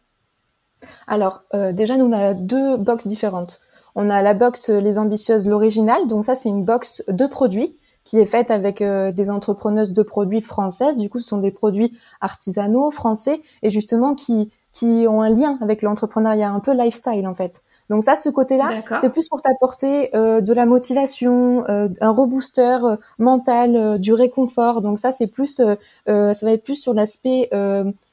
Alors 1.07 1.43
euh, 1.55 1.73
déjà, 1.73 1.97
nous 1.97 2.07
on 2.07 2.13
a 2.13 2.35
deux 2.35 2.77
boxes 2.77 3.07
différentes. 3.07 3.61
On 3.95 4.09
a 4.09 4.23
la 4.23 4.35
box 4.35 4.71
euh, 4.71 4.81
Les 4.81 4.99
Ambitieuses, 4.99 5.47
l'original. 5.47 6.07
Donc 6.07 6.25
ça, 6.25 6.37
c'est 6.37 6.49
une 6.49 6.65
box 6.65 7.03
de 7.09 7.27
produits 7.27 7.77
qui 8.05 8.19
est 8.19 8.27
faite 8.27 8.51
avec 8.51 8.81
euh, 8.81 9.13
des 9.13 9.31
entrepreneuses 9.31 9.93
de 9.93 10.03
produits 10.03 10.41
françaises. 10.41 10.97
Du 10.97 11.11
coup, 11.11 11.21
ce 11.21 11.29
sont 11.29 11.39
des 11.39 11.51
produits 11.51 11.97
artisanaux 12.21 12.91
français 12.91 13.41
et 13.63 13.71
justement 13.71 14.15
qui 14.15 14.51
qui 14.73 15.07
ont 15.09 15.21
un 15.21 15.31
lien 15.31 15.59
avec 15.61 15.83
l'entrepreneuriat, 15.83 16.49
un 16.49 16.61
peu 16.61 16.73
lifestyle 16.73 17.27
en 17.27 17.35
fait. 17.35 17.63
Donc 17.89 18.05
ça, 18.05 18.15
ce 18.15 18.29
côté-là, 18.29 18.71
c'est 19.01 19.11
plus 19.11 19.29
pour 19.29 19.43
t'apporter 19.43 20.15
euh, 20.15 20.41
de 20.41 20.53
la 20.55 20.65
motivation, 20.65 21.65
un 21.67 22.11
rebooster 22.11 22.79
mental, 23.19 23.99
du 23.99 24.13
réconfort. 24.13 24.81
Donc 24.81 25.01
ça, 25.01 25.11
c'est 25.11 25.27
plus, 25.27 25.57
ça 25.57 25.77
va 26.07 26.53
être 26.53 26.63
plus 26.63 26.77
sur 26.77 26.95
l'aspect 26.95 27.51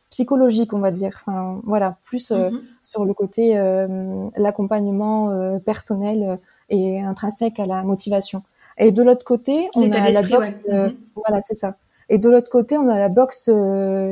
psychologique, 0.10 0.74
on 0.74 0.80
va 0.80 0.92
dire. 0.92 1.22
Enfin, 1.26 1.60
voilà, 1.64 1.98
plus 2.04 2.32
euh, 2.32 2.50
mhm. 2.50 2.62
sur 2.82 3.06
le 3.06 3.14
côté 3.14 3.58
euh, 3.58 4.30
l'accompagnement 4.36 5.32
euh, 5.32 5.60
personnel 5.60 6.40
et 6.70 7.02
intrinsèque 7.02 7.60
à 7.60 7.66
la 7.66 7.84
motivation. 7.84 8.44
Et 8.78 8.92
de 8.92 9.02
l'autre 9.02 9.26
côté, 9.26 9.70
on 9.76 9.92
a 9.92 10.12
la 10.12 10.22
box. 10.22 10.52
Mhm. 10.70 10.94
Voilà, 11.16 11.42
c'est 11.42 11.56
ça. 11.56 11.76
Et 12.10 12.20
de 12.20 12.30
l'autre 12.30 12.50
côté, 12.50 12.78
on 12.78 12.88
a 12.90 12.98
la 12.98 13.10
box 13.10 13.50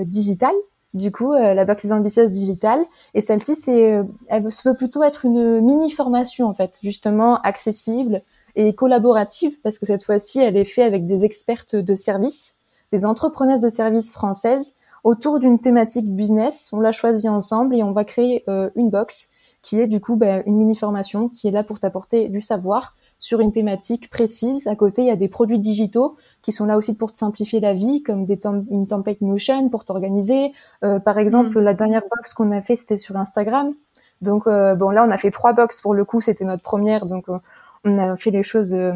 digitale. 0.05 0.55
Du 0.93 1.12
coup, 1.12 1.34
la 1.34 1.65
box 1.65 1.91
ambitieuse 1.91 2.31
digitale. 2.31 2.79
Et 3.13 3.21
celle-ci, 3.21 3.55
c'est, 3.55 4.01
elle 4.27 4.51
se 4.51 4.67
veut 4.67 4.75
plutôt 4.75 5.03
être 5.03 5.25
une 5.25 5.60
mini 5.60 5.91
formation 5.91 6.47
en 6.47 6.53
fait, 6.53 6.79
justement 6.81 7.41
accessible 7.41 8.21
et 8.55 8.73
collaborative 8.73 9.60
parce 9.62 9.77
que 9.77 9.86
cette 9.86 10.03
fois-ci, 10.03 10.39
elle 10.39 10.55
est 10.58 10.65
faite 10.65 10.88
avec 10.88 11.05
des 11.05 11.25
expertes 11.25 11.75
de 11.75 11.95
service, 11.95 12.55
des 12.91 13.05
entrepreneuses 13.05 13.60
de 13.60 13.69
services 13.69 14.12
françaises 14.12 14.75
autour 15.06 15.39
d'une 15.39 15.60
thématique 15.60 16.13
business. 16.13 16.72
On 16.74 16.82
l'a 16.82 16.91
choisi 16.91 17.30
ensemble 17.30 17.76
et 17.76 17.84
on 17.84 17.91
va 17.91 18.04
créer 18.04 18.44
euh, 18.50 18.70
une 18.76 18.89
box 18.89 19.30
qui 19.62 19.80
est 19.80 19.88
du 19.88 20.02
coup 20.02 20.15
bah, 20.15 20.41
une 20.46 20.58
mini 20.58 20.76
formation 20.76 21.30
qui 21.30 21.48
est 21.48 21.52
là 21.52 21.63
pour 21.63 21.80
t'apporter 21.80 22.28
du 22.28 22.41
savoir 22.41 22.96
sur 23.20 23.39
une 23.39 23.52
thématique 23.52 24.10
précise. 24.10 24.68
À 24.68 24.76
côté, 24.76 25.04
il 25.04 25.08
y 25.08 25.12
a 25.12 25.15
des 25.15 25.28
produits 25.28 25.60
digitaux 25.60 26.18
qui 26.41 26.52
sont 26.52 26.65
là 26.65 26.76
aussi 26.76 26.98
pour 26.98 27.13
te 27.13 27.20
simplifier 27.20 27.60
la 27.60 27.74
vie, 27.74 28.02
comme 28.02 28.26
des 28.26 28.39
une 28.70 28.88
template 28.88 29.22
Notion 29.22 29.70
pour 29.70 29.86
t'organiser. 29.86 30.54
Euh, 30.84 31.00
par 31.00 31.20
exemple, 31.20 31.60
mm. 31.60 31.63
la 31.63 31.74
dernière 31.76 32.02
box 32.02 32.34
qu'on 32.34 32.52
a 32.52 32.62
fait, 32.62 32.76
c'était 32.76 32.98
sur 32.98 33.15
Instagram. 33.15 33.74
Donc 34.22 34.48
euh, 34.48 34.74
bon, 34.74 34.89
là, 34.89 35.06
on 35.08 35.12
a 35.12 35.18
fait 35.18 35.32
trois 35.32 35.54
box 35.54 35.82
pour 35.82 35.94
le 35.94 36.04
coup. 36.04 36.20
C'était 36.20 36.46
notre 36.46 36.63
première, 36.63 37.06
donc 37.06 37.26
on 37.86 37.98
a 38.00 38.17
fait 38.17 38.32
les 38.32 38.43
choses 38.43 38.74
euh, 38.74 38.91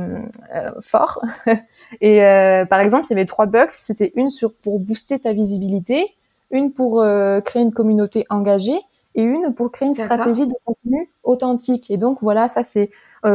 euh 0.53 0.71
fort. 0.81 1.21
et 2.01 2.25
euh, 2.25 2.65
par 2.65 2.79
exemple, 2.79 3.05
il 3.09 3.11
y 3.11 3.13
avait 3.13 3.25
trois 3.25 3.45
box. 3.45 3.83
C'était 3.85 4.11
une 4.15 4.29
sur 4.29 4.53
pour 4.53 4.79
booster 4.79 5.19
ta 5.19 5.31
visibilité, 5.31 6.15
une 6.51 6.73
pour 6.73 7.01
euh, 7.01 7.39
créer 7.39 7.61
une 7.61 7.73
communauté 7.73 8.25
engagée 8.29 8.79
et 9.15 9.21
une 9.21 9.53
pour 9.53 9.71
créer 9.71 9.87
une 9.87 9.93
stratégie 9.93 10.47
de 10.47 10.55
contenu 10.65 11.09
authentique. 11.23 11.89
Et 11.89 11.97
donc 11.97 12.17
voilà, 12.21 12.47
ça 12.47 12.63
c'est 12.63 12.89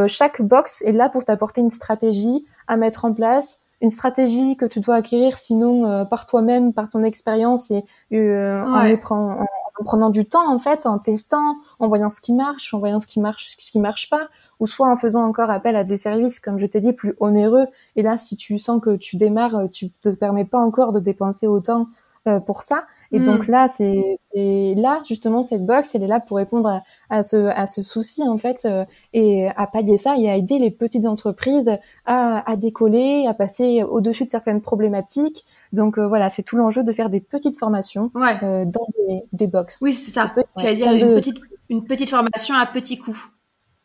chaque 0.07 0.40
box 0.40 0.83
est 0.83 0.93
là 0.93 1.09
pour 1.09 1.25
t'apporter 1.25 1.61
une 1.61 1.71
stratégie 1.71 2.47
à 2.69 2.77
mettre 2.77 3.05
en 3.05 3.12
place, 3.12 3.61
une 3.83 3.90
stratégie 3.90 4.57
que 4.57 4.64
tu 4.64 4.81
dois 4.81 4.95
acquérir 4.95 5.37
sinon 5.37 6.07
par 6.07 6.25
toi-même, 6.27 6.73
par 6.73 6.88
ton 6.88 7.03
expérience 7.03 7.71
et 7.71 7.85
en, 8.12 8.83
les 8.83 8.99
en, 9.11 9.47
en 9.81 9.85
prenant 9.85 10.11
du 10.11 10.25
temps 10.25 10.53
en 10.53 10.59
fait, 10.59 10.87
en 10.87 10.99
testant, 10.99 11.57
en 11.79 11.89
voyant 11.89 12.11
ce 12.11 12.21
qui 12.21 12.33
marche, 12.33 12.73
en 12.75 12.79
voyant 12.79 13.01
ce 13.01 13.07
qui 13.07 13.21
marche, 13.21 13.57
ce 13.59 13.71
qui 13.71 13.81
marche 13.81 14.09
pas, 14.11 14.29
ou 14.61 14.67
soit 14.67 14.89
en 14.89 14.97
faisant 14.97 15.25
encore 15.25 15.51
appel 15.51 15.77
à 15.77 15.85
des 15.85 15.97
services, 15.97 16.41
comme 16.41 16.59
je 16.59 16.67
t'ai 16.67 16.81
dit, 16.81 16.93
plus 16.93 17.15
onéreux. 17.21 17.67
Et 17.97 18.03
là, 18.03 18.17
si 18.17 18.37
tu 18.37 18.59
sens 18.59 18.81
que 18.81 18.97
tu 18.97 19.17
démarres, 19.17 19.69
tu 19.73 19.91
te 19.91 20.11
permets 20.11 20.45
pas 20.45 20.59
encore 20.59 20.93
de 20.93 21.01
dépenser 21.01 21.47
autant 21.47 21.89
euh, 22.27 22.41
pour 22.41 22.63
ça. 22.63 22.87
Et 23.13 23.21
donc 23.21 23.47
hmm. 23.47 23.51
là, 23.51 23.69
c'est 23.69 24.17
là 24.35 25.03
justement 25.07 25.43
cette 25.43 25.65
box, 25.67 25.95
elle 25.95 26.03
est 26.03 26.09
là 26.09 26.21
pour 26.21 26.39
répondre 26.39 26.81
à, 27.11 27.23
ce 27.23 27.37
à 27.37 27.67
ce 27.67 27.83
souci 27.83 28.27
en 28.27 28.39
fait 28.39 28.65
euh, 28.65 28.87
et 29.13 29.49
à 29.57 29.67
pallier 29.67 29.99
ça 29.99 30.17
et 30.17 30.29
à 30.31 30.35
aider 30.35 30.59
les 30.59 30.71
petites 30.71 31.05
entreprises 31.05 31.71
à, 32.07 32.51
à 32.51 32.57
décoller, 32.57 33.27
à 33.29 33.35
passer 33.35 33.83
au-dessus 33.85 34.25
de 34.25 34.31
certaines 34.31 34.63
problématiques. 34.63 35.45
Donc 35.75 35.99
euh, 35.99 36.07
voilà, 36.07 36.31
c'est 36.31 36.43
tout 36.43 36.57
l'enjeu 36.57 36.85
de 36.85 36.93
faire 36.93 37.11
des 37.11 37.21
petites 37.21 37.59
formations 37.59 38.11
dans 38.15 38.65
des, 39.09 39.25
des 39.33 39.47
box. 39.47 39.79
Oui, 39.83 39.93
c'est 39.93 40.11
ça. 40.11 40.33
Tu 40.59 40.65
vas 40.65 40.75
dire 40.75 40.93
une 40.93 41.15
petite 41.15 41.41
une 41.69 41.85
petite 41.85 42.11
formation 42.11 42.55
à 42.55 42.67
petit 42.67 42.99
coût. 42.99 43.19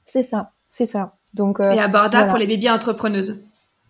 C'est 0.05 0.23
ça. 0.23 0.51
C'est 0.69 0.85
ça. 0.85 1.15
Donc, 1.33 1.59
euh, 1.59 1.71
et 1.71 1.79
abordable 1.79 2.29
pour 2.29 2.37
les 2.37 2.47
bébés 2.47 2.69
entrepreneuses. 2.69 3.41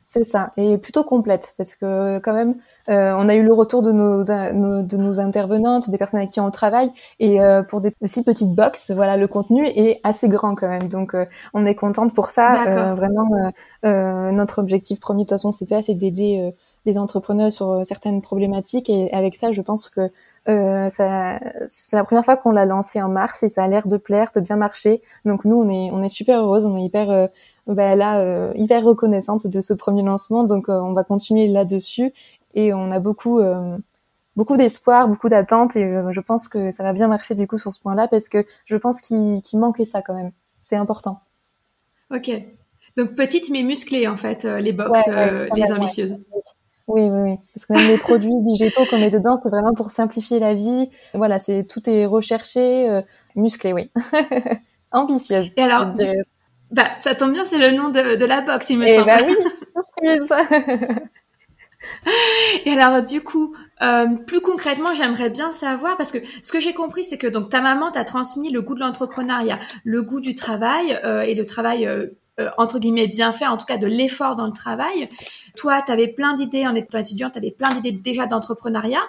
C'est 0.02 0.24
ça, 0.24 0.54
et 0.58 0.80
plutôt 0.80 1.04
complète 1.04 1.54
parce 1.56 1.76
que 1.76 2.18
quand 2.18 2.34
même, 2.34 2.56
euh, 2.90 3.14
on 3.16 3.30
a 3.30 3.36
eu 3.36 3.44
le 3.44 3.54
retour 3.54 3.84
de 3.84 3.92
nos, 3.92 4.24
de 4.24 4.98
nos 4.98 5.20
intervenantes, 5.20 5.92
des 5.92 6.00
personnes 6.00 6.22
avec 6.22 6.32
qui 6.32 6.40
on 6.40 6.50
travaille, 6.50 6.92
et 7.20 7.40
euh, 7.40 7.62
pour 7.62 7.80
des 7.80 7.94
si 8.06 8.24
petites 8.24 8.50
box, 8.56 8.90
voilà, 8.90 9.18
le 9.18 9.28
contenu 9.28 9.68
est 9.68 10.00
assez 10.04 10.28
grand 10.28 10.56
quand 10.56 10.68
même. 10.68 10.88
Donc, 10.88 11.14
euh, 11.14 11.26
on 11.54 11.64
est 11.68 11.76
contente 11.76 12.16
pour 12.16 12.32
ça. 12.32 12.64
Euh, 12.66 12.96
vraiment, 12.96 13.30
euh, 13.86 14.32
notre 14.32 14.58
objectif 14.58 15.00
premier 15.00 15.26
de 15.26 15.28
toute 15.28 15.36
façon, 15.36 15.52
c'est 15.52 15.66
ça, 15.66 15.84
c'est 15.84 15.94
d'aider 15.94 16.56
les 16.90 16.98
entrepreneurs 16.98 17.52
sur 17.52 17.82
certaines 17.86 18.22
problématiques. 18.22 18.90
Et 18.90 19.12
avec 19.14 19.36
ça, 19.36 19.52
je 19.52 19.62
pense 19.62 19.90
que 19.90 20.10
euh, 20.48 20.90
c'est 20.90 21.96
la 21.96 22.04
première 22.04 22.26
fois 22.26 22.38
qu'on 22.38 22.52
l'a 22.52 22.66
lancé 22.66 23.02
en 23.02 23.10
mars 23.10 23.44
et 23.44 23.50
ça 23.50 23.64
a 23.64 23.68
l'air 23.68 23.88
de 23.88 23.98
plaire, 23.98 24.32
de 24.34 24.40
bien 24.40 24.56
marcher. 24.56 25.02
Donc 25.26 25.46
nous, 25.46 25.56
on 25.56 25.70
est, 25.70 25.92
on 25.92 26.02
est 26.02 26.10
super 26.10 26.42
heureuse, 26.42 26.66
on 26.66 26.78
est 26.78 26.84
hyper 26.84 27.10
euh, 27.10 27.28
bah, 27.68 27.96
là, 27.96 28.20
euh, 28.20 28.52
hyper 28.56 28.84
reconnaissante 28.84 29.46
de 29.46 29.62
ce 29.62 29.74
premier 29.74 30.02
lancement. 30.02 30.44
Donc 30.44 30.70
on 30.70 30.94
va 30.94 31.04
continuer 31.04 31.48
là-dessus 31.48 32.14
et 32.56 32.74
on 32.74 32.90
a 32.90 33.00
beaucoup, 33.00 33.40
beaucoup 34.36 34.58
d'espoir, 34.58 35.08
beaucoup 35.08 35.30
d'attentes 35.30 35.76
et 35.76 36.02
je 36.10 36.20
pense 36.20 36.48
que 36.48 36.72
ça 36.72 36.82
va 36.82 36.94
bien 36.94 37.08
marcher 37.08 37.36
du 37.36 37.46
coup 37.46 37.60
sur 37.60 37.72
ce 37.72 37.80
point-là 37.80 38.08
parce 38.08 38.28
que 38.28 38.44
je 38.66 38.76
pense 38.76 39.02
qu'il 39.02 39.44
manquait 39.54 39.86
ça 39.86 40.02
quand 40.02 40.16
même. 40.16 40.32
C'est 40.64 40.78
important. 40.78 41.20
Ok. 42.12 42.32
Donc 42.98 43.14
petite 43.14 43.52
mais 43.52 43.62
musclée 43.62 44.08
en 44.08 44.18
fait, 44.18 44.46
les 44.46 44.74
box, 44.74 45.00
les 45.56 45.72
ambitieuses. 45.72 46.18
Oui, 46.90 47.04
oui, 47.04 47.20
oui. 47.22 47.38
Parce 47.54 47.66
que 47.68 47.74
même 47.74 47.88
les 47.88 47.98
produits 47.98 48.34
digitaux 48.42 48.84
qu'on 48.90 48.98
met 48.98 49.12
dedans, 49.12 49.38
c'est 49.38 49.50
vraiment 49.50 49.74
pour 49.74 49.92
simplifier 49.92 50.40
la 50.40 50.56
vie. 50.56 50.90
Voilà, 51.14 51.38
c'est 51.38 51.64
tout 51.64 51.88
est 51.88 52.06
recherché, 52.06 52.90
euh, 52.90 53.02
musclé, 53.36 53.74
oui. 53.74 53.92
Ambitieuse. 54.92 55.54
Et 55.56 55.62
alors, 55.62 55.92
bah, 56.72 56.90
ça 56.98 57.14
tombe 57.14 57.34
bien, 57.34 57.46
c'est 57.46 57.60
le 57.60 57.78
nom 57.78 57.90
de, 57.90 58.16
de, 58.16 58.26
la 58.26 58.42
box, 58.42 58.72
il 58.72 58.80
me 58.80 58.88
Et 58.88 58.92
eh 58.92 58.96
semble. 58.96 59.08
Bah 59.08 59.20
oui, 59.26 59.36
surprise. 60.24 60.34
Et 62.66 62.72
alors, 62.72 63.04
du 63.04 63.22
coup, 63.22 63.56
euh, 63.84 64.08
plus 64.26 64.42
concrètement, 64.42 64.94
j'aimerais 64.96 65.30
bien 65.30 65.52
savoir 65.52 65.96
parce 65.96 66.12
que 66.12 66.18
ce 66.42 66.52
que 66.52 66.60
j'ai 66.60 66.74
compris, 66.74 67.04
c'est 67.04 67.20
que 67.20 67.28
donc 67.28 67.50
ta 67.50 67.62
maman 67.62 67.92
t'a 67.92 68.04
transmis 68.04 68.52
le 68.52 68.62
goût 68.62 68.74
de 68.74 68.80
l'entrepreneuriat, 68.80 69.60
le 69.84 70.02
goût 70.02 70.22
du 70.22 70.34
travail 70.34 71.00
euh, 71.04 71.22
et 71.22 71.36
le 71.36 71.46
travail 71.46 71.88
entre 72.58 72.80
guillemets 72.80 73.08
bien 73.08 73.32
fait, 73.32 73.48
en 73.48 73.58
tout 73.58 73.66
cas 73.66 73.78
de 73.78 73.88
l'effort 73.88 74.36
dans 74.36 74.46
le 74.46 74.52
travail. 74.52 75.10
Toi, 75.56 75.82
tu 75.82 75.92
avais 75.92 76.08
plein 76.08 76.34
d'idées 76.34 76.68
en 76.68 76.76
étant 76.76 77.00
étudiante, 77.00 77.34
tu 77.34 77.40
avais 77.40 77.52
plein 77.52 77.74
d'idées 77.74 77.92
déjà 77.92 78.26
d'entrepreneuriat. 78.26 79.02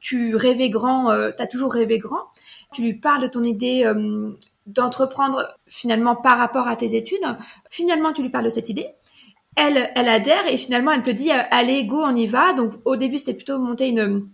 Tu 0.00 0.34
rêvais 0.34 0.70
grand, 0.70 1.14
tu 1.36 1.42
as 1.42 1.46
toujours 1.46 1.72
rêvé 1.72 1.98
grand. 1.98 2.24
Tu 2.72 2.82
lui 2.82 2.94
parles 2.94 3.22
de 3.22 3.26
ton 3.26 3.42
idée 3.42 3.84
d'entreprendre 4.66 5.54
finalement 5.66 6.16
par 6.16 6.38
rapport 6.38 6.68
à 6.68 6.76
tes 6.76 6.94
études. 6.94 7.36
Finalement, 7.68 8.12
tu 8.12 8.22
lui 8.22 8.30
parles 8.30 8.44
de 8.44 8.50
cette 8.50 8.68
idée. 8.68 8.88
Elle, 9.56 9.90
elle 9.96 10.08
adhère 10.08 10.46
et 10.46 10.56
finalement, 10.56 10.92
elle 10.92 11.02
te 11.02 11.10
dit, 11.10 11.30
allez, 11.30 11.84
go, 11.84 12.02
on 12.02 12.14
y 12.14 12.26
va. 12.26 12.52
Donc, 12.52 12.72
au 12.84 12.96
début, 12.96 13.18
c'était 13.18 13.34
plutôt 13.34 13.58
monter 13.58 13.88
une, 13.88 14.30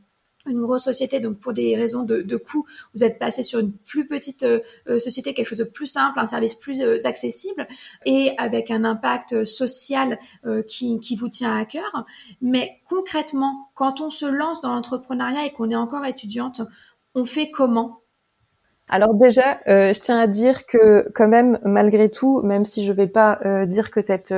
une 0.49 0.61
grosse 0.61 0.85
société, 0.85 1.21
donc 1.21 1.39
pour 1.39 1.53
des 1.53 1.77
raisons 1.77 2.03
de, 2.03 2.23
de 2.23 2.37
coût, 2.37 2.67
vous 2.95 3.05
êtes 3.05 3.19
passé 3.19 3.43
sur 3.43 3.59
une 3.59 3.73
plus 3.73 4.07
petite 4.07 4.43
euh, 4.43 4.61
euh, 4.89 4.99
société, 4.99 5.35
quelque 5.35 5.49
chose 5.49 5.59
de 5.59 5.65
plus 5.65 5.87
simple, 5.87 6.19
un 6.19 6.27
service 6.27 6.55
plus 6.55 6.81
euh, 6.81 6.99
accessible 7.05 7.67
et 8.05 8.33
avec 8.39 8.71
un 8.71 8.85
impact 8.85 9.45
social 9.45 10.19
qui, 10.67 11.17
vous 11.19 11.29
tient 11.29 11.57
à 11.57 11.65
cœur. 11.65 12.05
Mais 12.41 12.81
concrètement, 12.89 13.69
quand 13.75 14.01
on 14.01 14.11
se 14.11 14.27
lance 14.27 14.61
dans 14.61 14.75
l'entrepreneuriat 14.75 15.47
et 15.47 15.53
qu'on 15.53 15.71
est 15.71 15.77
encore 15.77 16.05
étudiante, 16.05 16.61
on 17.15 17.25
fait 17.25 17.51
comment? 17.51 18.01
Alors 18.89 19.15
déjà, 19.15 19.61
je 19.67 19.99
tiens 20.01 20.19
à 20.19 20.27
dire 20.27 20.67
que 20.67 21.11
quand 21.13 21.29
même, 21.29 21.59
malgré 21.65 22.11
tout, 22.11 22.43
même 22.43 22.65
si 22.65 22.85
je 22.85 22.93
vais 22.93 23.09
pas 23.09 23.41
dire 23.67 23.91
que 23.91 24.03
cette 24.03 24.35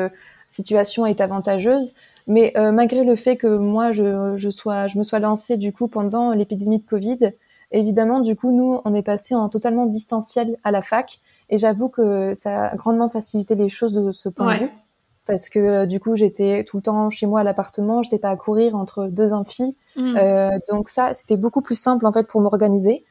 situation 0.47 1.05
est 1.07 1.21
avantageuse, 1.21 1.95
mais 2.29 2.53
euh, 2.57 2.71
malgré 2.71 3.03
le 3.03 3.17
fait 3.17 3.37
que 3.37 3.57
moi, 3.57 3.93
je, 3.93 4.37
je, 4.37 4.51
sois, 4.51 4.87
je 4.87 4.99
me 4.99 5.03
sois 5.03 5.19
lancée 5.19 5.57
du 5.57 5.73
coup 5.73 5.89
pendant 5.89 6.33
l'épidémie 6.33 6.79
de 6.79 6.87
Covid, 6.87 7.33
évidemment, 7.73 8.21
du 8.21 8.37
coup, 8.37 8.53
nous, 8.53 8.81
on 8.85 8.95
est 8.95 9.03
passé 9.03 9.35
en 9.35 9.49
totalement 9.49 9.87
distanciel 9.87 10.57
à 10.63 10.71
la 10.71 10.83
fac. 10.83 11.21
Et 11.51 11.59
j'avoue 11.59 11.89
que 11.89 12.35
ça 12.35 12.69
a 12.69 12.77
grandement 12.77 13.09
facilité 13.09 13.55
les 13.55 13.69
choses 13.69 13.93
de 13.93 14.13
ce 14.13 14.29
point 14.29 14.55
de 14.55 14.61
vue. 14.65 14.71
Parce 15.27 15.51
que 15.51 15.59
euh, 15.59 15.87
du 15.87 16.01
coup, 16.01 16.17
j'étais 16.17 16.65
tout 16.65 16.79
le 16.79 16.83
temps 16.83 17.11
chez 17.11 17.27
moi 17.27 17.41
à 17.41 17.45
l'appartement, 17.45 18.03
je 18.03 18.09
n'étais 18.09 18.19
pas 18.19 18.31
à 18.31 18.37
courir 18.37 18.75
entre 18.75 19.09
deux 19.09 19.33
amphis. 19.33 19.77
Mm. 19.97 20.17
Euh, 20.17 20.59
donc 20.71 20.89
ça, 20.89 21.13
c'était 21.13 21.37
beaucoup 21.37 21.61
plus 21.61 21.79
simple 21.79 22.07
en 22.07 22.13
fait 22.13 22.27
pour 22.27 22.41
m'organiser. 22.41 23.05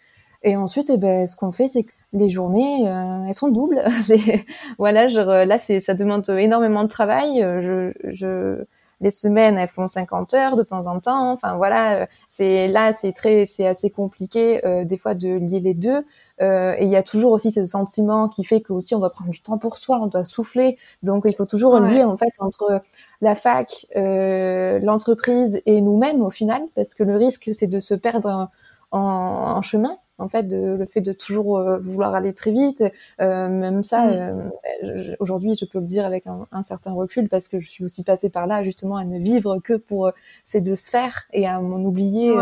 Et 0.44 0.56
ensuite, 0.56 0.90
eh 0.90 0.98
ben, 0.98 1.28
ce 1.28 1.36
qu'on 1.36 1.52
fait, 1.52 1.68
c'est 1.68 1.84
que 1.84 1.92
les 2.14 2.30
journées, 2.30 2.88
euh, 2.88 3.26
elles 3.28 3.36
sont 3.36 3.50
doubles. 3.50 3.84
voilà, 4.80 5.08
genre, 5.08 5.28
là, 5.28 5.60
c'est, 5.60 5.80
ça 5.80 5.94
demande 5.94 6.28
énormément 6.30 6.84
de 6.84 6.88
travail. 6.88 7.42
Je, 7.60 7.92
je, 8.04 8.64
les 9.02 9.12
semaines 9.12 9.58
elles 9.58 9.68
font 9.68 9.88
50 9.88 10.34
heures 10.34 10.56
de 10.56 10.64
temps 10.64 10.88
en 10.88 11.00
temps. 11.00 11.32
Enfin 11.32 11.56
voilà, 11.58 12.02
euh, 12.02 12.06
c'est 12.28 12.68
là 12.68 12.94
c'est 12.94 13.14
très 13.14 13.46
c'est 13.46 13.68
assez 13.68 13.90
compliqué 13.90 14.66
euh, 14.66 14.86
des 14.86 14.98
fois 14.98 15.16
de 15.16 15.28
lier 15.28 15.60
les 15.60 15.74
deux. 15.74 16.06
Euh, 16.42 16.76
et 16.78 16.86
il 16.86 16.90
y 16.90 16.96
a 16.96 17.04
toujours 17.04 17.32
aussi 17.32 17.52
ce 17.52 17.66
sentiment 17.66 18.30
qui 18.30 18.44
fait 18.44 18.62
que 18.62 18.72
aussi 18.74 18.94
on 18.96 19.00
doit 19.00 19.10
prendre 19.12 19.32
du 19.32 19.42
temps 19.42 19.58
pour 19.58 19.78
soi, 19.78 20.00
on 20.02 20.08
doit 20.08 20.26
souffler. 20.26 20.78
Donc 21.04 21.24
il 21.26 21.34
faut 21.36 21.46
toujours 21.46 21.80
lier 21.80 22.04
en 22.04 22.18
fait 22.18 22.34
entre 22.40 22.82
la 23.22 23.36
fac, 23.36 23.88
euh, 23.96 24.80
l'entreprise 24.80 25.62
et 25.66 25.82
nous-mêmes 25.82 26.22
au 26.22 26.30
final, 26.30 26.62
parce 26.76 26.94
que 26.94 27.04
le 27.04 27.18
risque 27.18 27.50
c'est 27.54 27.68
de 27.68 27.80
se 27.80 27.94
perdre 27.96 28.50
en, 28.92 29.00
en 29.00 29.62
chemin 29.62 29.98
en 30.18 30.30
fait 30.30 30.44
de, 30.44 30.76
le 30.76 30.86
fait 30.86 31.02
de 31.02 31.14
toujours 31.14 31.58
euh, 31.58 31.78
vouloir 31.78 32.14
aller 32.16 32.34
très 32.34 32.52
vite. 32.52 32.84
Euh, 33.22 33.50
même 33.50 33.84
ça 33.84 34.06
mm. 34.08 34.52
euh, 34.84 35.16
aujourd'hui 35.20 35.56
je 35.56 35.66
peux 35.66 35.80
le 35.80 35.86
dire 35.86 36.06
avec 36.06 36.28
un, 36.28 36.48
un, 36.52 36.64
certain 36.64 36.94
recul 36.94 37.30
parce 37.30 37.48
que 37.48 37.60
je 37.60 37.70
suis 37.70 37.84
aussi 37.84 38.04
passée 38.04 38.30
par 38.30 38.48
là 38.48 38.64
justement 38.64 38.98
à 38.98 39.06
ne 39.06 39.20
vivre 39.20 39.60
que 39.60 39.74
pour 39.74 40.12
ces 40.44 40.62
deux 40.62 40.76
sphères 40.76 41.28
et 41.34 41.48
à 41.48 41.60
m'en 41.60 41.84
oublier 41.84 42.34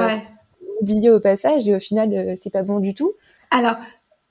oublier 0.82 1.10
au 1.10 1.20
passage. 1.20 1.68
Et 1.68 1.76
au 1.76 1.80
final 1.80 2.36
c'est 2.38 2.52
pas 2.52 2.64
bon 2.64 2.80
du 2.80 2.94
tout. 2.94 3.14
Alors 3.52 3.76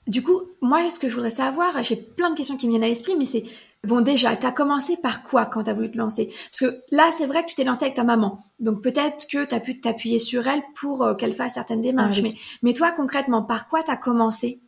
du 0.07 0.21
coup, 0.21 0.41
moi, 0.61 0.89
ce 0.89 0.99
que 0.99 1.09
je 1.09 1.15
voudrais 1.15 1.31
savoir, 1.31 1.81
j'ai 1.81 1.95
plein 1.95 2.29
de 2.29 2.35
questions 2.35 2.57
qui 2.57 2.67
me 2.67 2.71
viennent 2.71 2.83
à 2.83 2.87
l'esprit, 2.87 3.15
mais 3.17 3.25
c'est 3.25 3.43
bon 3.83 4.01
déjà, 4.01 4.35
tu 4.35 4.45
as 4.45 4.51
commencé 4.51 4.97
par 4.97 5.23
quoi 5.23 5.45
quand 5.45 5.63
tu 5.63 5.69
as 5.69 5.73
voulu 5.73 5.89
te 5.89 5.97
lancer? 5.97 6.31
Parce 6.51 6.59
que 6.59 6.81
là, 6.91 7.09
c'est 7.11 7.25
vrai 7.25 7.41
que 7.43 7.47
tu 7.47 7.55
t'es 7.55 7.63
lancé 7.63 7.85
avec 7.85 7.95
ta 7.95 8.03
maman, 8.03 8.39
donc 8.59 8.81
peut-être 8.81 9.27
que 9.27 9.45
tu 9.45 9.55
as 9.55 9.59
pu 9.59 9.79
t'appuyer 9.79 10.19
sur 10.19 10.47
elle 10.47 10.61
pour 10.75 11.01
euh, 11.03 11.15
qu'elle 11.15 11.33
fasse 11.33 11.55
certaines 11.55 11.81
démarches. 11.81 12.21
Ah 12.23 12.29
mais, 12.61 12.73
toi, 12.73 12.91
concrètement, 12.91 13.41
par 13.41 13.67
quoi 13.67 13.81
tu 13.81 13.91
as 13.91 13.97
commencé? 13.97 14.61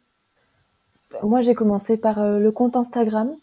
Moi, 1.23 1.41
j'ai 1.41 1.53
commencé 1.53 1.97
par 1.97 2.19
euh, 2.19 2.39
le 2.39 2.51
compte 2.51 2.75
Instagram. 2.75 3.35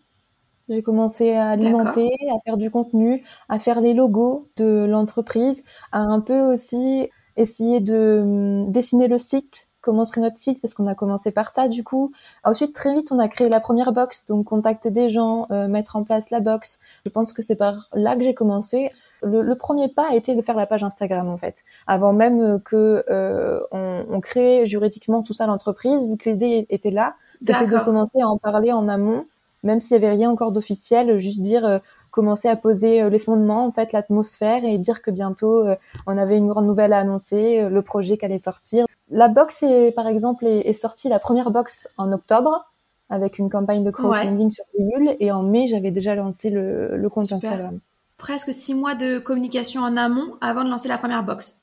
J'ai 0.68 0.82
commencé 0.82 1.32
à 1.32 1.50
alimenter, 1.50 2.10
à 2.30 2.40
faire 2.44 2.56
du 2.56 2.70
contenu, 2.70 3.22
à 3.48 3.58
faire 3.58 3.80
les 3.80 3.94
logos 3.94 4.48
de 4.56 4.86
l'entreprise, 4.88 5.62
à 5.92 6.00
un 6.00 6.20
peu 6.20 6.40
aussi 6.40 7.08
essayer 7.36 7.80
de 7.80 8.20
hum, 8.22 8.72
dessiner 8.72 9.06
le 9.06 9.18
site 9.18 9.68
comment 9.84 10.06
serait 10.06 10.22
notre 10.22 10.38
site 10.38 10.62
parce 10.62 10.72
qu'on 10.72 10.86
a 10.86 10.94
commencé 10.94 11.30
par 11.30 11.50
ça 11.50 11.68
du 11.68 11.84
coup. 11.84 12.12
Ensuite 12.42 12.74
très 12.74 12.94
vite 12.94 13.12
on 13.12 13.18
a 13.18 13.28
créé 13.28 13.50
la 13.50 13.60
première 13.60 13.92
box 13.92 14.24
donc 14.24 14.46
contacter 14.46 14.90
des 14.90 15.10
gens, 15.10 15.46
euh, 15.50 15.68
mettre 15.68 15.96
en 15.96 16.04
place 16.04 16.30
la 16.30 16.40
box. 16.40 16.80
Je 17.04 17.10
pense 17.10 17.34
que 17.34 17.42
c'est 17.42 17.56
par 17.56 17.90
là 17.92 18.16
que 18.16 18.22
j'ai 18.22 18.34
commencé. 18.34 18.90
Le, 19.22 19.54
premier 19.54 19.88
pas 19.88 20.10
a 20.10 20.14
été 20.14 20.34
de 20.34 20.42
faire 20.42 20.56
la 20.56 20.66
page 20.66 20.84
Instagram 20.84 21.28
en 21.28 21.38
fait, 21.38 21.64
avant 21.86 22.12
même 22.12 22.60
que 22.60 23.04
euh, 23.08 23.60
on, 23.72 24.04
on, 24.10 24.20
crée 24.20 24.66
juridiquement 24.66 25.22
tout 25.22 25.32
ça 25.32 25.46
l'entreprise 25.46 26.10
vu 26.10 26.18
que 26.18 26.28
l'idée 26.28 26.66
était 26.68 26.90
là, 26.90 27.14
c'était 27.40 27.66
de 27.66 27.78
commencer 27.78 28.20
à 28.20 28.28
en 28.28 28.36
parler 28.36 28.72
en 28.72 28.86
amont 28.86 29.24
même 29.64 29.80
s'il 29.80 29.94
y 29.94 29.96
avait 29.96 30.10
rien 30.10 30.30
encore 30.30 30.52
d'officiel, 30.52 31.18
juste 31.18 31.40
dire 31.40 31.64
euh, 31.64 31.78
commencer 32.10 32.48
à 32.48 32.54
poser 32.54 33.02
euh, 33.02 33.08
les 33.08 33.18
fondements, 33.18 33.66
en 33.66 33.72
fait, 33.72 33.92
l'atmosphère 33.92 34.64
et 34.64 34.78
dire 34.78 35.02
que 35.02 35.10
bientôt 35.10 35.66
euh, 35.66 35.74
on 36.06 36.16
avait 36.16 36.36
une 36.36 36.46
grande 36.46 36.66
nouvelle 36.66 36.92
à 36.92 36.98
annoncer, 36.98 37.68
le 37.68 37.82
projet 37.82 38.16
qui 38.18 38.24
allait 38.26 38.38
sortir. 38.38 38.86
La 39.10 39.28
box 39.28 39.62
est, 39.62 39.92
par 39.92 40.06
exemple, 40.06 40.46
est, 40.46 40.72
sortie 40.72 41.08
la 41.08 41.18
première 41.18 41.50
box 41.50 41.88
en 41.98 42.12
octobre 42.12 42.64
avec 43.10 43.38
une 43.38 43.50
campagne 43.50 43.84
de 43.84 43.90
crowdfunding 43.90 44.50
sur 44.50 44.64
Ulule 44.78 45.16
et 45.20 45.30
en 45.30 45.42
mai 45.42 45.68
j'avais 45.68 45.90
déjà 45.90 46.14
lancé 46.14 46.50
le, 46.50 46.96
le 46.96 47.08
compte 47.10 47.30
Instagram. 47.30 47.80
Presque 48.16 48.54
six 48.54 48.74
mois 48.74 48.94
de 48.94 49.18
communication 49.18 49.82
en 49.82 49.96
amont 49.96 50.36
avant 50.40 50.64
de 50.64 50.70
lancer 50.70 50.88
la 50.88 50.98
première 50.98 51.22
box. 51.22 51.60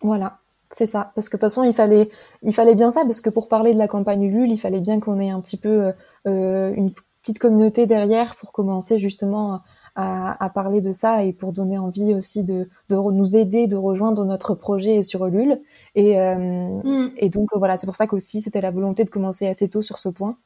Voilà. 0.00 0.38
C'est 0.72 0.86
ça, 0.86 1.10
parce 1.14 1.28
que 1.28 1.36
de 1.36 1.40
toute 1.40 1.50
façon, 1.50 1.64
il 1.64 1.74
fallait, 1.74 2.10
il 2.42 2.54
fallait 2.54 2.76
bien 2.76 2.92
ça, 2.92 3.02
parce 3.02 3.20
que 3.20 3.28
pour 3.28 3.48
parler 3.48 3.74
de 3.74 3.78
la 3.78 3.88
campagne 3.88 4.22
Ulule, 4.22 4.52
il 4.52 4.60
fallait 4.60 4.80
bien 4.80 5.00
qu'on 5.00 5.18
ait 5.18 5.30
un 5.30 5.40
petit 5.40 5.56
peu 5.56 5.92
euh, 6.28 6.72
une 6.74 6.92
petite 7.22 7.40
communauté 7.40 7.86
derrière 7.86 8.36
pour 8.36 8.52
commencer 8.52 8.98
justement 8.98 9.62
à, 9.94 10.42
à, 10.42 10.50
parler 10.50 10.80
de 10.80 10.92
ça 10.92 11.24
et 11.24 11.32
pour 11.32 11.52
donner 11.52 11.78
envie 11.78 12.14
aussi 12.14 12.44
de, 12.44 12.68
de 12.88 12.96
nous 12.96 13.36
aider, 13.36 13.66
de 13.66 13.76
rejoindre 13.76 14.24
notre 14.24 14.54
projet 14.54 15.02
sur 15.02 15.26
Ulule. 15.26 15.60
Et, 15.94 16.20
euh, 16.20 16.36
mm. 16.36 17.12
et 17.16 17.28
donc 17.28 17.48
voilà, 17.54 17.76
c'est 17.76 17.86
pour 17.86 17.96
ça 17.96 18.06
qu'aussi 18.06 18.42
c'était 18.42 18.60
la 18.60 18.70
volonté 18.70 19.04
de 19.04 19.10
commencer 19.10 19.46
assez 19.46 19.68
tôt 19.68 19.82
sur 19.82 19.98
ce 19.98 20.08
point. 20.08 20.36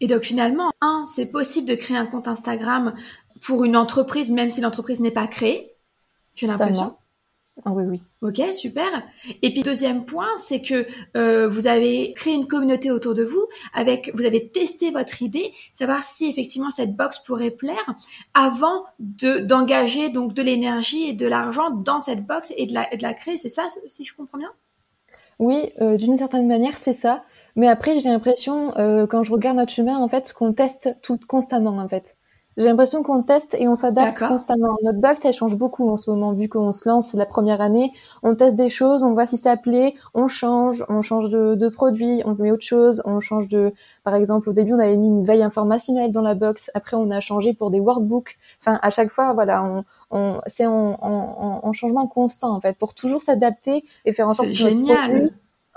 Et 0.00 0.06
donc 0.06 0.22
finalement, 0.22 0.72
un, 0.80 1.04
c'est 1.06 1.26
possible 1.26 1.68
de 1.68 1.74
créer 1.74 1.96
un 1.96 2.06
compte 2.06 2.28
Instagram 2.28 2.94
pour 3.44 3.64
une 3.64 3.76
entreprise, 3.76 4.32
même 4.32 4.50
si 4.50 4.60
l'entreprise 4.60 5.00
n'est 5.00 5.10
pas 5.10 5.26
créée. 5.26 5.74
J'ai 6.34 6.46
l'impression. 6.46 6.96
Ah 7.64 7.72
oui, 7.72 7.84
oui. 7.84 8.02
Ok, 8.20 8.42
super. 8.52 8.86
Et 9.42 9.50
puis 9.50 9.62
deuxième 9.62 10.04
point, 10.04 10.28
c'est 10.36 10.60
que 10.60 10.86
euh, 11.16 11.48
vous 11.48 11.66
avez 11.66 12.12
créé 12.12 12.34
une 12.34 12.46
communauté 12.46 12.90
autour 12.90 13.14
de 13.14 13.24
vous, 13.24 13.46
avec 13.72 14.10
vous 14.14 14.24
avez 14.24 14.48
testé 14.50 14.90
votre 14.90 15.22
idée, 15.22 15.52
savoir 15.72 16.04
si 16.04 16.28
effectivement 16.28 16.70
cette 16.70 16.94
box 16.94 17.18
pourrait 17.20 17.50
plaire, 17.50 17.94
avant 18.34 18.84
de 18.98 19.38
d'engager 19.38 20.10
donc 20.10 20.34
de 20.34 20.42
l'énergie 20.42 21.08
et 21.08 21.12
de 21.14 21.26
l'argent 21.26 21.70
dans 21.70 22.00
cette 22.00 22.26
box 22.26 22.52
et 22.56 22.66
de 22.66 22.74
la, 22.74 22.88
de 22.94 23.02
la 23.02 23.14
créer. 23.14 23.38
C'est 23.38 23.48
ça, 23.48 23.64
si 23.86 24.04
je 24.04 24.14
comprends 24.14 24.38
bien? 24.38 24.52
Oui, 25.38 25.70
euh, 25.80 25.96
d'une 25.96 26.16
certaine 26.16 26.46
manière, 26.46 26.76
c'est 26.76 26.92
ça. 26.94 27.24
Mais 27.56 27.68
après, 27.68 27.98
j'ai 27.98 28.08
l'impression, 28.08 28.76
euh, 28.76 29.06
quand 29.06 29.22
je 29.22 29.32
regarde 29.32 29.56
notre 29.56 29.72
chemin, 29.72 29.96
en 29.98 30.08
fait, 30.08 30.32
qu'on 30.32 30.52
teste 30.52 30.94
tout 31.02 31.18
constamment, 31.26 31.78
en 31.78 31.88
fait. 31.88 32.16
J'ai 32.56 32.64
l'impression 32.64 33.02
qu'on 33.02 33.22
teste 33.22 33.54
et 33.58 33.68
on 33.68 33.74
s'adapte 33.74 34.18
constamment. 34.18 34.76
Notre 34.82 34.98
box, 34.98 35.24
elle 35.26 35.34
change 35.34 35.56
beaucoup 35.56 35.90
en 35.90 35.98
ce 35.98 36.10
moment, 36.10 36.32
vu 36.32 36.48
qu'on 36.48 36.72
se 36.72 36.88
lance, 36.88 37.08
c'est 37.08 37.18
la 37.18 37.26
première 37.26 37.60
année. 37.60 37.92
On 38.22 38.34
teste 38.34 38.56
des 38.56 38.70
choses, 38.70 39.02
on 39.02 39.12
voit 39.12 39.26
si 39.26 39.36
ça 39.36 39.58
plaît, 39.58 39.94
on 40.14 40.26
change, 40.26 40.82
on 40.88 41.02
change 41.02 41.28
de, 41.28 41.54
de 41.54 41.68
produit, 41.68 42.22
on 42.24 42.34
met 42.34 42.50
autre 42.50 42.64
chose, 42.64 43.02
on 43.04 43.20
change 43.20 43.48
de... 43.48 43.74
Par 44.04 44.14
exemple, 44.14 44.48
au 44.48 44.52
début, 44.54 44.72
on 44.72 44.78
avait 44.78 44.96
mis 44.96 45.08
une 45.08 45.24
veille 45.24 45.42
informationnelle 45.42 46.12
dans 46.12 46.22
la 46.22 46.34
box. 46.34 46.70
Après, 46.72 46.96
on 46.96 47.10
a 47.10 47.20
changé 47.20 47.52
pour 47.52 47.70
des 47.70 47.80
workbooks. 47.80 48.38
Enfin, 48.60 48.78
à 48.80 48.88
chaque 48.88 49.10
fois, 49.10 49.34
voilà, 49.34 49.62
on, 49.62 49.84
on, 50.10 50.40
c'est 50.46 50.64
en, 50.64 50.98
en, 51.02 51.60
en, 51.62 51.72
changement 51.74 52.06
constant, 52.06 52.54
en 52.54 52.60
fait, 52.60 52.78
pour 52.78 52.94
toujours 52.94 53.22
s'adapter 53.22 53.84
et 54.06 54.12
faire 54.12 54.28
en 54.28 54.32
sorte 54.32 54.48
que 54.48 54.54
génial 54.54 55.30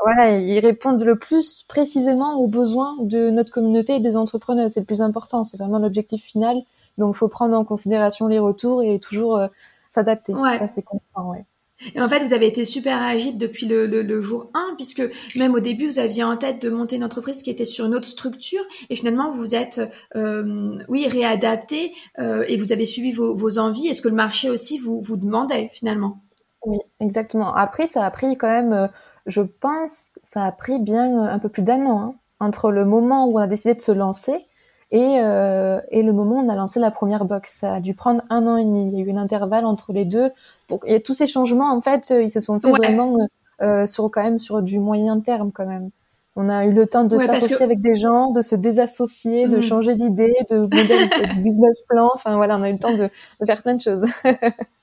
voilà, 0.04 0.38
ils 0.38 0.60
répondent 0.60 1.04
le 1.04 1.18
plus 1.18 1.64
précisément 1.64 2.36
aux 2.36 2.48
besoins 2.48 2.96
de 3.02 3.30
notre 3.30 3.52
communauté 3.52 3.96
et 3.96 4.00
des 4.00 4.16
entrepreneurs. 4.16 4.70
C'est 4.70 4.80
le 4.80 4.86
plus 4.86 5.02
important, 5.02 5.44
c'est 5.44 5.58
vraiment 5.58 5.80
l'objectif 5.80 6.24
final. 6.24 6.62
Donc, 6.98 7.16
il 7.16 7.18
faut 7.18 7.28
prendre 7.28 7.58
en 7.58 7.66
considération 7.66 8.28
les 8.28 8.40
retours 8.40 8.84
et 8.84 9.00
toujours 9.00 9.38
euh, 9.38 9.48
s'adapter. 9.90 10.34
Ouais. 10.34 10.58
Ça, 10.58 10.68
c'est 10.68 10.84
constant, 10.84 11.32
ouais. 11.32 11.46
Et 11.96 12.02
en 12.02 12.10
fait, 12.10 12.20
vous 12.20 12.34
avez 12.34 12.46
été 12.46 12.66
super 12.66 13.02
agile 13.02 13.38
depuis 13.38 13.66
le, 13.66 13.86
le, 13.86 14.22
jour 14.22 14.52
1, 14.54 14.76
puisque 14.76 15.02
même 15.38 15.54
au 15.54 15.62
début, 15.62 15.88
vous 15.88 16.00
aviez 16.00 16.26
en 16.26 16.36
tête 16.36 16.62
de 16.62 16.70
monter 16.70 16.98
une 16.98 17.06
entreprise 17.06 17.42
qui 17.42 17.50
était 17.50 17.64
sur 17.64 17.86
une 17.86 17.96
autre 17.96 18.08
structure, 18.08 18.62
et 18.90 18.98
finalement, 18.98 19.34
vous 19.34 19.56
êtes, 19.56 19.80
euh, 20.18 20.78
oui, 20.90 21.08
réadapté, 21.08 21.94
euh, 22.20 22.44
et 22.50 22.58
vous 22.58 22.74
avez 22.74 22.86
suivi 22.86 23.14
vos, 23.14 23.34
vos 23.34 23.60
envies. 23.60 23.88
Est-ce 23.88 24.02
que 24.02 24.10
le 24.10 24.16
marché 24.16 24.50
aussi 24.50 24.78
vous, 24.78 25.00
vous 25.00 25.16
demandait 25.16 25.70
finalement? 25.72 26.22
Oui, 26.66 26.80
exactement. 27.00 27.56
Après, 27.56 27.88
ça 27.88 28.06
a 28.06 28.12
pris 28.12 28.38
quand 28.38 28.50
même 28.50 28.90
je 29.30 29.42
pense 29.42 30.12
que 30.14 30.20
ça 30.24 30.46
a 30.46 30.52
pris 30.52 30.80
bien 30.80 31.24
un 31.24 31.40
peu 31.40 31.50
plus 31.50 31.64
d'un 31.64 31.86
an 31.86 32.02
hein, 32.02 32.16
entre 32.40 32.72
le 32.72 32.86
moment 32.86 33.28
où 33.28 33.34
on 33.34 33.38
a 33.38 33.48
décidé 33.48 33.76
de 33.76 33.82
se 33.82 33.92
lancer 33.92 34.46
et, 34.92 35.20
euh, 35.22 35.80
et 35.92 36.02
le 36.02 36.14
moment 36.14 36.36
où 36.36 36.46
on 36.46 36.50
a 36.50 36.56
lancé 36.56 36.80
la 36.80 36.92
première 36.92 37.26
box. 37.26 37.54
Ça 37.60 37.76
a 37.76 37.80
dû 37.80 37.94
prendre 37.94 38.24
un 38.30 38.48
an 38.48 38.58
et 38.58 38.66
demi. 38.66 38.90
Il 38.92 39.00
y 39.00 39.02
a 39.02 39.06
eu 39.06 39.12
un 39.12 39.18
intervalle 39.22 39.66
entre 39.66 39.94
les 39.94 40.06
deux. 40.06 40.32
Pour... 40.68 40.80
Et 40.86 41.02
tous 41.02 41.14
ces 41.14 41.28
changements, 41.28 41.72
en 41.72 41.82
fait, 41.82 42.10
ils 42.10 42.32
se 42.32 42.40
sont 42.40 42.60
faits 42.60 42.76
vraiment 42.76 43.16
euh, 43.62 43.86
sur 43.86 44.10
quand 44.10 44.24
même 44.24 44.40
sur 44.40 44.62
du 44.62 44.80
moyen 44.80 45.20
terme 45.20 45.52
quand 45.52 45.66
même. 45.66 45.90
On 46.36 46.48
a 46.48 46.66
eu 46.66 46.72
le 46.72 46.88
temps 46.88 47.04
de 47.04 47.18
s'associer 47.18 47.64
avec 47.64 47.82
des 47.82 47.98
gens, 47.98 48.32
de 48.32 48.42
se 48.42 48.56
désassocier, 48.56 49.48
de 49.48 49.58
mm. 49.58 49.62
changer 49.62 49.96
d'idée, 49.96 50.34
de 50.50 50.60
de 50.62 51.42
business 51.44 51.86
plan. 51.90 52.10
Enfin 52.14 52.38
voilà, 52.38 52.58
on 52.58 52.64
a 52.64 52.70
eu 52.70 52.74
le 52.74 52.80
temps 52.80 52.94
de, 52.94 53.10
de 53.42 53.46
faire 53.46 53.62
plein 53.62 53.76
de 53.76 53.82
choses. 53.82 54.06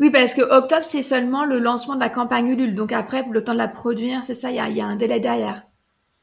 oui, 0.00 0.10
parce 0.10 0.34
que 0.34 0.42
octobre 0.42 0.84
c'est 0.84 1.02
seulement 1.02 1.44
le 1.44 1.58
lancement 1.58 1.94
de 1.94 2.00
la 2.00 2.10
campagne 2.10 2.48
Ulule. 2.48 2.74
Donc 2.74 2.92
après, 2.92 3.24
le 3.30 3.44
temps 3.44 3.52
de 3.52 3.58
la 3.58 3.68
produire, 3.68 4.24
c'est 4.24 4.34
ça, 4.34 4.50
il 4.50 4.56
y 4.56 4.60
a, 4.60 4.68
y 4.68 4.80
a 4.80 4.86
un 4.86 4.96
délai 4.96 5.20
derrière. 5.20 5.62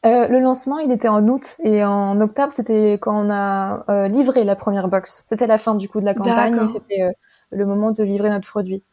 Euh, 0.05 0.27
le 0.27 0.39
lancement, 0.39 0.79
il 0.79 0.91
était 0.91 1.07
en 1.07 1.25
août 1.29 1.55
et 1.63 1.83
en 1.85 2.19
octobre, 2.19 2.51
c'était 2.51 2.93
quand 2.93 3.25
on 3.25 3.29
a 3.29 3.85
euh, 3.89 4.07
livré 4.09 4.43
la 4.43 4.57
première 4.57 4.89
box. 4.89 5.23
C'était 5.27 5.47
la 5.47 5.57
fin 5.57 5.75
du 5.75 5.87
coup 5.87 6.01
de 6.01 6.05
la 6.05 6.13
campagne 6.13 6.57
et 6.61 6.67
c'était 6.67 7.03
euh, 7.03 7.11
le 7.51 7.65
moment 7.65 7.91
de 7.91 8.03
livrer 8.03 8.29
notre 8.29 8.47
produit. 8.47 8.83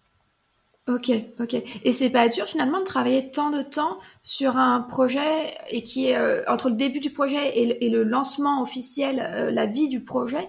Ok, 0.88 1.10
ok. 1.38 1.54
Et 1.84 1.92
c'est 1.92 2.10
pas 2.10 2.28
dur 2.28 2.46
finalement 2.46 2.78
de 2.78 2.84
travailler 2.84 3.30
tant 3.30 3.50
de 3.50 3.62
temps 3.62 3.98
sur 4.22 4.56
un 4.56 4.80
projet 4.80 5.52
et 5.68 5.82
qui 5.82 6.08
est 6.08 6.48
entre 6.48 6.68
le 6.68 6.74
début 6.74 7.00
du 7.00 7.12
projet 7.12 7.58
et 7.58 7.90
le, 7.90 8.02
lancement 8.02 8.62
officiel, 8.62 9.50
la 9.52 9.66
vie 9.66 9.88
du 9.88 10.02
projet, 10.02 10.48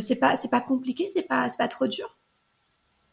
c'est 0.00 0.16
pas 0.16 0.36
c'est 0.36 0.50
pas 0.50 0.60
compliqué, 0.60 1.06
c'est 1.08 1.22
pas 1.22 1.48
c'est 1.48 1.56
pas 1.56 1.68
trop 1.68 1.86
dur? 1.86 2.17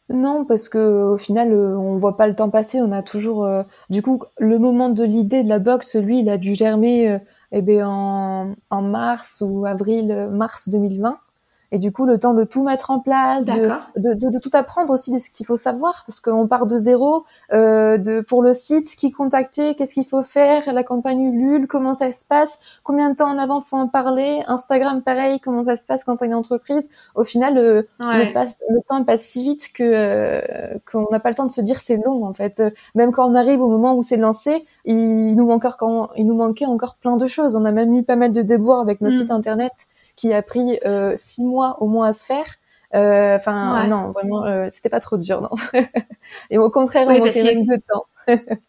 Non, 0.08 0.44
parce 0.44 0.68
que 0.68 0.78
au 1.14 1.18
final, 1.18 1.52
euh, 1.52 1.76
on 1.76 1.96
voit 1.98 2.16
pas 2.16 2.28
le 2.28 2.36
temps 2.36 2.50
passer. 2.50 2.80
On 2.80 2.92
a 2.92 3.02
toujours, 3.02 3.44
euh, 3.44 3.62
du 3.90 4.02
coup, 4.02 4.22
le 4.38 4.58
moment 4.58 4.88
de 4.88 5.02
l'idée 5.04 5.42
de 5.42 5.48
la 5.48 5.58
box, 5.58 5.96
lui, 5.96 6.20
il 6.20 6.28
a 6.30 6.38
dû 6.38 6.54
germer, 6.54 7.10
euh, 7.10 7.18
eh 7.52 7.62
ben, 7.62 7.84
en, 7.86 8.54
en 8.70 8.82
mars 8.82 9.42
ou 9.44 9.66
avril, 9.66 10.28
mars 10.30 10.68
2020. 10.68 11.18
Et 11.72 11.78
du 11.78 11.92
coup, 11.92 12.06
le 12.06 12.18
temps 12.18 12.34
de 12.34 12.44
tout 12.44 12.62
mettre 12.62 12.90
en 12.90 13.00
place, 13.00 13.46
de, 13.46 13.70
de, 13.96 14.14
de, 14.14 14.38
tout 14.38 14.50
apprendre 14.52 14.92
aussi 14.92 15.12
de 15.12 15.18
ce 15.18 15.30
qu'il 15.30 15.46
faut 15.46 15.56
savoir, 15.56 16.04
parce 16.06 16.20
qu'on 16.20 16.46
part 16.46 16.66
de 16.66 16.78
zéro, 16.78 17.24
euh, 17.52 17.98
de 17.98 18.20
pour 18.20 18.42
le 18.42 18.54
site, 18.54 18.86
qui 18.96 19.10
contacter, 19.10 19.74
qu'est-ce 19.74 19.94
qu'il 19.94 20.06
faut 20.06 20.22
faire, 20.22 20.72
la 20.72 20.84
campagne 20.84 21.20
Ulule, 21.20 21.66
comment 21.66 21.94
ça 21.94 22.12
se 22.12 22.24
passe, 22.24 22.60
combien 22.84 23.10
de 23.10 23.16
temps 23.16 23.30
en 23.30 23.38
avant 23.38 23.60
faut 23.60 23.76
en 23.76 23.88
parler, 23.88 24.42
Instagram 24.46 25.02
pareil, 25.02 25.40
comment 25.40 25.64
ça 25.64 25.76
se 25.76 25.86
passe 25.86 26.04
quand 26.04 26.22
on 26.22 26.24
est 26.24 26.28
une 26.28 26.34
entreprise. 26.34 26.88
Au 27.14 27.24
final, 27.24 27.54
le, 27.54 27.88
le, 27.98 28.80
temps 28.86 29.02
passe 29.04 29.22
si 29.22 29.42
vite 29.42 29.72
que 29.72 29.82
euh, 29.82 30.40
qu'on 30.90 31.06
n'a 31.10 31.20
pas 31.20 31.30
le 31.30 31.34
temps 31.34 31.46
de 31.46 31.52
se 31.52 31.60
dire 31.60 31.80
c'est 31.80 31.96
long 31.96 32.24
en 32.24 32.32
fait. 32.32 32.62
Même 32.94 33.10
quand 33.10 33.28
on 33.28 33.34
arrive 33.34 33.60
au 33.60 33.68
moment 33.68 33.96
où 33.96 34.02
c'est 34.02 34.16
lancé, 34.16 34.64
il 34.84 35.34
nous 35.34 35.46
manque 35.46 35.64
encore, 35.64 36.12
il 36.16 36.26
nous 36.26 36.36
manquait 36.36 36.66
encore 36.66 36.94
plein 36.94 37.16
de 37.16 37.26
choses. 37.26 37.56
On 37.56 37.64
a 37.64 37.72
même 37.72 37.94
eu 37.94 38.04
pas 38.04 38.16
mal 38.16 38.32
de 38.32 38.42
déboires 38.42 38.80
avec 38.80 39.00
notre 39.00 39.16
mm. 39.16 39.20
site 39.20 39.30
internet 39.30 39.72
qui 40.16 40.32
a 40.32 40.42
pris 40.42 40.78
euh, 40.84 41.14
six 41.16 41.44
mois 41.44 41.76
au 41.80 41.86
moins 41.86 42.08
à 42.08 42.12
se 42.12 42.24
faire. 42.24 42.46
Euh, 42.94 43.36
enfin, 43.36 43.86
non, 43.86 44.12
vraiment, 44.12 44.44
euh, 44.44 44.68
c'était 44.70 44.88
pas 44.88 45.00
trop 45.00 45.18
dur, 45.18 45.42
non. 45.42 45.50
Et 46.50 46.58
au 46.58 46.70
contraire, 46.70 47.06
on 47.08 47.18
manquait 47.18 47.42
même 47.42 47.64
de 47.64 47.76
temps. 47.76 48.06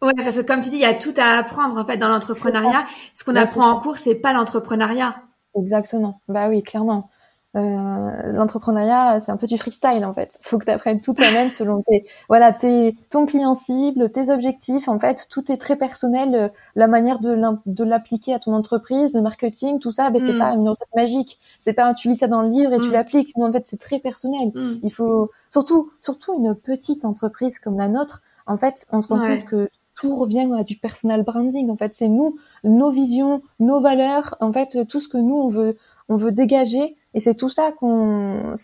Ouais, 0.00 0.12
parce 0.16 0.36
que 0.36 0.42
comme 0.42 0.60
tu 0.60 0.70
dis, 0.70 0.76
il 0.76 0.82
y 0.82 0.84
a 0.84 0.94
tout 0.94 1.14
à 1.16 1.38
apprendre 1.38 1.76
en 1.76 1.84
fait 1.84 1.96
dans 1.96 2.06
l'entrepreneuriat. 2.06 2.84
Ce 3.14 3.24
qu'on 3.24 3.34
apprend 3.34 3.68
en 3.68 3.80
cours, 3.80 3.96
c'est 3.96 4.14
pas 4.14 4.32
l'entrepreneuriat. 4.32 5.16
Exactement. 5.56 6.20
Bah 6.28 6.48
oui, 6.48 6.62
clairement. 6.62 7.10
Euh, 7.58 8.32
l'entrepreneuriat, 8.32 9.20
c'est 9.20 9.32
un 9.32 9.36
peu 9.36 9.46
du 9.46 9.58
freestyle 9.58 10.04
en 10.04 10.14
fait. 10.14 10.38
Faut 10.42 10.58
que 10.58 10.64
tu 10.64 10.70
apprennes 10.70 11.00
tout 11.00 11.12
toi-même 11.12 11.50
selon 11.50 11.82
tes, 11.82 12.06
voilà, 12.28 12.52
tes, 12.52 12.96
ton 13.10 13.26
client 13.26 13.54
cible, 13.54 14.10
tes 14.10 14.30
objectifs. 14.30 14.88
En 14.88 14.98
fait, 14.98 15.26
tout 15.28 15.50
est 15.50 15.56
très 15.56 15.76
personnel. 15.76 16.34
Euh, 16.34 16.48
la 16.76 16.86
manière 16.86 17.18
de 17.18 17.84
l'appliquer 17.84 18.34
à 18.34 18.38
ton 18.38 18.52
entreprise, 18.54 19.14
le 19.14 19.22
marketing, 19.22 19.80
tout 19.80 19.90
ça, 19.90 20.10
ben, 20.10 20.22
c'est 20.24 20.34
mm. 20.34 20.38
pas 20.38 20.50
une 20.52 20.68
recette 20.68 20.94
magique. 20.94 21.40
C'est 21.58 21.72
pas 21.72 21.92
tu 21.94 22.08
lis 22.08 22.16
ça 22.16 22.28
dans 22.28 22.42
le 22.42 22.48
livre 22.48 22.72
et 22.72 22.80
tu 22.80 22.90
mm. 22.90 22.92
l'appliques. 22.92 23.36
Non, 23.36 23.48
en 23.48 23.52
fait, 23.52 23.66
c'est 23.66 23.80
très 23.80 23.98
personnel. 23.98 24.52
Mm. 24.54 24.78
Il 24.82 24.92
faut 24.92 25.30
surtout, 25.50 25.90
surtout 26.00 26.34
une 26.34 26.54
petite 26.54 27.04
entreprise 27.04 27.58
comme 27.58 27.78
la 27.78 27.88
nôtre. 27.88 28.22
En 28.46 28.56
fait, 28.56 28.86
on 28.92 29.02
se 29.02 29.08
rend 29.08 29.18
compte 29.18 29.44
que 29.44 29.68
tout 29.94 30.14
revient 30.14 30.48
à 30.56 30.62
du 30.62 30.76
personal 30.76 31.24
branding. 31.24 31.70
En 31.70 31.76
fait, 31.76 31.94
c'est 31.94 32.08
nous, 32.08 32.36
nos 32.62 32.90
visions, 32.90 33.42
nos 33.58 33.80
valeurs. 33.80 34.36
En 34.40 34.52
fait, 34.52 34.86
tout 34.86 35.00
ce 35.00 35.08
que 35.08 35.18
nous 35.18 35.36
on 35.36 35.48
veut, 35.48 35.76
on 36.08 36.16
veut 36.16 36.30
dégager 36.30 36.96
et 37.18 37.20
c'est 37.20 37.34
tout 37.34 37.48
ça 37.48 37.72
qu'on, 37.72 38.54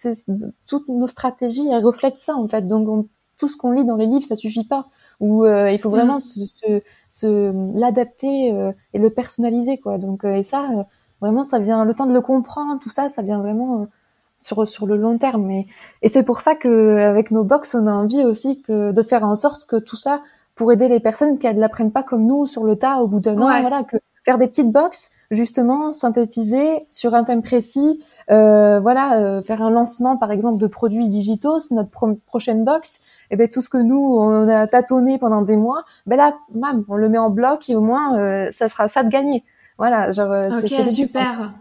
toutes 0.68 0.88
nos 0.88 1.08
stratégies, 1.08 1.68
elles 1.72 1.84
reflètent 1.84 2.18
ça 2.18 2.36
en 2.36 2.46
fait. 2.46 2.68
Donc 2.68 3.08
tout 3.36 3.48
ce 3.48 3.56
qu'on 3.56 3.72
lit 3.72 3.84
dans 3.84 3.96
les 3.96 4.06
livres, 4.06 4.24
ça 4.24 4.36
suffit 4.36 4.64
pas. 4.64 4.86
Ou 5.18 5.44
euh, 5.44 5.72
il 5.72 5.80
faut 5.80 5.90
vraiment 5.90 6.18
mm. 6.18 6.20
se, 6.20 6.80
se, 7.08 7.76
l'adapter 7.76 8.52
euh, 8.52 8.70
et 8.92 9.00
le 9.00 9.10
personnaliser 9.10 9.78
quoi. 9.78 9.98
Donc 9.98 10.24
euh, 10.24 10.34
et 10.34 10.44
ça, 10.44 10.86
vraiment, 11.20 11.42
ça 11.42 11.58
vient 11.58 11.84
le 11.84 11.94
temps 11.94 12.06
de 12.06 12.14
le 12.14 12.20
comprendre, 12.20 12.80
tout 12.80 12.90
ça, 12.90 13.08
ça 13.08 13.22
vient 13.22 13.40
vraiment 13.40 13.88
sur 14.38 14.68
sur 14.68 14.86
le 14.86 14.96
long 14.96 15.18
terme. 15.18 15.50
Et, 15.50 15.66
et 16.02 16.08
c'est 16.08 16.22
pour 16.22 16.40
ça 16.40 16.54
que 16.54 16.98
avec 16.98 17.32
nos 17.32 17.42
box, 17.42 17.74
on 17.74 17.88
a 17.88 17.92
envie 17.92 18.24
aussi 18.24 18.62
que 18.62 18.92
de 18.92 19.02
faire 19.02 19.24
en 19.24 19.34
sorte 19.34 19.64
que 19.64 19.80
tout 19.80 19.96
ça 19.96 20.22
pour 20.54 20.70
aider 20.70 20.86
les 20.86 21.00
personnes 21.00 21.40
qui 21.40 21.48
ne 21.52 21.58
l'apprennent 21.58 21.90
pas 21.90 22.04
comme 22.04 22.24
nous 22.24 22.46
sur 22.46 22.62
le 22.62 22.76
tas 22.76 22.98
au 22.98 23.08
bout 23.08 23.18
d'un 23.18 23.36
an, 23.38 23.60
voilà, 23.62 23.82
que 23.82 23.96
faire 24.24 24.38
des 24.38 24.46
petites 24.46 24.70
box 24.70 25.10
justement 25.32 25.92
synthétisées 25.92 26.86
sur 26.88 27.14
un 27.14 27.24
thème 27.24 27.42
précis 27.42 28.00
euh, 28.30 28.80
voilà, 28.80 29.18
euh, 29.18 29.42
faire 29.42 29.62
un 29.62 29.70
lancement 29.70 30.16
par 30.16 30.30
exemple 30.30 30.58
de 30.58 30.66
produits 30.66 31.08
digitaux, 31.08 31.60
c'est 31.60 31.74
notre 31.74 31.90
prochaine 32.26 32.64
box. 32.64 33.00
Et 33.30 33.34
eh 33.34 33.36
ben 33.36 33.48
tout 33.48 33.62
ce 33.62 33.68
que 33.70 33.78
nous 33.78 33.98
on 33.98 34.48
a 34.48 34.66
tâtonné 34.66 35.18
pendant 35.18 35.42
des 35.42 35.56
mois, 35.56 35.84
ben 36.06 36.16
là, 36.16 36.34
mam, 36.54 36.84
on 36.88 36.96
le 36.96 37.08
met 37.08 37.18
en 37.18 37.30
bloc 37.30 37.68
et 37.70 37.74
au 37.74 37.80
moins 37.80 38.18
euh, 38.18 38.50
ça 38.50 38.68
sera 38.68 38.88
ça 38.88 39.02
de 39.02 39.08
gagner. 39.08 39.44
Voilà, 39.78 40.10
genre 40.12 40.32
c'est 40.60 40.88
super. 40.88 41.52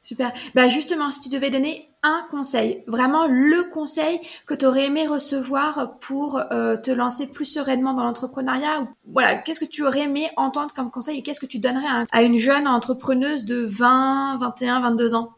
Super. 0.00 0.32
Bah 0.54 0.68
justement, 0.68 1.10
si 1.10 1.18
tu 1.18 1.28
devais 1.28 1.50
donner 1.50 1.90
un 2.04 2.18
conseil, 2.30 2.84
vraiment 2.86 3.26
le 3.26 3.68
conseil 3.68 4.20
que 4.46 4.54
tu 4.54 4.64
aurais 4.64 4.86
aimé 4.86 5.08
recevoir 5.08 5.98
pour 5.98 6.40
te 6.48 6.90
lancer 6.92 7.26
plus 7.26 7.44
sereinement 7.44 7.92
dans 7.92 8.04
l'entrepreneuriat, 8.04 8.86
voilà, 9.12 9.34
qu'est-ce 9.34 9.58
que 9.58 9.64
tu 9.64 9.84
aurais 9.84 10.02
aimé 10.02 10.30
entendre 10.36 10.72
comme 10.72 10.92
conseil 10.92 11.18
et 11.18 11.22
qu'est-ce 11.22 11.40
que 11.40 11.46
tu 11.46 11.58
donnerais 11.58 11.88
à, 11.88 12.04
à 12.12 12.22
une 12.22 12.36
jeune 12.36 12.68
entrepreneuse 12.68 13.44
de 13.44 13.64
20, 13.64 14.38
21, 14.38 14.80
22 14.82 15.14
ans? 15.16 15.35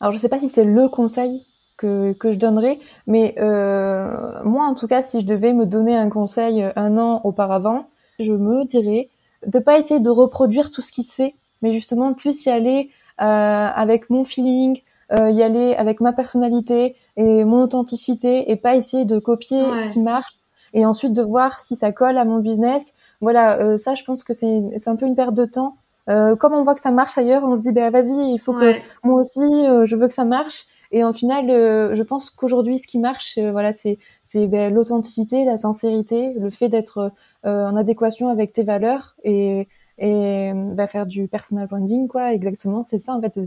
Alors 0.00 0.12
je 0.12 0.18
sais 0.18 0.28
pas 0.28 0.40
si 0.40 0.48
c'est 0.48 0.64
le 0.64 0.88
conseil 0.88 1.46
que, 1.76 2.12
que 2.12 2.32
je 2.32 2.38
donnerais, 2.38 2.78
mais 3.06 3.34
euh, 3.38 4.42
moi 4.44 4.64
en 4.64 4.74
tout 4.74 4.86
cas, 4.86 5.02
si 5.02 5.20
je 5.20 5.26
devais 5.26 5.52
me 5.52 5.66
donner 5.66 5.96
un 5.96 6.10
conseil 6.10 6.66
un 6.76 6.98
an 6.98 7.20
auparavant, 7.24 7.86
je 8.18 8.32
me 8.32 8.64
dirais 8.64 9.08
de 9.46 9.58
pas 9.58 9.78
essayer 9.78 10.00
de 10.00 10.10
reproduire 10.10 10.70
tout 10.70 10.82
ce 10.82 10.92
qui 10.92 11.04
se 11.04 11.14
fait, 11.14 11.34
mais 11.62 11.72
justement 11.72 12.12
plus 12.12 12.44
y 12.44 12.50
aller 12.50 12.90
euh, 13.20 13.24
avec 13.24 14.10
mon 14.10 14.24
feeling, 14.24 14.80
euh, 15.12 15.30
y 15.30 15.42
aller 15.42 15.74
avec 15.74 16.00
ma 16.00 16.12
personnalité 16.12 16.96
et 17.16 17.44
mon 17.44 17.62
authenticité, 17.62 18.50
et 18.50 18.56
pas 18.56 18.76
essayer 18.76 19.04
de 19.04 19.18
copier 19.18 19.62
ce 19.78 19.92
qui 19.92 20.00
marche 20.00 20.38
et 20.72 20.86
ensuite 20.86 21.12
de 21.12 21.22
voir 21.22 21.60
si 21.60 21.76
ça 21.76 21.92
colle 21.92 22.16
à 22.16 22.24
mon 22.24 22.38
business. 22.38 22.94
Voilà, 23.20 23.58
euh, 23.58 23.76
ça 23.76 23.94
je 23.94 24.04
pense 24.04 24.22
que 24.22 24.32
c'est 24.32 24.88
un 24.88 24.96
peu 24.96 25.06
une 25.06 25.16
perte 25.16 25.34
de 25.34 25.44
temps 25.44 25.76
euh, 26.08 26.36
comme 26.36 26.54
on 26.54 26.62
voit 26.62 26.74
que 26.74 26.80
ça 26.80 26.90
marche 26.90 27.18
ailleurs, 27.18 27.44
on 27.44 27.56
se 27.56 27.62
dit 27.62 27.72
bah 27.72 27.90
vas-y, 27.90 28.32
il 28.32 28.38
faut 28.38 28.52
que 28.52 28.74
moi 29.04 29.20
aussi 29.20 29.40
euh, 29.40 29.84
je 29.84 29.96
veux 29.96 30.08
que 30.08 30.14
ça 30.14 30.24
marche. 30.24 30.66
Et 30.92 31.04
en 31.04 31.12
final, 31.12 31.48
euh, 31.50 31.94
je 31.94 32.02
pense 32.02 32.30
qu'aujourd'hui, 32.30 32.78
ce 32.78 32.88
qui 32.88 32.98
marche, 32.98 33.38
voilà, 33.38 33.72
c'est 33.72 33.98
c'est 34.22 34.48
ben, 34.48 34.74
l'authenticité, 34.74 35.44
la 35.44 35.56
sincérité, 35.56 36.34
le 36.34 36.50
fait 36.50 36.68
d'être 36.68 37.12
en 37.44 37.76
adéquation 37.76 38.28
avec 38.28 38.52
tes 38.52 38.64
valeurs 38.64 39.16
et 39.24 39.68
et 39.98 40.52
bah, 40.54 40.86
faire 40.86 41.06
du 41.06 41.28
personal 41.28 41.66
branding, 41.68 42.08
quoi. 42.08 42.32
Exactement, 42.32 42.82
c'est 42.82 42.98
ça. 42.98 43.14
En 43.14 43.20
fait, 43.20 43.38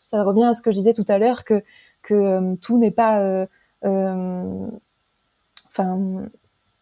ça 0.00 0.22
revient 0.22 0.44
à 0.44 0.54
ce 0.54 0.62
que 0.62 0.70
je 0.70 0.76
disais 0.76 0.92
tout 0.92 1.04
à 1.08 1.18
l'heure 1.18 1.44
que 1.44 1.62
que 2.02 2.54
tout 2.56 2.78
n'est 2.78 2.90
pas, 2.90 3.46
enfin, 3.82 4.68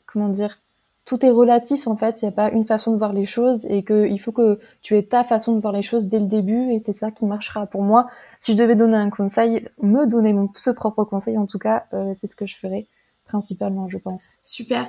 comment 0.06 0.28
dire 0.28 0.62
tout 1.04 1.24
est 1.26 1.30
relatif 1.30 1.86
en 1.86 1.96
fait, 1.96 2.22
il 2.22 2.26
n'y 2.26 2.28
a 2.28 2.32
pas 2.32 2.50
une 2.50 2.64
façon 2.64 2.92
de 2.92 2.96
voir 2.96 3.12
les 3.12 3.24
choses 3.24 3.64
et 3.66 3.82
qu'il 3.82 4.20
faut 4.20 4.32
que 4.32 4.60
tu 4.82 4.96
aies 4.96 5.02
ta 5.02 5.24
façon 5.24 5.54
de 5.54 5.60
voir 5.60 5.72
les 5.72 5.82
choses 5.82 6.06
dès 6.06 6.20
le 6.20 6.26
début 6.26 6.72
et 6.72 6.78
c'est 6.78 6.92
ça 6.92 7.10
qui 7.10 7.26
marchera 7.26 7.66
pour 7.66 7.82
moi. 7.82 8.08
Si 8.38 8.52
je 8.52 8.56
devais 8.56 8.76
donner 8.76 8.96
un 8.96 9.10
conseil, 9.10 9.68
me 9.80 10.06
donner 10.06 10.32
mon 10.32 10.48
ce 10.54 10.70
propre 10.70 11.04
conseil 11.04 11.36
en 11.38 11.46
tout 11.46 11.58
cas, 11.58 11.86
euh, 11.92 12.12
c'est 12.14 12.28
ce 12.28 12.36
que 12.36 12.46
je 12.46 12.56
ferais 12.56 12.86
principalement, 13.24 13.88
je 13.88 13.98
pense. 13.98 14.34
Super. 14.44 14.88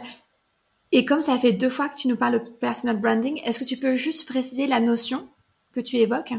Et 0.92 1.06
comme 1.06 1.22
ça 1.22 1.38
fait 1.38 1.54
deux 1.54 1.70
fois 1.70 1.90
que 1.90 1.96
tu 1.96 2.08
nous 2.08 2.16
parles 2.16 2.34
de 2.34 2.50
personal 2.50 3.00
branding, 3.00 3.42
est-ce 3.46 3.60
que 3.60 3.66
tu 3.66 3.78
peux 3.78 3.96
juste 3.96 4.28
préciser 4.28 4.68
la 4.68 4.80
notion 4.80 5.28
que 5.74 5.80
tu 5.80 5.98
évoques? 5.98 6.34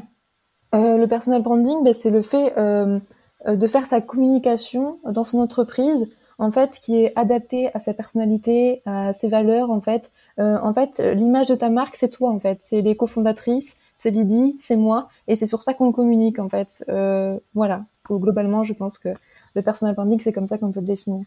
Euh, 0.75 0.97
Le 0.97 1.07
personal 1.09 1.43
branding, 1.43 1.83
ben, 1.83 1.95
c'est 1.95 2.11
le 2.11 2.23
fait 2.23 2.57
euh, 2.57 3.01
de 3.49 3.67
faire 3.67 3.87
sa 3.87 4.01
communication 4.01 5.01
dans 5.05 5.25
son 5.25 5.39
entreprise 5.39 6.09
en 6.39 6.51
fait, 6.51 6.79
qui 6.83 6.97
est 6.97 7.13
adapté 7.17 7.71
à 7.75 7.81
sa 7.81 7.95
personnalité, 7.95 8.83
à 8.87 9.13
ses 9.13 9.29
valeurs, 9.29 9.71
en 9.71 9.81
fait. 9.81 10.11
Euh, 10.39 10.59
en 10.63 10.75
fait, 10.75 10.99
l'image 10.99 11.47
de 11.47 11.55
ta 11.55 11.71
marque, 11.71 11.97
c'est 11.97 12.09
toi, 12.09 12.31
en 12.31 12.41
fait. 12.41 12.59
C'est 12.61 12.83
les 12.83 12.97
cofondatrices, 12.97 13.77
c'est 13.95 14.11
Lydie, 14.11 14.57
c'est 14.59 14.77
moi, 14.77 15.09
et 15.29 15.37
c'est 15.37 15.47
sur 15.47 15.63
ça 15.63 15.75
qu'on 15.75 15.93
communique, 15.93 16.39
en 16.39 16.49
fait. 16.49 16.85
Euh, 16.89 17.39
voilà. 17.55 17.85
Globalement, 18.11 18.65
je 18.65 18.75
pense 18.75 18.99
que 18.99 19.09
le 19.55 19.63
personal 19.63 19.95
branding, 19.95 20.21
c'est 20.21 20.33
comme 20.33 20.47
ça 20.47 20.59
qu'on 20.59 20.73
peut 20.73 20.81
le 20.81 20.87
définir. 20.87 21.25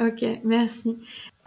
Ok, 0.00 0.24
merci. 0.44 0.96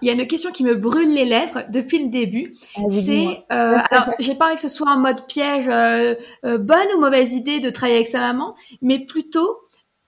Il 0.01 0.07
y 0.07 0.09
a 0.09 0.13
une 0.13 0.27
question 0.27 0.51
qui 0.51 0.63
me 0.63 0.75
brûle 0.75 1.13
les 1.13 1.23
lèvres 1.23 1.63
depuis 1.69 2.03
le 2.03 2.09
début. 2.09 2.53
C'est, 2.89 3.45
euh, 3.51 3.77
alors, 3.89 4.13
j'ai 4.19 4.35
pas 4.35 4.47
envie 4.47 4.55
que 4.55 4.61
ce 4.61 4.67
soit 4.67 4.89
en 4.89 4.97
mode 4.97 5.25
piège, 5.27 5.67
euh, 5.69 6.15
euh, 6.43 6.57
bonne 6.57 6.87
ou 6.95 6.99
mauvaise 6.99 7.33
idée 7.33 7.59
de 7.59 7.69
travailler 7.69 7.97
avec 7.97 8.07
sa 8.07 8.19
maman, 8.19 8.55
mais 8.81 8.99
plutôt 8.99 9.59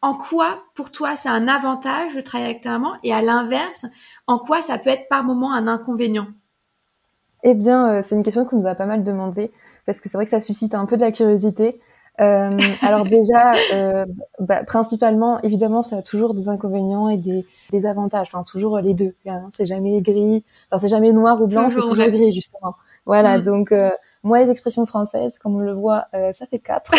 en 0.04 0.16
quoi, 0.16 0.60
pour 0.76 0.92
toi, 0.92 1.16
c'est 1.16 1.30
un 1.30 1.48
avantage 1.48 2.16
de 2.16 2.22
travailler 2.22 2.52
avec 2.52 2.62
ta 2.62 2.72
maman, 2.72 2.94
et 3.04 3.14
à 3.14 3.22
l'inverse, 3.22 3.86
en 4.28 4.38
quoi 4.38 4.62
ça 4.62 4.78
peut 4.78 4.90
être 4.90 5.08
par 5.10 5.24
moment 5.24 5.54
un 5.54 5.68
inconvénient? 5.68 6.28
Eh 7.44 7.56
bien, 7.56 8.02
c'est 8.02 8.16
une 8.16 8.24
question 8.24 8.46
qu'on 8.46 8.58
nous 8.58 8.68
a 8.68 8.76
pas 8.76 8.86
mal 8.86 9.04
demandé 9.04 9.52
parce 9.86 10.00
que 10.00 10.10
c'est 10.10 10.18
vrai 10.18 10.26
que 10.26 10.32
ça 10.32 10.42
suscite 10.42 10.76
un 10.76 10.86
peu 10.86 10.96
de 10.96 11.02
la 11.02 11.12
curiosité. 11.12 11.82
Euh, 12.22 12.58
alors 12.82 13.06
déjà, 13.06 13.54
euh, 13.74 14.06
bah, 14.40 14.64
principalement, 14.64 15.42
évidemment, 15.42 15.84
ça 15.84 15.98
a 15.98 16.02
toujours 16.02 16.34
des 16.34 16.48
inconvénients 16.48 17.10
et 17.10 17.18
des, 17.18 17.46
des 17.72 17.86
avantages. 17.86 18.30
Enfin, 18.32 18.44
toujours 18.44 18.80
les 18.80 18.94
deux. 18.94 19.16
Hein. 19.26 19.48
C'est 19.50 19.66
jamais 19.66 20.02
gris. 20.02 20.44
Enfin, 20.70 20.80
c'est 20.80 20.90
jamais 20.90 21.12
noir 21.12 21.42
ou 21.42 21.48
blanc. 21.48 21.70
C'est 21.70 21.82
toujours 21.82 21.96
gris 21.96 22.32
justement. 22.32 22.76
Voilà. 23.06 23.40
Mm. 23.40 23.44
Donc 23.44 23.72
euh, 23.72 23.92
moi, 24.24 24.44
les 24.44 24.50
expressions 24.50 24.86
françaises, 24.86 25.38
comme 25.38 25.56
on 25.56 25.60
le 25.60 25.74
voit, 25.74 26.08
euh, 26.14 26.32
ça 26.32 26.46
fait 26.46 26.60
quatre. 26.60 26.94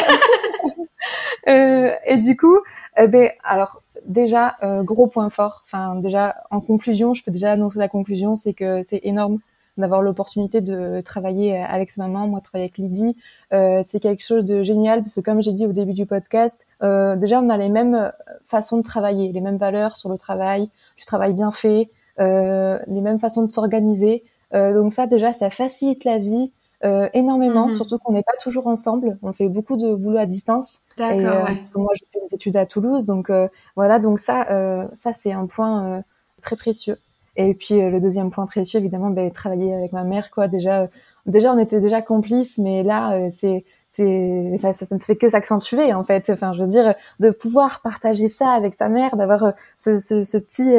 et 1.46 2.16
du 2.18 2.36
coup, 2.36 2.58
ben 2.96 3.30
alors 3.42 3.82
déjà 4.06 4.56
gros 4.82 5.06
point 5.06 5.30
fort. 5.30 5.64
Enfin 5.66 5.96
déjà 5.96 6.36
en 6.50 6.60
conclusion, 6.60 7.14
je 7.14 7.22
peux 7.22 7.30
déjà 7.30 7.52
annoncer 7.52 7.78
la 7.78 7.88
conclusion, 7.88 8.36
c'est 8.36 8.54
que 8.54 8.82
c'est 8.82 9.00
énorme 9.04 9.38
d'avoir 9.76 10.02
l'opportunité 10.02 10.60
de 10.60 11.00
travailler 11.00 11.58
avec 11.58 11.90
sa 11.90 12.02
maman, 12.02 12.28
moi 12.28 12.40
travailler 12.40 12.66
avec 12.66 12.78
Lydie, 12.78 13.16
euh, 13.52 13.82
c'est 13.84 14.00
quelque 14.00 14.22
chose 14.22 14.44
de 14.44 14.62
génial 14.62 15.02
parce 15.02 15.16
que 15.16 15.20
comme 15.20 15.42
j'ai 15.42 15.52
dit 15.52 15.66
au 15.66 15.72
début 15.72 15.92
du 15.92 16.06
podcast, 16.06 16.66
euh, 16.82 17.16
déjà 17.16 17.40
on 17.40 17.48
a 17.48 17.56
les 17.56 17.68
mêmes 17.68 18.12
façons 18.46 18.78
de 18.78 18.82
travailler, 18.82 19.32
les 19.32 19.40
mêmes 19.40 19.56
valeurs 19.56 19.96
sur 19.96 20.08
le 20.08 20.16
travail, 20.16 20.70
du 20.96 21.04
travail 21.04 21.32
bien 21.32 21.50
fait, 21.50 21.90
euh, 22.20 22.78
les 22.86 23.00
mêmes 23.00 23.18
façons 23.18 23.42
de 23.42 23.50
s'organiser. 23.50 24.22
Euh, 24.54 24.72
donc 24.74 24.92
ça 24.92 25.06
déjà 25.06 25.32
ça 25.32 25.50
facilite 25.50 26.04
la 26.04 26.18
vie 26.18 26.52
euh, 26.84 27.08
énormément, 27.14 27.68
mhm. 27.68 27.74
surtout 27.74 27.98
qu'on 27.98 28.12
n'est 28.12 28.22
pas 28.22 28.36
toujours 28.40 28.66
ensemble. 28.66 29.18
On 29.22 29.32
fait 29.32 29.48
beaucoup 29.48 29.76
de 29.76 29.94
boulot 29.94 30.18
à 30.18 30.26
distance. 30.26 30.80
D'accord. 30.96 31.18
Euh, 31.18 31.44
ouais. 31.44 31.56
Parce 31.56 31.70
que 31.70 31.78
moi, 31.78 31.92
je 31.94 32.04
fais 32.12 32.20
des 32.24 32.34
études 32.34 32.56
à 32.56 32.66
Toulouse, 32.66 33.04
donc 33.04 33.30
voilà. 33.76 33.98
Donc 33.98 34.18
ça, 34.18 34.88
ça 34.94 35.12
c'est 35.12 35.32
un 35.32 35.46
point 35.46 36.02
très 36.40 36.56
précieux. 36.56 36.98
Et 37.36 37.54
puis 37.54 37.80
euh, 37.80 37.90
le 37.90 38.00
deuxième 38.00 38.30
point 38.30 38.46
précieux, 38.46 38.78
évidemment, 38.78 39.10
ben, 39.10 39.30
travailler 39.30 39.74
avec 39.74 39.92
ma 39.92 40.04
mère, 40.04 40.30
quoi. 40.30 40.46
Déjà, 40.48 40.82
euh, 40.82 40.86
déjà 41.26 41.52
on 41.52 41.58
était 41.58 41.80
déjà 41.80 42.00
complices, 42.00 42.58
mais 42.58 42.82
là, 42.82 43.14
euh, 43.14 43.28
c'est 43.30 43.64
c'est 43.88 44.56
ça, 44.58 44.72
ça, 44.72 44.86
ne 44.90 44.98
fait 44.98 45.16
que 45.16 45.28
s'accentuer 45.28 45.92
en 45.92 46.04
fait. 46.04 46.30
Enfin, 46.30 46.52
je 46.54 46.62
veux 46.62 46.68
dire, 46.68 46.94
de 47.20 47.30
pouvoir 47.30 47.80
partager 47.82 48.28
ça 48.28 48.50
avec 48.50 48.74
sa 48.74 48.88
mère, 48.88 49.16
d'avoir 49.16 49.52
ce, 49.78 49.98
ce, 49.98 50.24
ce, 50.24 50.36
petit 50.38 50.72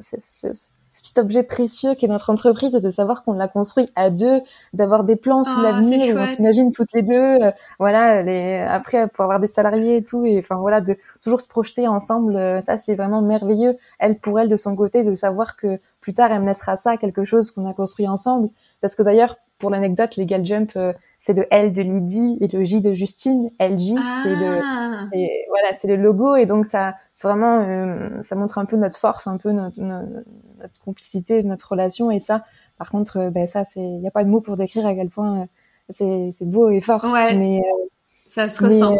ce, 0.00 0.48
ce 0.92 1.00
petit 1.00 1.18
objet 1.18 1.42
précieux 1.42 1.94
qui 1.94 2.04
est 2.04 2.08
notre 2.08 2.28
entreprise 2.28 2.74
et 2.74 2.80
de 2.80 2.90
savoir 2.90 3.24
qu'on 3.24 3.32
l'a 3.32 3.48
construit 3.48 3.88
à 3.96 4.10
deux, 4.10 4.42
d'avoir 4.74 5.04
des 5.04 5.16
plans 5.16 5.42
sous 5.42 5.58
oh, 5.58 5.62
l'avenir 5.62 6.14
où 6.14 6.18
on 6.18 6.26
s'imagine 6.26 6.70
toutes 6.70 6.92
les 6.92 7.00
deux, 7.00 7.14
euh, 7.14 7.50
voilà, 7.78 8.22
les, 8.22 8.58
après 8.58 9.08
pour 9.08 9.24
avoir 9.24 9.40
des 9.40 9.46
salariés 9.46 9.96
et 9.96 10.04
tout, 10.04 10.26
et 10.26 10.38
enfin 10.38 10.56
voilà, 10.56 10.82
de 10.82 10.98
toujours 11.22 11.40
se 11.40 11.48
projeter 11.48 11.88
ensemble, 11.88 12.36
euh, 12.36 12.60
ça 12.60 12.76
c'est 12.76 12.94
vraiment 12.94 13.22
merveilleux. 13.22 13.78
Elle 13.98 14.18
pour 14.18 14.38
elle 14.38 14.50
de 14.50 14.56
son 14.56 14.76
côté 14.76 15.02
de 15.02 15.14
savoir 15.14 15.56
que 15.56 15.80
plus 16.02 16.12
tard 16.12 16.30
elle 16.30 16.42
me 16.42 16.46
laissera 16.46 16.76
ça, 16.76 16.98
quelque 16.98 17.24
chose 17.24 17.50
qu'on 17.52 17.64
a 17.66 17.72
construit 17.72 18.06
ensemble, 18.06 18.50
parce 18.82 18.94
que 18.94 19.02
d'ailleurs 19.02 19.36
pour 19.62 19.70
l'anecdote, 19.70 20.16
Legal 20.16 20.44
Jump, 20.44 20.72
euh, 20.74 20.92
c'est 21.20 21.34
le 21.34 21.46
L 21.54 21.72
de 21.72 21.82
Lydie 21.82 22.36
et 22.40 22.48
le 22.48 22.64
J 22.64 22.80
de 22.80 22.94
Justine. 22.94 23.48
LJ, 23.60 23.94
c'est 24.24 24.34
le, 24.34 24.58
ah. 24.60 25.06
voilà, 25.48 25.72
c'est 25.72 25.86
le 25.86 25.94
logo 25.94 26.34
et 26.34 26.46
donc 26.46 26.66
ça, 26.66 26.96
c'est 27.14 27.28
vraiment, 27.28 27.60
euh, 27.60 28.20
ça 28.22 28.34
montre 28.34 28.58
un 28.58 28.64
peu 28.64 28.76
notre 28.76 28.98
force, 28.98 29.28
un 29.28 29.36
peu 29.36 29.52
notre, 29.52 29.80
notre, 29.80 30.80
complicité, 30.84 31.44
notre 31.44 31.70
relation 31.70 32.10
et 32.10 32.18
ça. 32.18 32.42
Par 32.76 32.90
contre, 32.90 33.18
euh, 33.18 33.30
ben 33.30 33.46
ça, 33.46 33.62
c'est, 33.62 33.78
il 33.78 34.00
y 34.00 34.08
a 34.08 34.10
pas 34.10 34.24
de 34.24 34.30
mots 34.30 34.40
pour 34.40 34.56
décrire 34.56 34.84
à 34.84 34.96
quel 34.96 35.10
point 35.10 35.46
c'est, 35.88 36.30
c'est 36.32 36.50
beau 36.50 36.68
et 36.68 36.80
fort. 36.80 37.04
Ouais. 37.04 37.36
Mais 37.36 37.62
ça 38.24 38.48
se 38.48 38.64
ressent. 38.64 38.98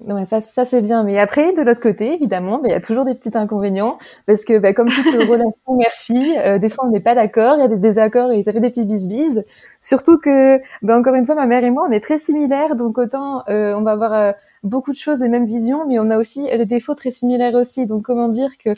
Ouais, 0.00 0.24
ça, 0.24 0.40
ça 0.40 0.64
c'est 0.64 0.80
bien. 0.80 1.04
Mais 1.04 1.18
après, 1.18 1.52
de 1.52 1.60
l'autre 1.60 1.80
côté, 1.80 2.14
évidemment, 2.14 2.58
ben, 2.58 2.68
il 2.68 2.70
y 2.70 2.74
a 2.74 2.80
toujours 2.80 3.04
des 3.04 3.14
petits 3.14 3.36
inconvénients 3.36 3.98
parce 4.26 4.44
que, 4.46 4.58
ben, 4.58 4.72
comme 4.72 4.88
toute 4.88 5.04
relation 5.28 5.74
mère-fille, 5.76 6.38
euh, 6.38 6.58
des 6.58 6.70
fois 6.70 6.86
on 6.86 6.90
n'est 6.90 7.00
pas 7.00 7.14
d'accord, 7.14 7.56
il 7.56 7.60
y 7.60 7.64
a 7.64 7.68
des 7.68 7.76
désaccords 7.76 8.32
et 8.32 8.42
ça 8.42 8.52
fait 8.54 8.60
des 8.60 8.70
petits 8.70 8.86
bis 8.86 9.06
Surtout 9.80 10.18
que, 10.18 10.58
ben, 10.82 10.98
encore 10.98 11.14
une 11.14 11.26
fois, 11.26 11.34
ma 11.34 11.46
mère 11.46 11.62
et 11.62 11.70
moi, 11.70 11.84
on 11.86 11.92
est 11.92 12.00
très 12.00 12.18
similaires, 12.18 12.74
donc 12.74 12.96
autant 12.96 13.42
euh, 13.50 13.74
on 13.74 13.82
va 13.82 13.92
avoir 13.92 14.14
euh, 14.14 14.32
beaucoup 14.62 14.92
de 14.92 14.96
choses, 14.96 15.20
les 15.20 15.28
mêmes 15.28 15.44
visions, 15.46 15.86
mais 15.86 15.98
on 15.98 16.08
a 16.08 16.16
aussi 16.18 16.44
des 16.44 16.64
défauts 16.66 16.94
très 16.94 17.10
similaires 17.10 17.54
aussi. 17.54 17.84
Donc 17.86 18.02
comment 18.04 18.28
dire 18.28 18.50
que 18.64 18.70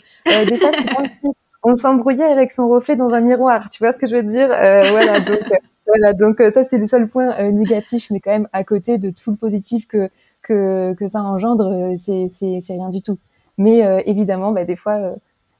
des 0.48 0.56
fois, 0.56 0.70
c'est 0.76 0.94
comme 0.96 1.06
si 1.06 1.36
on 1.62 1.76
s'embrouillait 1.76 2.24
avec 2.24 2.50
son 2.50 2.68
reflet 2.68 2.96
dans 2.96 3.14
un 3.14 3.20
miroir. 3.20 3.70
Tu 3.70 3.78
vois 3.78 3.92
ce 3.92 4.00
que 4.00 4.08
je 4.08 4.16
veux 4.16 4.22
dire? 4.24 4.48
Voilà. 4.48 5.20
Donc 5.20 5.40
voilà. 5.86 6.12
Donc 6.14 6.36
ça, 6.52 6.64
c'est 6.64 6.78
le 6.78 6.86
seul 6.86 7.06
point 7.06 7.50
négatif, 7.52 8.08
mais 8.10 8.18
quand 8.20 8.30
même 8.32 8.48
à 8.52 8.64
côté 8.64 8.98
de 8.98 9.10
tout 9.10 9.30
le 9.30 9.36
positif 9.36 9.86
que 9.86 10.08
que, 10.44 10.94
que 10.94 11.08
ça 11.08 11.22
engendre, 11.22 11.66
euh, 11.72 11.94
c'est, 11.98 12.28
c'est, 12.28 12.60
c'est 12.60 12.74
rien 12.74 12.90
du 12.90 13.02
tout. 13.02 13.18
Mais 13.58 13.84
euh, 13.84 14.00
évidemment, 14.06 14.52
bah, 14.52 14.64
des 14.64 14.76
fois, 14.76 14.94
euh, 14.96 15.14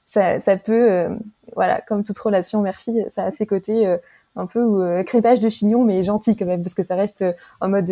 ça, 0.06 0.38
ça 0.38 0.56
peut, 0.56 1.08
voilà, 1.54 1.80
comme 1.80 2.04
toute 2.04 2.18
relation 2.18 2.60
mère-fille, 2.60 3.06
ça 3.08 3.24
a 3.24 3.30
ses 3.30 3.46
côtés 3.46 3.96
un 4.36 4.46
peu 4.46 4.60
euh, 4.60 5.02
crépage 5.02 5.40
de 5.40 5.48
chignon, 5.48 5.84
mais 5.84 6.02
gentil 6.02 6.36
quand 6.36 6.44
même, 6.44 6.62
parce 6.62 6.74
que 6.74 6.82
ça 6.82 6.94
reste 6.94 7.24
en 7.60 7.68
mode, 7.68 7.90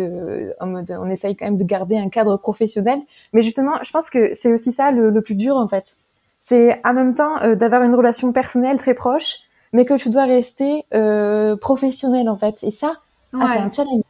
en 0.59 0.67
mode, 0.67 0.95
on 1.01 1.09
essaye 1.09 1.35
quand 1.35 1.45
même 1.45 1.57
de 1.57 1.63
garder 1.63 1.97
un 1.97 2.09
cadre 2.09 2.37
professionnel. 2.37 2.99
Mais 3.33 3.41
justement, 3.41 3.81
je 3.81 3.91
pense 3.91 4.09
que 4.09 4.33
c'est 4.35 4.53
aussi 4.53 4.71
ça 4.71 4.91
le, 4.91 5.09
le, 5.09 5.21
plus 5.21 5.35
dur 5.35 5.55
en 5.55 5.67
fait. 5.67 5.95
C'est 6.39 6.79
en 6.85 6.93
même 6.93 7.15
temps 7.15 7.55
d'avoir 7.55 7.83
une 7.83 7.95
relation 7.95 8.31
personnelle 8.31 8.77
très 8.77 8.93
proche, 8.93 9.37
mais 9.73 9.85
que 9.85 9.95
tu 9.95 10.09
dois 10.09 10.25
rester 10.25 10.85
euh, 10.93 11.55
professionnel 11.57 12.29
en 12.29 12.37
fait. 12.37 12.63
Et 12.63 12.71
ça, 12.71 12.97
ah, 13.33 13.47
c'est 13.51 13.59
un 13.59 13.71
challenge 13.71 14.03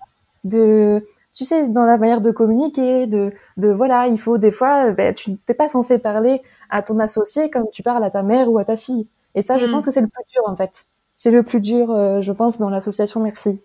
de 0.43 1.03
tu 1.33 1.45
sais, 1.45 1.67
dans 1.67 1.85
la 1.85 1.97
manière 1.97 2.21
de 2.21 2.31
communiquer, 2.31 3.07
de, 3.07 3.33
de 3.57 3.69
voilà, 3.69 4.07
il 4.07 4.19
faut 4.19 4.37
des 4.37 4.51
fois, 4.51 4.91
ben, 4.91 5.13
tu 5.13 5.31
n'es 5.31 5.55
pas 5.55 5.67
censé 5.67 5.97
parler 5.97 6.41
à 6.69 6.83
ton 6.83 6.99
associé 6.99 7.49
comme 7.49 7.65
tu 7.71 7.81
parles 7.81 8.03
à 8.03 8.11
ta 8.11 8.21
mère 8.21 8.51
ou 8.51 8.59
à 8.59 8.65
ta 8.65 8.77
fille. 8.77 9.07
Et 9.35 9.41
ça, 9.41 9.57
je 9.57 9.65
mm. 9.65 9.71
pense 9.71 9.85
que 9.85 9.91
c'est 9.91 10.01
le 10.01 10.07
plus 10.07 10.23
dur 10.31 10.43
en 10.45 10.55
fait. 10.55 10.85
C'est 11.15 11.31
le 11.31 11.43
plus 11.43 11.59
dur, 11.59 11.91
euh, 11.91 12.21
je 12.21 12.31
pense, 12.31 12.59
dans 12.59 12.69
l'association 12.69 13.19
mère-fille. 13.19 13.59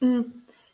Mm. 0.00 0.22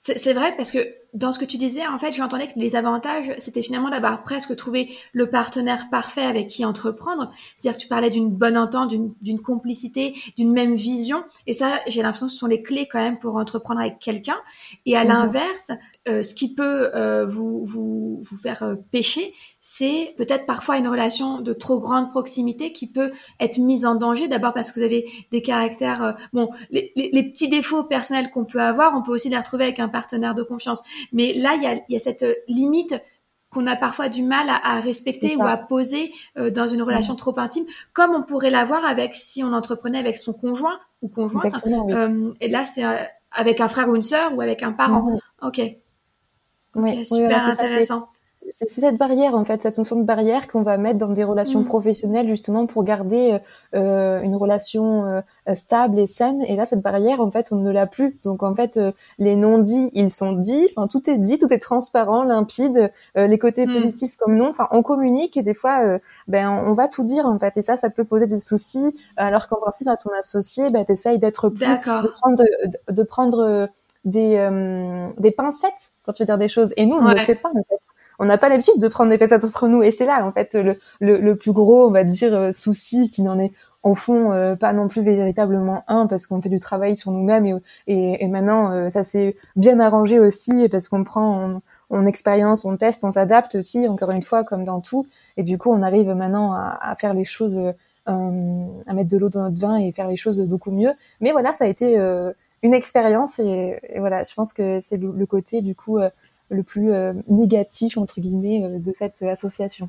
C'est 0.00 0.32
vrai 0.32 0.54
parce 0.56 0.70
que 0.70 0.78
dans 1.14 1.32
ce 1.32 1.38
que 1.38 1.44
tu 1.44 1.56
disais, 1.56 1.86
en 1.86 1.98
fait, 1.98 2.12
j'entendais 2.12 2.48
que 2.48 2.58
les 2.58 2.76
avantages, 2.76 3.32
c'était 3.38 3.62
finalement 3.62 3.90
d'avoir 3.90 4.22
presque 4.22 4.54
trouvé 4.56 4.94
le 5.12 5.30
partenaire 5.30 5.88
parfait 5.90 6.22
avec 6.22 6.48
qui 6.48 6.64
entreprendre. 6.64 7.30
C'est-à-dire 7.56 7.78
que 7.78 7.82
tu 7.82 7.88
parlais 7.88 8.10
d'une 8.10 8.30
bonne 8.30 8.58
entente, 8.58 8.90
d'une 8.90 9.40
complicité, 9.40 10.14
d'une 10.36 10.52
même 10.52 10.74
vision. 10.74 11.24
Et 11.46 11.52
ça, 11.52 11.80
j'ai 11.86 12.02
l'impression 12.02 12.26
que 12.26 12.32
ce 12.32 12.38
sont 12.38 12.46
les 12.46 12.62
clés 12.62 12.88
quand 12.90 12.98
même 12.98 13.18
pour 13.18 13.36
entreprendre 13.36 13.80
avec 13.80 13.98
quelqu'un. 13.98 14.36
Et 14.84 14.96
à 14.96 15.04
mhm. 15.04 15.08
l'inverse, 15.08 15.72
euh, 16.08 16.22
ce 16.22 16.34
qui 16.34 16.54
peut 16.54 16.90
euh, 16.94 17.26
vous, 17.26 17.64
vous, 17.64 18.22
vous 18.22 18.36
faire 18.36 18.62
euh, 18.62 18.74
pécher, 18.90 19.34
c'est 19.70 20.14
peut-être 20.16 20.46
parfois 20.46 20.78
une 20.78 20.88
relation 20.88 21.40
de 21.40 21.52
trop 21.52 21.78
grande 21.78 22.10
proximité 22.10 22.72
qui 22.72 22.86
peut 22.86 23.12
être 23.38 23.58
mise 23.58 23.84
en 23.84 23.96
danger. 23.96 24.26
D'abord 24.26 24.54
parce 24.54 24.72
que 24.72 24.80
vous 24.80 24.86
avez 24.86 25.06
des 25.30 25.42
caractères, 25.42 26.16
bon, 26.32 26.48
les, 26.70 26.90
les, 26.96 27.10
les, 27.12 27.22
petits 27.22 27.48
défauts 27.48 27.84
personnels 27.84 28.30
qu'on 28.30 28.46
peut 28.46 28.62
avoir, 28.62 28.96
on 28.96 29.02
peut 29.02 29.12
aussi 29.12 29.28
les 29.28 29.36
retrouver 29.36 29.64
avec 29.64 29.78
un 29.78 29.88
partenaire 29.88 30.34
de 30.34 30.42
confiance. 30.42 30.82
Mais 31.12 31.34
là, 31.34 31.54
il 31.54 31.62
y 31.62 31.66
a, 31.66 31.78
y 31.90 31.96
a, 31.96 31.98
cette 31.98 32.24
limite 32.48 32.94
qu'on 33.50 33.66
a 33.66 33.76
parfois 33.76 34.08
du 34.08 34.22
mal 34.22 34.48
à, 34.48 34.76
à 34.76 34.80
respecter 34.80 35.36
ou 35.36 35.42
à 35.42 35.58
poser 35.58 36.12
dans 36.36 36.66
une 36.66 36.82
relation 36.82 37.14
trop 37.14 37.38
intime, 37.38 37.66
comme 37.92 38.14
on 38.14 38.22
pourrait 38.22 38.50
l'avoir 38.50 38.86
avec 38.86 39.14
si 39.14 39.44
on 39.44 39.52
entreprenait 39.52 39.98
avec 39.98 40.16
son 40.16 40.32
conjoint 40.32 40.78
ou 41.02 41.08
conjointe. 41.08 41.54
et 42.40 42.48
là, 42.48 42.64
c'est 42.64 42.84
avec 43.32 43.60
un 43.60 43.68
frère 43.68 43.88
ou 43.90 43.96
une 43.96 44.02
sœur 44.02 44.34
ou 44.34 44.40
avec 44.40 44.62
un 44.62 44.72
parent. 44.72 45.02
Mhm. 45.02 45.18
Ok. 45.42 45.60
Oui, 46.74 47.04
super 47.04 47.48
intéressant. 47.48 48.08
C'est 48.50 48.68
cette 48.68 48.96
barrière 48.96 49.34
en 49.34 49.44
fait, 49.44 49.62
cette 49.62 49.78
notion 49.78 49.96
de 49.96 50.04
barrière 50.04 50.48
qu'on 50.48 50.62
va 50.62 50.76
mettre 50.78 50.98
dans 50.98 51.08
des 51.08 51.24
relations 51.24 51.60
mm. 51.60 51.66
professionnelles 51.66 52.28
justement 52.28 52.66
pour 52.66 52.84
garder 52.84 53.38
euh, 53.74 54.20
une 54.22 54.36
relation 54.36 55.04
euh, 55.04 55.54
stable 55.54 55.98
et 55.98 56.06
saine. 56.06 56.42
Et 56.42 56.56
là, 56.56 56.66
cette 56.66 56.80
barrière 56.80 57.20
en 57.20 57.30
fait, 57.30 57.48
on 57.52 57.56
ne 57.56 57.70
l'a 57.70 57.86
plus. 57.86 58.18
Donc 58.22 58.42
en 58.42 58.54
fait, 58.54 58.76
euh, 58.76 58.92
les 59.18 59.36
non-dits, 59.36 59.90
ils 59.94 60.10
sont 60.10 60.32
dits. 60.32 60.68
Enfin, 60.70 60.86
tout 60.86 61.08
est 61.10 61.18
dit, 61.18 61.38
tout 61.38 61.52
est 61.52 61.58
transparent, 61.58 62.22
limpide. 62.22 62.92
Euh, 63.16 63.26
les 63.26 63.38
côtés 63.38 63.66
mm. 63.66 63.72
positifs 63.74 64.16
comme 64.16 64.36
non. 64.36 64.50
Enfin, 64.50 64.68
on 64.70 64.82
communique 64.82 65.36
et 65.36 65.42
des 65.42 65.54
fois, 65.54 65.98
ben 66.26 66.50
on 66.50 66.72
va 66.72 66.88
tout 66.88 67.04
dire 67.04 67.26
en 67.26 67.38
fait. 67.38 67.56
Et 67.56 67.62
ça, 67.62 67.76
ça 67.76 67.90
peut 67.90 68.04
poser 68.04 68.26
des 68.26 68.40
soucis. 68.40 68.96
Alors 69.16 69.48
qu'en 69.48 69.56
principe, 69.56 69.88
à 69.88 69.96
ton 69.96 70.10
associé, 70.18 70.70
ben 70.70 70.84
t'essayes 70.84 71.18
d'être 71.18 71.48
plus, 71.48 71.66
de 71.66 72.08
prendre, 72.08 72.42
de 72.88 73.02
prendre 73.02 73.68
des, 74.04 74.36
euh, 74.36 75.08
des 75.18 75.30
pincettes 75.30 75.92
quand 76.04 76.12
tu 76.12 76.22
veux 76.22 76.26
dire 76.26 76.38
des 76.38 76.48
choses. 76.48 76.72
Et 76.76 76.86
nous, 76.86 76.96
on 76.96 77.02
ne 77.02 77.14
le 77.14 77.20
fait 77.20 77.34
pas, 77.34 77.50
en 77.50 77.62
fait. 77.62 77.80
On 78.18 78.24
n'a 78.24 78.38
pas 78.38 78.48
l'habitude 78.48 78.78
de 78.78 78.88
prendre 78.88 79.10
des 79.10 79.18
pincettes 79.18 79.44
entre 79.44 79.68
nous. 79.68 79.82
Et 79.82 79.92
c'est 79.92 80.06
là, 80.06 80.24
en 80.26 80.32
fait, 80.32 80.54
le, 80.54 80.78
le, 81.00 81.18
le, 81.18 81.36
plus 81.36 81.52
gros, 81.52 81.86
on 81.86 81.90
va 81.90 82.04
dire, 82.04 82.34
euh, 82.34 82.52
souci 82.52 83.10
qui 83.10 83.22
n'en 83.22 83.38
est 83.38 83.52
au 83.84 83.94
fond 83.94 84.32
euh, 84.32 84.56
pas 84.56 84.72
non 84.72 84.88
plus 84.88 85.02
véritablement 85.02 85.84
un 85.86 86.08
parce 86.08 86.26
qu'on 86.26 86.42
fait 86.42 86.48
du 86.48 86.58
travail 86.58 86.96
sur 86.96 87.12
nous-mêmes 87.12 87.46
et, 87.46 87.54
et, 87.86 88.24
et, 88.24 88.28
maintenant 88.28 88.90
ça 88.90 89.04
s'est 89.04 89.36
bien 89.54 89.78
arrangé 89.78 90.18
aussi 90.18 90.68
parce 90.68 90.88
qu'on 90.88 91.04
prend 91.04 91.44
on, 91.46 91.62
on, 91.90 92.04
expérience, 92.04 92.64
on 92.64 92.76
teste, 92.76 93.04
on 93.04 93.12
s'adapte 93.12 93.54
aussi 93.54 93.86
encore 93.86 94.10
une 94.10 94.22
fois 94.22 94.42
comme 94.42 94.64
dans 94.64 94.80
tout 94.80 95.06
et 95.36 95.44
du 95.44 95.58
coup 95.58 95.70
on 95.70 95.82
arrive 95.82 96.10
maintenant 96.10 96.52
à, 96.52 96.76
à 96.82 96.96
faire 96.96 97.14
les 97.14 97.24
choses 97.24 97.56
à 98.06 98.94
mettre 98.94 99.10
de 99.10 99.16
l'eau 99.16 99.28
dans 99.28 99.42
notre 99.42 99.60
vin 99.60 99.76
et 99.76 99.92
faire 99.92 100.08
les 100.08 100.16
choses 100.16 100.40
beaucoup 100.40 100.70
mieux. 100.72 100.92
Mais 101.20 101.30
voilà, 101.30 101.52
ça 101.52 101.64
a 101.64 101.68
été 101.68 101.98
une 102.62 102.74
expérience 102.74 103.38
et, 103.38 103.78
voilà, 103.98 104.22
je 104.22 104.34
pense 104.34 104.52
que 104.52 104.80
c'est 104.80 104.96
le, 104.96 105.26
côté 105.26 105.62
du 105.62 105.74
coup 105.74 105.98
le 106.50 106.62
plus 106.62 106.90
négatif 107.28 107.98
entre 107.98 108.20
guillemets 108.20 108.78
de 108.78 108.92
cette 108.92 109.22
association. 109.22 109.88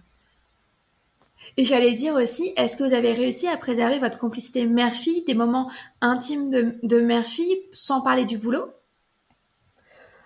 Et 1.57 1.63
j'allais 1.63 1.93
dire 1.93 2.15
aussi, 2.15 2.53
est-ce 2.57 2.77
que 2.77 2.83
vous 2.83 2.93
avez 2.93 3.11
réussi 3.11 3.47
à 3.47 3.57
préserver 3.57 3.99
votre 3.99 4.17
complicité 4.17 4.65
mère-fille, 4.65 5.23
des 5.25 5.33
moments 5.33 5.69
intimes 6.01 6.49
de, 6.49 6.75
de 6.83 6.99
mère-fille, 6.99 7.61
sans 7.71 8.01
parler 8.01 8.25
du 8.25 8.37
boulot? 8.37 8.65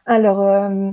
Alors, 0.05 0.41
euh, 0.41 0.91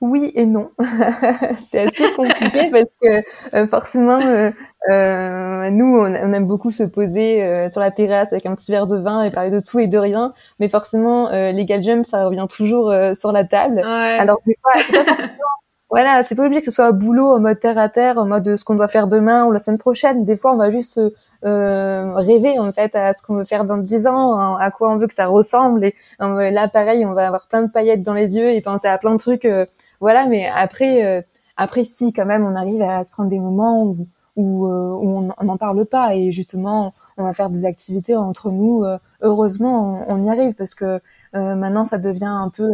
oui 0.00 0.32
et 0.34 0.46
non. 0.46 0.70
c'est 1.62 1.80
assez 1.80 2.12
compliqué 2.14 2.70
parce 2.70 2.90
que 3.00 3.56
euh, 3.56 3.66
forcément, 3.66 4.20
euh, 4.20 4.50
nous, 4.88 5.96
on, 5.96 6.06
aime 6.06 6.46
beaucoup 6.46 6.70
se 6.70 6.82
poser 6.82 7.68
sur 7.70 7.80
la 7.80 7.90
terrasse 7.90 8.32
avec 8.32 8.46
un 8.46 8.54
petit 8.54 8.70
verre 8.70 8.86
de 8.86 8.96
vin 8.96 9.22
et 9.22 9.30
parler 9.30 9.50
de 9.50 9.60
tout 9.60 9.78
et 9.78 9.86
de 9.86 9.98
rien. 9.98 10.34
Mais 10.60 10.68
forcément, 10.68 11.30
les 11.30 11.82
jump, 11.82 12.04
ça 12.04 12.26
revient 12.26 12.46
toujours 12.48 12.92
sur 13.14 13.32
la 13.32 13.44
table. 13.44 13.80
Alors, 13.84 14.40
des 14.46 14.56
fois, 14.60 14.72
c'est 14.84 14.92
pas 14.92 15.04
forcément 15.04 15.32
voilà, 15.92 16.22
c'est 16.22 16.34
pas 16.34 16.44
obligé 16.44 16.60
que 16.60 16.64
ce 16.64 16.70
soit 16.70 16.88
au 16.88 16.94
boulot, 16.94 17.28
en 17.28 17.38
mode 17.38 17.60
terre 17.60 17.76
à 17.76 17.90
terre, 17.90 18.16
en 18.16 18.24
mode 18.24 18.56
ce 18.56 18.64
qu'on 18.64 18.76
doit 18.76 18.88
faire 18.88 19.08
demain 19.08 19.44
ou 19.44 19.52
la 19.52 19.58
semaine 19.58 19.76
prochaine. 19.78 20.24
Des 20.24 20.38
fois, 20.38 20.54
on 20.54 20.56
va 20.56 20.70
juste 20.70 20.98
euh, 21.44 22.14
rêver 22.14 22.58
en 22.58 22.72
fait 22.72 22.94
à 22.94 23.12
ce 23.12 23.22
qu'on 23.22 23.34
veut 23.34 23.44
faire 23.44 23.66
dans 23.66 23.76
dix 23.76 24.06
ans, 24.06 24.56
à 24.56 24.70
quoi 24.70 24.90
on 24.90 24.96
veut 24.96 25.06
que 25.06 25.14
ça 25.14 25.26
ressemble. 25.26 25.84
Et 25.84 25.94
là, 26.18 26.68
pareil, 26.68 27.04
on 27.04 27.12
va 27.12 27.26
avoir 27.26 27.46
plein 27.46 27.62
de 27.62 27.70
paillettes 27.70 28.02
dans 28.02 28.14
les 28.14 28.36
yeux 28.36 28.52
et 28.52 28.62
penser 28.62 28.88
à 28.88 28.96
plein 28.96 29.12
de 29.12 29.18
trucs. 29.18 29.44
Euh, 29.44 29.66
voilà, 30.00 30.26
mais 30.26 30.48
après, 30.48 31.04
euh, 31.04 31.22
après, 31.58 31.84
si 31.84 32.14
quand 32.14 32.26
même, 32.26 32.46
on 32.46 32.54
arrive 32.54 32.80
à 32.80 33.04
se 33.04 33.10
prendre 33.10 33.28
des 33.28 33.38
moments 33.38 33.84
où, 33.84 34.06
où, 34.36 34.66
on 34.66 35.44
n'en 35.44 35.56
parle 35.56 35.84
pas 35.84 36.14
et 36.14 36.32
justement, 36.32 36.94
on 37.16 37.24
va 37.24 37.34
faire 37.34 37.50
des 37.50 37.64
activités 37.64 38.16
entre 38.16 38.50
nous. 38.50 38.84
heureusement, 39.20 40.04
on, 40.08 40.24
y 40.24 40.30
arrive 40.30 40.54
parce 40.54 40.74
que 40.74 41.00
maintenant, 41.34 41.84
ça 41.84 41.98
devient 41.98 42.24
un 42.24 42.48
peu 42.48 42.72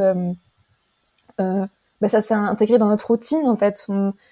bah, 2.01 2.09
ça 2.09 2.23
s'est 2.23 2.35
intégré 2.35 2.79
dans 2.79 2.89
notre 2.89 3.09
routine 3.09 3.47
en 3.47 3.57
fait. 3.57 3.87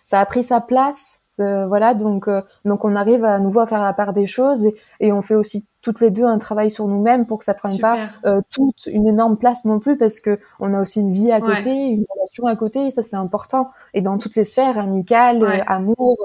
ça 0.05 0.21
a 0.21 0.27
pris 0.27 0.45
sa 0.45 0.61
place. 0.61 1.23
Euh, 1.39 1.67
voilà, 1.67 1.93
donc 1.93 2.29
euh, 2.29 2.41
donc 2.65 2.87
on 2.87 2.97
arrive 2.97 3.23
à 3.23 3.39
nouveau 3.39 3.61
à 3.61 3.67
faire 3.67 3.83
la 3.83 3.93
part 3.93 4.15
des 4.15 4.25
choses 4.25 4.65
et, 4.65 4.75
et 5.01 5.13
on 5.13 5.21
fait 5.21 5.35
aussi 5.35 5.67
toutes 5.83 6.01
les 6.01 6.11
deux 6.11 6.25
un 6.25 6.39
travail 6.39 6.71
sur 6.71 6.89
nous-mêmes 6.89 7.27
pour 7.27 7.39
que 7.39 7.45
ça 7.45 7.53
prenne 7.53 7.79
pas 7.79 8.09
euh, 8.25 8.41
toute 8.51 8.87
une 8.87 9.07
énorme 9.07 9.37
place 9.37 9.67
non 9.67 9.79
plus 9.79 9.99
parce 9.99 10.21
que 10.21 10.39
on 10.61 10.73
a 10.73 10.81
aussi 10.81 11.01
une 11.01 11.13
vie 11.13 11.31
à 11.31 11.43
côté, 11.43 11.71
une 11.71 12.07
relation 12.09 12.47
à 12.47 12.57
côté 12.57 12.87
et 12.87 12.91
ça 12.91 13.03
c'est 13.03 13.17
important 13.17 13.71
et 13.93 14.01
dans 14.01 14.17
toutes 14.17 14.35
les 14.35 14.47
sphères 14.47 14.79
amicales, 14.79 15.43
euh, 15.43 15.61
amour, 15.67 16.17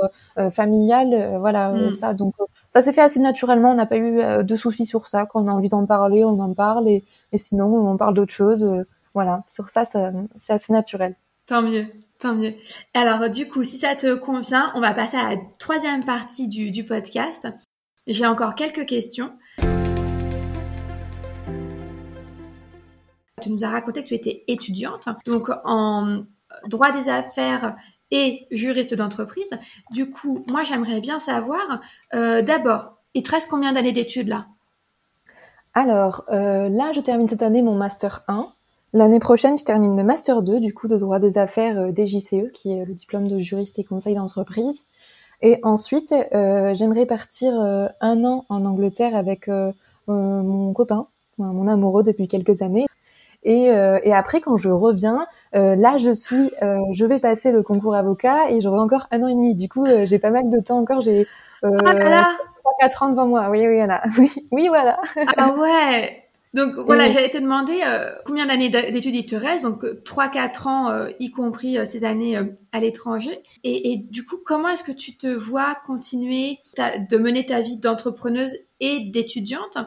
familial, 0.53 1.37
voilà 1.39 1.73
mm. 1.73 1.91
ça 1.91 2.13
donc 2.13 2.33
ça 2.73 2.81
s'est 2.81 2.93
fait 2.93 3.01
assez 3.01 3.19
naturellement, 3.19 3.71
on 3.71 3.75
n'a 3.75 3.85
pas 3.85 3.97
eu 3.97 4.43
de 4.45 4.55
soucis 4.55 4.85
sur 4.85 5.07
ça. 5.07 5.25
Quand 5.25 5.43
on 5.43 5.47
a 5.47 5.51
envie 5.51 5.67
d'en 5.67 5.85
parler, 5.85 6.23
on 6.23 6.39
en 6.39 6.53
parle 6.53 6.87
et, 6.87 7.03
et 7.33 7.37
sinon 7.37 7.65
on 7.65 7.97
parle 7.97 8.13
d'autres 8.13 8.33
choses. 8.33 8.65
voilà, 9.13 9.43
sur 9.49 9.67
ça, 9.67 9.83
ça 9.83 10.13
c'est 10.37 10.53
assez 10.53 10.71
naturel. 10.71 11.15
Tant 11.47 11.61
mieux, 11.61 11.85
tant 12.21 12.35
mieux. 12.35 12.53
Alors 12.93 13.29
du 13.29 13.47
coup, 13.47 13.63
si 13.63 13.77
ça 13.77 13.95
te 13.95 14.15
convient, 14.15 14.67
on 14.75 14.79
va 14.79 14.93
passer 14.93 15.17
à 15.17 15.31
la 15.31 15.41
troisième 15.59 16.03
partie 16.05 16.47
du, 16.47 16.85
podcast. 16.85 17.47
J'ai 18.07 18.25
encore 18.25 18.55
quelques 18.55 18.85
questions. 18.85 19.33
Tu 23.41 23.49
nous 23.49 23.63
as 23.63 23.69
raconté 23.69 24.03
que 24.03 24.07
tu 24.07 24.13
étais 24.13 24.43
étudiante, 24.47 25.09
donc 25.25 25.49
en 25.65 26.23
droit 26.67 26.91
des 26.91 27.09
affaires 27.09 27.75
et 28.11 28.45
juriste 28.51 28.93
d'entreprise. 28.93 29.49
Du 29.91 30.09
coup, 30.09 30.45
moi, 30.47 30.63
j'aimerais 30.63 30.99
bien 30.99 31.17
savoir, 31.17 31.81
euh, 32.13 32.41
d'abord, 32.41 32.97
il 33.13 33.23
te 33.23 33.31
reste 33.31 33.49
combien 33.49 33.73
d'années 33.73 33.93
d'études 33.93 34.27
là? 34.27 34.47
Alors, 35.73 36.25
euh, 36.29 36.69
là, 36.69 36.91
je 36.93 36.99
termine 36.99 37.29
cette 37.29 37.41
année 37.41 37.61
mon 37.61 37.75
Master 37.75 38.23
1. 38.27 38.53
L'année 38.93 39.19
prochaine, 39.19 39.57
je 39.57 39.63
termine 39.63 39.95
le 39.95 40.03
Master 40.03 40.41
2 40.41 40.59
du 40.59 40.73
coup 40.73 40.87
de 40.87 40.97
droit 40.97 41.19
des 41.19 41.37
affaires 41.37 41.79
euh, 41.79 41.91
DJCE, 41.91 42.51
qui 42.53 42.73
est 42.73 42.85
le 42.85 42.93
diplôme 42.93 43.27
de 43.27 43.39
juriste 43.39 43.79
et 43.79 43.83
conseil 43.83 44.15
d'entreprise. 44.15 44.83
Et 45.41 45.59
ensuite, 45.63 46.13
euh, 46.33 46.73
j'aimerais 46.75 47.05
partir 47.05 47.59
euh, 47.59 47.87
un 48.01 48.23
an 48.25 48.45
en 48.49 48.65
Angleterre 48.65 49.15
avec 49.15 49.49
mon 50.07 50.73
copain, 50.73 51.07
mon 51.37 51.67
amoureux 51.67 52.03
depuis 52.03 52.27
quelques 52.27 52.61
années. 52.61 52.85
Et, 53.43 53.67
et 53.67 54.13
après, 54.13 54.41
quand 54.41 54.57
je 54.57 54.69
reviens, 54.69 55.25
là, 55.53 55.97
je 55.97 56.13
suis, 56.13 56.51
je 56.91 57.05
vais 57.05 57.17
passer 57.19 57.51
le 57.51 57.63
concours 57.63 57.95
avocat 57.95 58.51
et 58.51 58.59
j'aurai 58.59 58.79
encore 58.79 59.07
un 59.11 59.23
an 59.23 59.27
et 59.27 59.33
demi. 59.33 59.55
Du 59.55 59.69
coup, 59.69 59.85
j'ai 60.03 60.19
pas 60.19 60.31
mal 60.31 60.49
de 60.49 60.59
temps 60.59 60.79
encore. 60.79 60.99
J'ai 61.01 61.25
euh, 61.63 61.77
ah, 61.85 62.37
3-4 62.81 63.03
ans 63.03 63.09
devant 63.09 63.27
moi. 63.27 63.49
Oui, 63.49 63.67
oui, 63.67 63.75
voilà. 63.77 64.01
Oui, 64.17 64.31
oui, 64.51 64.67
voilà. 64.67 64.99
Ah 65.37 65.53
ouais. 65.57 66.23
Donc 66.53 66.75
voilà, 66.75 67.09
j'allais 67.09 67.29
te 67.29 67.37
demander 67.37 67.79
euh, 67.85 68.11
combien 68.25 68.45
d'années 68.45 68.69
d'études 68.69 69.15
il 69.15 69.25
te 69.25 69.35
reste, 69.35 69.63
donc 69.63 69.85
3-4 69.85 70.67
euh, 70.67 70.69
ans, 70.69 70.89
euh, 70.89 71.09
y 71.19 71.31
compris 71.31 71.77
ces 71.87 72.03
années 72.03 72.37
à 72.73 72.79
l'étranger. 72.81 73.41
Et, 73.63 73.93
et, 73.93 73.97
du 73.97 74.25
coup, 74.25 74.37
comment 74.43 74.67
est-ce 74.67 74.83
que 74.83 74.91
tu 74.91 75.15
te 75.15 75.27
vois 75.27 75.75
continuer 75.85 76.59
de 76.77 77.17
mener 77.17 77.45
ta 77.45 77.61
vie 77.61 77.77
d'entrepreneuse 77.77 78.53
et 78.81 78.99
d'étudiante? 78.99 79.77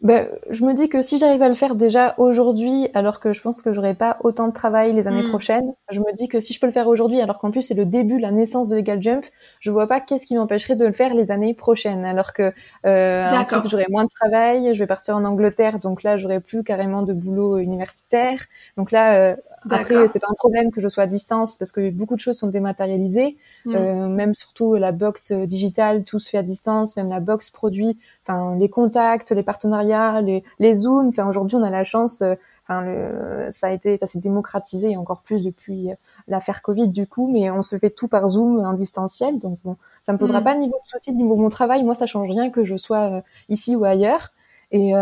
Ben, 0.00 0.28
je 0.48 0.64
me 0.64 0.74
dis 0.74 0.88
que 0.88 1.02
si 1.02 1.18
j'arrive 1.18 1.42
à 1.42 1.48
le 1.48 1.56
faire 1.56 1.74
déjà 1.74 2.14
aujourd'hui, 2.18 2.86
alors 2.94 3.18
que 3.18 3.32
je 3.32 3.40
pense 3.40 3.62
que 3.62 3.72
j'aurai 3.72 3.94
pas 3.94 4.16
autant 4.20 4.46
de 4.46 4.52
travail 4.52 4.92
les 4.92 5.08
années 5.08 5.24
hmm. 5.24 5.30
prochaines, 5.30 5.72
je 5.90 5.98
me 5.98 6.14
dis 6.14 6.28
que 6.28 6.38
si 6.38 6.52
je 6.52 6.60
peux 6.60 6.66
le 6.66 6.72
faire 6.72 6.86
aujourd'hui, 6.86 7.20
alors 7.20 7.38
qu'en 7.40 7.50
plus 7.50 7.62
c'est 7.62 7.74
le 7.74 7.84
début, 7.84 8.20
la 8.20 8.30
naissance 8.30 8.68
de 8.68 8.76
Legal 8.76 9.02
Jump, 9.02 9.24
je 9.58 9.72
vois 9.72 9.88
pas 9.88 10.00
qu'est-ce 10.00 10.24
qui 10.24 10.36
m'empêcherait 10.36 10.76
de 10.76 10.86
le 10.86 10.92
faire 10.92 11.14
les 11.14 11.32
années 11.32 11.52
prochaines. 11.52 12.04
Alors 12.04 12.32
que 12.32 12.52
euh, 12.86 13.26
ensuite 13.26 13.68
j'aurai 13.68 13.86
moins 13.90 14.04
de 14.04 14.10
travail, 14.10 14.72
je 14.72 14.78
vais 14.78 14.86
partir 14.86 15.16
en 15.16 15.24
Angleterre, 15.24 15.80
donc 15.80 16.04
là 16.04 16.16
j'aurai 16.16 16.38
plus 16.38 16.62
carrément 16.62 17.02
de 17.02 17.12
boulot 17.12 17.58
universitaire. 17.58 18.38
Donc 18.76 18.92
là, 18.92 19.14
euh, 19.14 19.36
après 19.68 20.06
c'est 20.06 20.20
pas 20.20 20.28
un 20.30 20.34
problème 20.34 20.70
que 20.70 20.80
je 20.80 20.86
sois 20.86 21.02
à 21.02 21.06
distance 21.08 21.56
parce 21.56 21.72
que 21.72 21.90
beaucoup 21.90 22.14
de 22.14 22.20
choses 22.20 22.38
sont 22.38 22.46
dématérialisées, 22.46 23.36
hmm. 23.68 23.76
euh, 23.76 24.08
même 24.08 24.34
surtout 24.34 24.74
la 24.74 24.92
box 24.92 25.32
digitale, 25.32 26.04
tout 26.04 26.18
se 26.18 26.28
fait 26.30 26.38
à 26.38 26.42
distance, 26.42 26.96
même 26.96 27.08
la 27.08 27.20
box 27.20 27.50
produit, 27.50 27.98
enfin 28.26 28.56
les 28.56 28.68
contacts, 28.68 29.30
les 29.30 29.42
partenariats 29.42 30.20
les, 30.22 30.44
les 30.58 30.74
zooms. 30.74 31.08
Enfin, 31.08 31.28
aujourd'hui, 31.28 31.56
on 31.56 31.62
a 31.62 31.70
la 31.70 31.84
chance. 31.84 32.22
Euh, 32.22 32.34
enfin, 32.64 32.82
le, 32.82 33.46
ça 33.50 33.68
a 33.68 33.70
été, 33.70 33.96
ça 33.96 34.06
s'est 34.06 34.18
démocratisé 34.18 34.96
encore 34.96 35.22
plus 35.22 35.44
depuis 35.44 35.90
euh, 35.90 35.94
l'affaire 36.26 36.62
Covid 36.62 36.88
du 36.88 37.06
coup, 37.06 37.30
mais 37.30 37.50
on 37.50 37.62
se 37.62 37.76
fait 37.78 37.90
tout 37.90 38.08
par 38.08 38.28
Zoom 38.28 38.64
en 38.64 38.72
distanciel. 38.72 39.38
Donc 39.38 39.58
bon, 39.64 39.76
ça 40.00 40.12
me 40.12 40.18
posera 40.18 40.40
mm. 40.40 40.44
pas 40.44 40.54
de 40.54 40.60
niveau 40.60 40.76
de 40.84 40.88
souci, 40.88 41.14
niveau 41.14 41.36
de 41.36 41.40
mon 41.40 41.48
travail. 41.48 41.84
Moi, 41.84 41.94
ça 41.94 42.06
change 42.06 42.28
rien 42.28 42.50
que 42.50 42.64
je 42.64 42.76
sois 42.76 43.10
euh, 43.10 43.20
ici 43.48 43.76
ou 43.76 43.84
ailleurs. 43.84 44.32
Et 44.70 44.92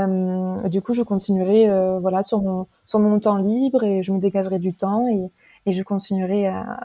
du 0.67 0.81
coup, 0.81 0.93
je 0.93 1.03
continuerai 1.03 1.69
voilà 1.99 2.23
sur 2.23 2.41
mon 2.41 2.69
sur 2.85 3.01
mon 3.01 3.19
temps 3.19 3.37
libre 3.37 3.83
et 3.83 4.01
je 4.01 4.13
me 4.13 4.21
dégagerai 4.21 4.61
du 4.61 4.73
temps 4.73 5.09
et, 5.09 5.33
et 5.67 5.73
je 5.73 5.83
continuerai 5.83 6.47
à, 6.47 6.79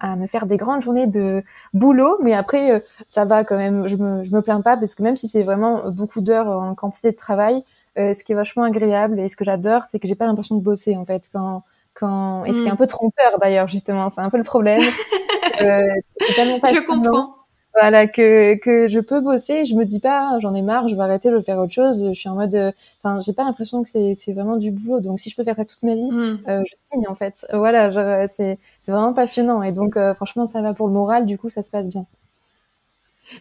à 0.00 0.16
me 0.16 0.26
faire 0.26 0.46
des 0.46 0.56
grandes 0.56 0.82
journées 0.82 1.06
de 1.06 1.42
boulot, 1.74 2.18
mais 2.22 2.34
après 2.34 2.72
euh, 2.72 2.80
ça 3.06 3.24
va 3.24 3.44
quand 3.44 3.56
même. 3.56 3.86
Je 3.88 3.96
me 3.96 4.24
je 4.24 4.32
me 4.32 4.42
plains 4.42 4.60
pas 4.60 4.76
parce 4.76 4.94
que 4.94 5.02
même 5.02 5.16
si 5.16 5.28
c'est 5.28 5.42
vraiment 5.42 5.90
beaucoup 5.90 6.20
d'heures 6.20 6.48
en 6.48 6.74
quantité 6.74 7.10
de 7.10 7.16
travail, 7.16 7.64
euh, 7.98 8.14
ce 8.14 8.24
qui 8.24 8.32
est 8.32 8.36
vachement 8.36 8.64
agréable 8.64 9.18
et 9.18 9.28
ce 9.28 9.36
que 9.36 9.44
j'adore, 9.44 9.82
c'est 9.84 9.98
que 9.98 10.06
j'ai 10.06 10.14
pas 10.14 10.26
l'impression 10.26 10.56
de 10.56 10.62
bosser 10.62 10.96
en 10.96 11.04
fait 11.04 11.28
quand 11.32 11.62
quand 11.94 12.44
et 12.44 12.52
ce 12.52 12.60
qui 12.60 12.66
est 12.66 12.70
un 12.70 12.74
mm. 12.74 12.78
peu 12.78 12.86
trompeur 12.86 13.38
d'ailleurs 13.40 13.68
justement, 13.68 14.10
c'est 14.10 14.20
un 14.20 14.30
peu 14.30 14.38
le 14.38 14.44
problème. 14.44 14.80
euh, 15.60 15.80
je 16.20 16.86
comprends 16.86 17.37
voilà 17.74 18.06
que 18.06 18.54
que 18.56 18.88
je 18.88 18.98
peux 18.98 19.20
bosser 19.20 19.64
je 19.64 19.74
me 19.74 19.84
dis 19.84 20.00
pas 20.00 20.38
j'en 20.40 20.54
ai 20.54 20.62
marre 20.62 20.88
je 20.88 20.96
vais 20.96 21.02
arrêter 21.02 21.28
je 21.30 21.36
vais 21.36 21.42
faire 21.42 21.58
autre 21.58 21.72
chose. 21.72 22.08
Je 22.08 22.18
suis 22.18 22.28
en 22.28 22.34
mode 22.34 22.54
euh, 22.54 22.72
enfin 23.02 23.20
j'ai 23.20 23.32
pas 23.32 23.44
l'impression 23.44 23.82
que 23.82 23.90
c'est 23.90 24.14
c'est 24.14 24.32
vraiment 24.32 24.56
du 24.56 24.70
boulot. 24.70 25.00
Donc 25.00 25.20
si 25.20 25.30
je 25.30 25.36
peux 25.36 25.44
faire 25.44 25.56
ça 25.56 25.64
toute 25.64 25.82
ma 25.82 25.94
vie 25.94 26.10
hmm. 26.10 26.40
euh, 26.48 26.62
je 26.66 26.74
signe 26.82 27.06
en 27.08 27.14
fait. 27.14 27.46
Voilà 27.52 28.26
c'est 28.26 28.58
c'est 28.80 28.92
vraiment 28.92 29.12
passionnant. 29.12 29.62
Et 29.62 29.72
donc 29.72 29.96
euh, 29.96 30.14
franchement 30.14 30.46
ça 30.46 30.62
va 30.62 30.74
pour 30.74 30.88
le 30.88 30.94
moral 30.94 31.26
du 31.26 31.38
coup 31.38 31.50
ça 31.50 31.62
se 31.62 31.70
passe 31.70 31.88
bien. 31.88 32.06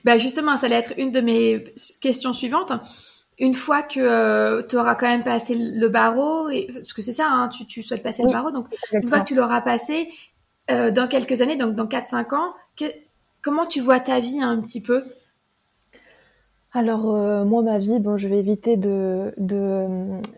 Bah 0.04 0.18
justement 0.18 0.58
ça 0.58 0.66
allait 0.66 0.76
être 0.76 0.94
une 0.98 1.12
de 1.12 1.22
mes 1.22 1.64
questions 2.02 2.34
suivantes. 2.34 2.74
Une 3.40 3.54
fois 3.54 3.84
que 3.84 4.62
tu 4.68 4.76
auras 4.76 4.96
quand 4.96 5.08
même 5.08 5.24
passé 5.24 5.56
le 5.56 5.88
barreau 5.90 6.50
et 6.50 6.68
parce 6.74 6.92
que 6.94 7.02
c'est 7.02 7.14
ça 7.14 7.28
hein, 7.30 7.50
tu 7.50 7.66
tu 7.66 7.84
souhaites 7.84 8.04
passer 8.04 8.24
le 8.24 8.32
barreau 8.32 8.52
donc 8.52 8.66
une 8.92 9.08
fois 9.08 9.20
que 9.20 9.28
tu 9.28 9.36
l'auras 9.36 9.62
passé 9.62 10.10
dans 10.70 11.08
quelques 11.08 11.40
années 11.42 11.56
donc 11.56 11.76
dans 11.76 11.86
4 11.86 12.08
5 12.08 12.34
ans 12.34 12.54
que, 12.76 12.86
Comment 13.48 13.66
tu 13.66 13.80
vois 13.80 14.02
ta 14.02 14.20
vie 14.20 14.42
un 14.42 14.60
petit 14.60 14.82
peu? 14.82 15.06
Alors 16.74 17.16
euh, 17.16 17.46
moi 17.46 17.62
ma 17.62 17.80
vie, 17.80 17.98
bon 18.02 18.18
je 18.18 18.28
vais 18.28 18.40
éviter 18.40 18.76
de 18.76 19.34
de, 19.38 19.88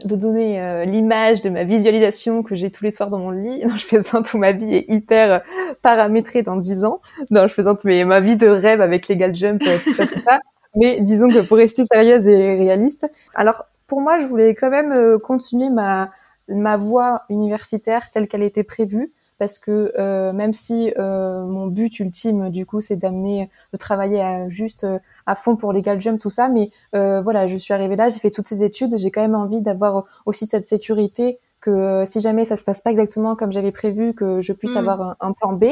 de 0.06 0.16
donner 0.16 0.62
euh, 0.62 0.86
l'image 0.86 1.42
de 1.42 1.50
ma 1.50 1.64
visualisation 1.64 2.44
que 2.44 2.54
j'ai 2.54 2.70
tous 2.70 2.84
les 2.84 2.92
soirs 2.92 3.10
dans 3.10 3.18
mon 3.18 3.32
lit. 3.32 3.66
Non, 3.66 3.76
je 3.78 3.88
plaisante, 3.88 4.32
ma 4.36 4.52
vie 4.52 4.76
est 4.76 4.86
hyper 4.90 5.42
paramétrée 5.82 6.44
dans 6.44 6.56
10 6.56 6.84
ans. 6.84 7.02
Non, 7.32 7.48
je 7.48 7.54
plaisante, 7.56 7.84
mais 7.84 8.06
ma 8.06 8.20
vie 8.20 8.38
de 8.38 8.48
rêve 8.48 8.80
avec 8.80 9.08
Legal 9.08 9.36
Jump, 9.36 9.64
euh, 9.66 9.80
tout 9.84 9.94
ça, 9.94 10.06
tout 10.06 10.20
ça. 10.24 10.40
Mais 10.76 11.02
disons 11.02 11.30
que 11.30 11.40
pour 11.40 11.58
rester 11.58 11.84
sérieuse 11.92 12.28
et 12.28 12.58
réaliste, 12.58 13.08
alors 13.34 13.66
pour 13.88 14.02
moi 14.02 14.20
je 14.20 14.28
voulais 14.28 14.54
quand 14.54 14.70
même 14.70 15.18
continuer 15.18 15.72
ma 15.72 16.12
ma 16.48 16.78
voie 16.78 17.24
universitaire 17.30 18.12
telle 18.12 18.28
qu'elle 18.28 18.44
était 18.44 18.64
prévue 18.64 19.12
parce 19.40 19.58
que 19.58 19.94
euh, 19.98 20.34
même 20.34 20.54
si 20.54 20.94
euh, 21.00 21.46
mon 21.46 21.68
but 21.68 22.00
ultime 22.00 22.50
du 22.50 22.66
coup 22.66 22.82
c'est 22.82 22.98
d'amener 22.98 23.50
de 23.74 23.78
travailler 23.78 24.22
à, 24.22 24.50
juste 24.50 24.84
euh, 24.84 25.00
à 25.26 25.36
fond 25.36 25.56
pour 25.56 25.74
Legal 25.74 26.00
Jump 26.00 26.20
tout 26.20 26.30
ça 26.30 26.50
mais 26.50 26.72
voilà 26.94 27.48
je 27.48 27.56
suis 27.56 27.74
arrivée 27.74 27.96
là 27.96 28.10
j'ai 28.10 28.20
fait 28.20 28.32
toutes 28.32 28.48
ces 28.48 28.62
études 28.64 28.98
j'ai 28.98 29.10
quand 29.10 29.22
même 29.22 29.36
envie 29.36 29.62
d'avoir 29.62 30.06
aussi 30.26 30.46
cette 30.46 30.66
sécurité 30.66 31.40
que 31.62 32.04
si 32.06 32.22
jamais 32.22 32.46
ça 32.46 32.58
se 32.58 32.64
passe 32.64 32.82
pas 32.82 32.92
exactement 32.92 33.36
comme 33.36 33.52
j'avais 33.52 33.72
prévu 33.72 34.14
que 34.14 34.42
je 34.42 34.54
puisse 34.54 34.76
mm. 34.76 34.78
avoir 34.78 35.16
un, 35.20 35.32
plan 35.32 35.54
B 35.54 35.66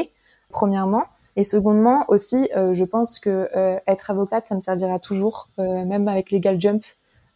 premièrement 0.48 1.04
et 1.36 1.44
secondement 1.44 2.04
aussi 2.08 2.48
je 2.54 2.84
pense 2.84 3.20
que 3.20 3.48
être 3.86 4.10
avocate 4.10 4.46
ça 4.46 4.54
me 4.54 4.60
servira 4.60 4.98
toujours 4.98 5.48
même 5.58 6.08
avec 6.08 6.30
Legal 6.30 6.60
Jump 6.60 6.82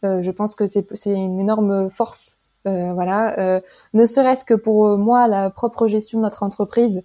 je 0.03 0.31
pense 0.31 0.55
que 0.55 0.65
c'est 0.65 0.85
une 1.05 1.39
énorme 1.39 1.89
force 1.89 2.42
euh, 2.42 2.42
voilà, 2.65 3.37
euh, 3.39 3.61
ne 3.93 4.05
serait-ce 4.05 4.45
que 4.45 4.53
pour 4.53 4.87
euh, 4.87 4.97
moi 4.97 5.27
la 5.27 5.49
propre 5.49 5.87
gestion 5.87 6.19
de 6.19 6.23
notre 6.23 6.43
entreprise, 6.43 7.03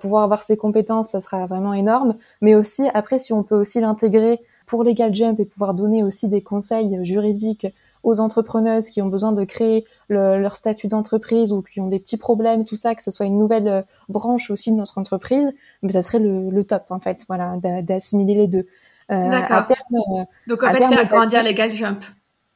pouvoir 0.00 0.24
avoir 0.24 0.42
ces 0.42 0.56
compétences, 0.56 1.10
ça 1.10 1.20
sera 1.20 1.46
vraiment 1.46 1.72
énorme. 1.72 2.16
Mais 2.40 2.56
aussi 2.56 2.88
après, 2.94 3.20
si 3.20 3.32
on 3.32 3.44
peut 3.44 3.54
aussi 3.54 3.80
l'intégrer 3.80 4.40
pour 4.66 4.82
Legal 4.82 5.14
Jump 5.14 5.38
et 5.38 5.44
pouvoir 5.44 5.72
donner 5.72 6.02
aussi 6.02 6.28
des 6.28 6.42
conseils 6.42 6.98
juridiques 7.04 7.68
aux 8.02 8.18
entrepreneuses 8.18 8.88
qui 8.90 9.00
ont 9.02 9.06
besoin 9.06 9.30
de 9.30 9.44
créer 9.44 9.86
leur 10.08 10.56
statut 10.56 10.88
d'entreprise 10.88 11.52
ou 11.52 11.62
qui 11.62 11.80
ont 11.80 11.86
des 11.86 12.00
petits 12.00 12.16
problèmes, 12.16 12.64
tout 12.64 12.74
ça, 12.74 12.96
que 12.96 13.04
ce 13.04 13.12
soit 13.12 13.26
une 13.26 13.38
nouvelle 13.38 13.84
branche 14.08 14.50
aussi 14.50 14.72
de 14.72 14.76
notre 14.76 14.98
entreprise, 14.98 15.54
mais 15.82 15.92
ça 15.92 16.02
serait 16.02 16.18
le, 16.18 16.64
top 16.64 16.86
en 16.90 16.98
fait, 16.98 17.24
voilà, 17.28 17.54
d'assimiler 17.82 18.34
les 18.34 18.48
deux. 18.48 18.66
D'accord. 19.08 19.64
Donc 20.48 20.64
en 20.64 20.72
fait, 20.72 20.82
faire 20.82 21.06
grandir 21.06 21.44
Legal 21.44 21.70
Jump. 21.70 22.02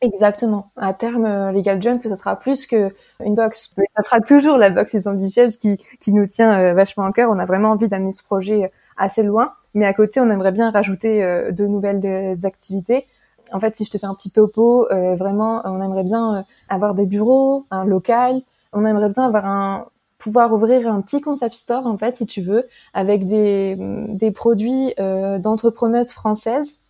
Exactement. 0.03 0.72
À 0.76 0.94
terme, 0.94 1.24
euh, 1.26 1.53
Legal 1.53 1.80
Jump, 1.80 2.03
ça 2.03 2.16
sera 2.16 2.34
plus 2.36 2.66
que 2.66 2.92
une 3.24 3.36
box. 3.36 3.72
Ça 3.96 4.03
sera 4.03 4.20
toujours 4.20 4.57
la 4.57 4.68
box 4.68 4.92
des 4.96 5.07
ambitieuses 5.07 5.57
qui, 5.57 5.78
qui 6.00 6.12
nous 6.12 6.26
tient 6.26 6.59
euh, 6.61 6.74
vachement 6.74 7.05
à 7.05 7.12
cœur. 7.12 7.30
On 7.30 7.38
a 7.38 7.44
vraiment 7.44 7.70
envie 7.70 7.86
d'amener 7.86 8.11
ce 8.11 8.24
projet 8.24 8.64
euh, 8.64 8.68
assez 8.96 9.22
loin. 9.22 9.53
Mais 9.74 9.86
à 9.86 9.94
côté, 9.94 10.20
on 10.20 10.28
aimerait 10.28 10.50
bien 10.50 10.70
rajouter 10.70 11.22
de 11.50 11.66
nouvelles 11.66 12.34
activités. 12.44 13.07
En 13.53 13.59
fait, 13.59 13.74
si 13.74 13.86
je 13.86 13.90
te 13.90 13.96
fais 13.96 14.05
un 14.05 14.14
petit 14.14 14.30
topo, 14.30 14.86
vraiment, 14.90 15.62
on 15.64 15.80
aimerait 15.80 16.05
bien 16.05 16.44
avoir 16.68 16.94
des 16.94 17.07
bureaux, 17.07 17.64
un 17.70 17.86
local. 17.86 18.42
On 18.74 18.84
aimerait 18.84 19.09
bien 19.09 19.24
avoir 19.24 19.46
un 19.46 19.86
pouvoir 20.18 20.53
ouvrir 20.53 20.92
un 20.92 21.00
petit 21.00 21.22
concept 21.22 21.55
store, 21.55 21.86
en 21.86 21.96
fait, 21.96 22.18
si 22.18 22.26
tu 22.26 22.42
veux, 22.42 22.68
avec 22.92 23.24
des, 23.24 23.76
des 23.78 24.30
produits 24.30 24.92
d'entrepreneuses 24.98 26.12
françaises 26.12 26.82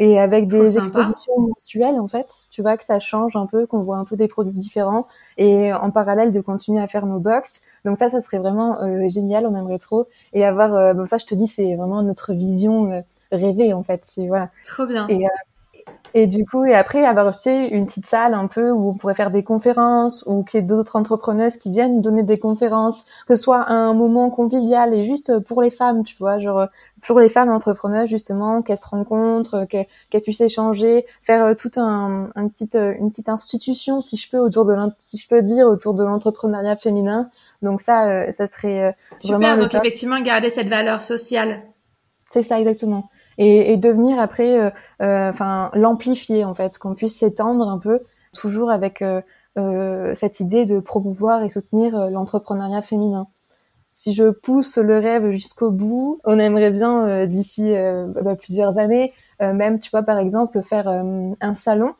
et 0.00 0.18
avec 0.18 0.46
des 0.46 0.78
expositions 0.78 1.38
mensuelles 1.38 2.00
en 2.00 2.08
fait 2.08 2.40
tu 2.50 2.62
vois 2.62 2.78
que 2.78 2.84
ça 2.84 2.98
change 3.00 3.36
un 3.36 3.44
peu 3.44 3.66
qu'on 3.66 3.82
voit 3.82 3.98
un 3.98 4.06
peu 4.06 4.16
des 4.16 4.28
produits 4.28 4.54
différents 4.54 5.06
et 5.36 5.72
en 5.72 5.90
parallèle 5.90 6.32
de 6.32 6.40
continuer 6.40 6.80
à 6.80 6.88
faire 6.88 7.06
nos 7.06 7.20
box. 7.20 7.62
Donc 7.84 7.98
ça 7.98 8.08
ça 8.08 8.20
serait 8.20 8.38
vraiment 8.38 8.82
euh, 8.82 9.08
génial 9.08 9.46
on 9.46 9.54
aimerait 9.54 9.78
trop. 9.78 10.08
Et 10.32 10.44
avoir 10.44 10.74
euh, 10.74 10.94
bon 10.94 11.04
ça 11.04 11.18
je 11.18 11.26
te 11.26 11.34
dis 11.34 11.46
c'est 11.46 11.76
vraiment 11.76 12.02
notre 12.02 12.32
vision 12.32 12.90
euh, 12.90 13.00
rêvée 13.30 13.74
en 13.74 13.82
fait 13.82 14.04
c'est 14.04 14.26
voilà. 14.26 14.50
Trop 14.66 14.86
bien. 14.86 15.06
Et, 15.08 15.26
et 16.12 16.26
du 16.26 16.44
coup, 16.44 16.64
et 16.64 16.74
après, 16.74 17.04
avoir 17.04 17.34
tu 17.36 17.42
sais, 17.42 17.68
une 17.68 17.86
petite 17.86 18.06
salle 18.06 18.34
un 18.34 18.48
peu 18.48 18.70
où 18.70 18.90
on 18.90 18.94
pourrait 18.94 19.14
faire 19.14 19.30
des 19.30 19.44
conférences 19.44 20.24
ou 20.26 20.42
qu'il 20.42 20.60
y 20.60 20.62
ait 20.62 20.66
d'autres 20.66 20.96
entrepreneuses 20.96 21.56
qui 21.56 21.70
viennent 21.70 22.00
donner 22.00 22.24
des 22.24 22.38
conférences, 22.38 23.04
que 23.28 23.36
ce 23.36 23.42
soit 23.42 23.70
un 23.70 23.94
moment 23.94 24.28
convivial 24.30 24.92
et 24.92 25.04
juste 25.04 25.38
pour 25.40 25.62
les 25.62 25.70
femmes, 25.70 26.02
tu 26.02 26.16
vois, 26.18 26.38
genre 26.38 26.66
pour 27.06 27.20
les 27.20 27.28
femmes 27.28 27.50
entrepreneuses 27.50 28.08
justement, 28.08 28.62
qu'elles 28.62 28.78
se 28.78 28.88
rencontrent, 28.88 29.66
qu'elles 29.66 30.22
puissent 30.22 30.40
échanger, 30.40 31.06
faire 31.22 31.44
euh, 31.44 31.54
tout 31.54 31.70
un, 31.76 32.30
un 32.34 32.48
petite, 32.48 32.74
euh, 32.74 32.92
une 32.98 33.10
petite 33.10 33.28
institution, 33.28 34.00
si 34.00 34.16
je 34.16 34.28
peux, 34.28 34.38
autour 34.38 34.66
de 34.66 34.74
si 34.98 35.16
je 35.16 35.28
peux 35.28 35.42
dire, 35.42 35.66
autour 35.66 35.94
de 35.94 36.02
l'entrepreneuriat 36.02 36.76
féminin. 36.76 37.30
Donc 37.62 37.82
ça, 37.82 38.10
euh, 38.10 38.32
ça 38.32 38.48
serait 38.48 38.96
Super, 39.20 39.38
vraiment 39.38 39.62
donc 39.62 39.74
effectivement 39.74 40.18
garder 40.20 40.50
cette 40.50 40.68
valeur 40.68 41.02
sociale. 41.04 41.62
C'est 42.28 42.42
ça 42.42 42.58
exactement 42.58 43.10
et, 43.38 43.72
et 43.72 43.76
devenir 43.76 44.18
après, 44.18 44.58
euh, 44.58 44.70
euh, 45.02 45.30
enfin, 45.30 45.70
l'amplifier 45.74 46.44
en 46.44 46.54
fait, 46.54 46.78
qu'on 46.78 46.94
puisse 46.94 47.18
s'étendre 47.18 47.68
un 47.68 47.78
peu, 47.78 48.00
toujours 48.32 48.70
avec 48.70 49.02
euh, 49.02 50.14
cette 50.14 50.40
idée 50.40 50.64
de 50.64 50.80
promouvoir 50.80 51.42
et 51.42 51.48
soutenir 51.48 52.10
l'entrepreneuriat 52.10 52.82
féminin 52.82 53.26
si 53.92 54.12
je 54.12 54.30
pousse 54.30 54.78
le 54.78 54.98
rêve 54.98 55.30
jusqu'au 55.30 55.72
bout, 55.72 56.20
on 56.24 56.38
aimerait 56.38 56.70
bien 56.70 57.26
d'ici 57.26 57.74
bah, 58.22 58.36
plusieurs 58.36 58.78
années, 58.78 59.12
même 59.40 59.80
tu 59.80 59.90
vois 59.90 60.04
par 60.04 60.16
exemple 60.16 60.62
faire 60.62 60.86
un 60.88 61.54
salon 61.54 61.94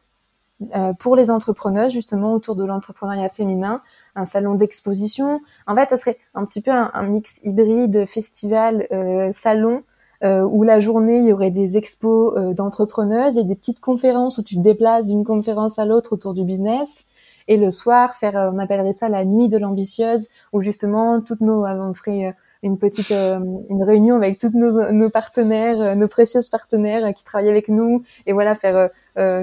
pour 1.01 1.16
les 1.16 1.31
entrepreneurs 1.31 1.91
justement 1.91 2.33
autour 2.33 2.55
de 2.55 2.64
l'entrepreneuriat 2.64 3.28
féminin, 3.28 3.83
un 4.14 4.24
salon 4.24 4.55
d'exposition. 4.55 5.41
En 5.66 5.74
fait, 5.74 5.89
ça 5.89 5.97
serait 5.97 6.16
un 6.33 6.45
petit 6.47 6.62
peu 6.62 6.70
un, 6.70 6.93
un 6.95 7.03
mix 7.03 7.41
hybride 7.43 8.07
festival 8.07 8.87
salon 9.35 9.83
euh, 10.22 10.42
où 10.42 10.64
la 10.64 10.80
journée, 10.80 11.18
il 11.18 11.26
y 11.26 11.32
aurait 11.32 11.50
des 11.50 11.78
expos 11.78 12.34
euh, 12.36 12.52
d'entrepreneuses 12.52 13.38
et 13.38 13.44
des 13.44 13.54
petites 13.54 13.80
conférences 13.80 14.36
où 14.36 14.42
tu 14.42 14.56
te 14.56 14.60
déplaces 14.60 15.06
d'une 15.06 15.24
conférence 15.24 15.78
à 15.78 15.86
l'autre 15.86 16.12
autour 16.12 16.34
du 16.34 16.44
business. 16.44 17.06
Et 17.48 17.56
le 17.56 17.70
soir, 17.70 18.14
faire, 18.14 18.36
euh, 18.36 18.50
on 18.52 18.58
appellerait 18.58 18.92
ça 18.92 19.08
la 19.08 19.24
nuit 19.24 19.48
de 19.48 19.56
l'ambitieuse, 19.56 20.28
où 20.52 20.60
justement, 20.60 21.22
toutes 21.22 21.40
nos, 21.40 21.64
on 21.64 21.94
ferait 21.94 22.34
une 22.62 22.76
petite 22.76 23.10
une 23.10 23.82
réunion 23.82 24.16
avec 24.16 24.38
tous 24.38 24.52
nos, 24.52 24.92
nos 24.92 25.08
partenaires, 25.08 25.96
nos 25.96 26.08
précieux 26.08 26.40
partenaires 26.52 27.14
qui 27.14 27.24
travaillent 27.24 27.48
avec 27.48 27.70
nous, 27.70 28.02
et 28.26 28.34
voilà 28.34 28.54
faire 28.54 28.90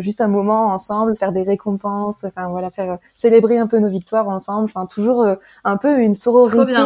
juste 0.01 0.21
un 0.21 0.27
moment 0.27 0.67
ensemble, 0.67 1.15
faire 1.15 1.31
des 1.31 1.41
récompenses, 1.41 2.25
enfin 2.25 2.49
voilà 2.49 2.69
faire 2.69 2.99
célébrer 3.15 3.57
un 3.57 3.65
peu 3.65 3.79
nos 3.79 3.89
victoires 3.89 4.29
ensemble, 4.29 4.65
enfin 4.65 4.85
toujours 4.85 5.27
un 5.63 5.77
peu 5.77 5.99
une 5.99 6.13
sororité 6.13 6.83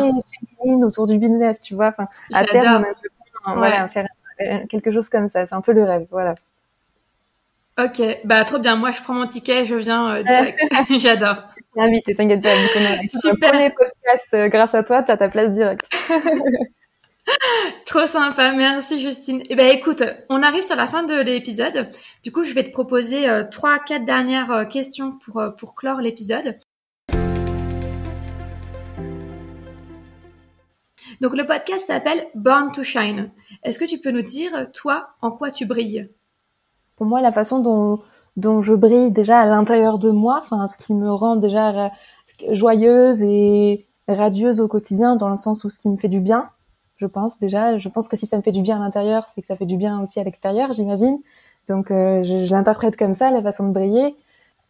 féminine 0.56 0.86
autour 0.86 1.06
du 1.06 1.18
business, 1.18 1.60
tu 1.60 1.76
vois. 1.76 1.90
Enfin 1.90 2.08
à 2.32 2.46
terme, 2.46 2.86
on 2.86 3.21
voilà, 3.46 3.88
faire 3.90 4.08
euh, 4.42 4.66
quelque 4.70 4.92
chose 4.92 5.10
comme 5.10 5.28
ça. 5.28 5.46
C'est 5.46 5.56
un 5.56 5.62
peu 5.62 5.74
le 5.74 5.84
rêve, 5.84 6.08
voilà. 6.12 6.36
Ok, 7.80 8.02
bah 8.26 8.44
trop 8.44 8.60
bien. 8.60 8.76
Moi, 8.76 8.92
je 8.92 9.02
prends 9.02 9.14
mon 9.14 9.28
ticket, 9.28 9.66
je 9.66 9.76
viens 9.76 10.16
euh, 10.16 10.24
direct. 10.24 10.60
J'adore. 11.00 11.44
Invité, 11.78 12.16
t'inquiète 12.16 12.42
pas. 12.42 12.50
Super. 13.08 13.52
Premier 13.52 13.70
podcast 13.70 14.28
euh, 14.34 14.48
grâce 14.50 14.76
à 14.76 14.84
toi, 14.84 15.04
t'as 15.04 15.18
ta 15.18 15.30
place 15.30 15.52
directe. 15.52 15.90
Trop 17.86 18.08
sympa, 18.08 18.52
merci 18.52 19.00
Justine. 19.00 19.42
Eh 19.50 19.56
ben 19.56 19.70
écoute, 19.70 20.04
on 20.30 20.44
arrive 20.44 20.64
sur 20.64 20.76
la 20.76 20.88
fin 20.88 21.04
de 21.04 21.22
l'épisode. 21.22 21.90
Du 22.24 22.32
coup, 22.32 22.44
je 22.44 22.54
vais 22.54 22.64
te 22.64 22.72
proposer 22.72 23.26
trois, 23.52 23.80
quatre 23.80 24.06
dernières 24.06 24.68
questions 24.68 25.18
pour 25.20 25.42
pour 25.58 25.76
clore 25.76 26.02
l'épisode. 26.02 26.58
Donc 31.22 31.38
le 31.38 31.46
podcast 31.46 31.86
s'appelle 31.86 32.26
Born 32.34 32.72
to 32.72 32.82
Shine. 32.82 33.30
Est-ce 33.64 33.78
que 33.78 33.86
tu 33.86 34.00
peux 34.00 34.10
nous 34.10 34.24
dire, 34.24 34.72
toi, 34.74 35.10
en 35.22 35.30
quoi 35.30 35.52
tu 35.52 35.68
brilles? 35.68 36.10
Pour 36.96 37.06
moi, 37.06 37.22
la 37.22 37.32
façon 37.32 37.60
dont, 37.60 38.62
je 38.64 38.74
brille 38.74 39.12
déjà 39.12 39.40
à 39.40 39.46
l'intérieur 39.46 40.00
de 40.00 40.10
moi, 40.10 40.40
enfin, 40.42 40.66
ce 40.66 40.78
qui 40.78 40.96
me 40.96 41.12
rend 41.12 41.36
déjà 41.36 41.92
joyeuse 42.50 43.22
et 43.22 43.86
radieuse 44.08 44.60
au 44.60 44.68
quotidien, 44.68 45.16
dans 45.16 45.30
le 45.30 45.36
sens 45.36 45.64
où 45.64 45.70
ce 45.70 45.78
qui 45.78 45.90
me 45.90 45.96
fait 45.96 46.08
du 46.08 46.22
bien, 46.22 46.50
je 46.98 47.06
pense 47.06 47.38
déjà. 47.38 47.78
Je 47.78 47.88
pense 47.88 48.08
que 48.08 48.18
si 48.18 48.26
ça 48.26 48.36
me 48.36 48.42
fait 48.42 48.52
du 48.52 48.64
bien 48.64 48.78
à 48.78 48.80
l'intérieur, 48.80 49.30
c'est 49.30 49.42
que 49.42 49.48
ça 49.48 49.56
fait 49.56 49.68
du 49.68 49.78
bien 49.78 50.02
aussi 50.02 50.20
à 50.20 50.24
l'extérieur, 50.24 50.74
j'imagine. 50.74 51.20
Donc 51.70 51.92
euh, 51.92 52.24
je, 52.24 52.52
l'interprète 52.52 52.98
comme 52.98 53.14
ça, 53.14 53.30
la 53.30 53.44
façon 53.44 53.68
de 53.68 53.74
briller. 53.74 54.16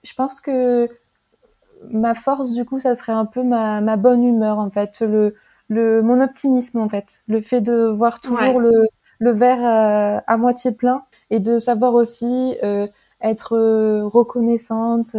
Je 0.04 0.14
pense 0.16 0.42
que 0.42 0.90
ma 1.90 2.14
force, 2.14 2.52
du 2.52 2.66
coup, 2.66 2.82
ça 2.82 2.94
serait 2.94 3.14
un 3.14 3.26
peu 3.26 3.42
ma, 3.42 3.96
bonne 3.96 4.26
humeur, 4.26 4.60
en 4.60 4.70
fait. 4.70 5.02
Le 5.72 6.02
mon 6.02 6.20
optimisme 6.20 6.80
en 6.80 6.90
fait, 6.90 7.22
le 7.28 7.42
fait 7.42 7.62
de 7.62 7.88
voir 7.88 8.20
toujours 8.20 8.60
le, 8.60 8.88
le 9.20 9.32
verre 9.32 9.66
euh, 9.66 10.20
à 10.28 10.36
moitié 10.36 10.74
plein 10.74 11.06
et 11.30 11.40
de 11.40 11.60
savoir 11.60 11.94
aussi 11.94 12.58
euh, 12.62 12.88
être 13.22 13.56
euh, 13.56 14.06
reconnaissante 14.06 15.16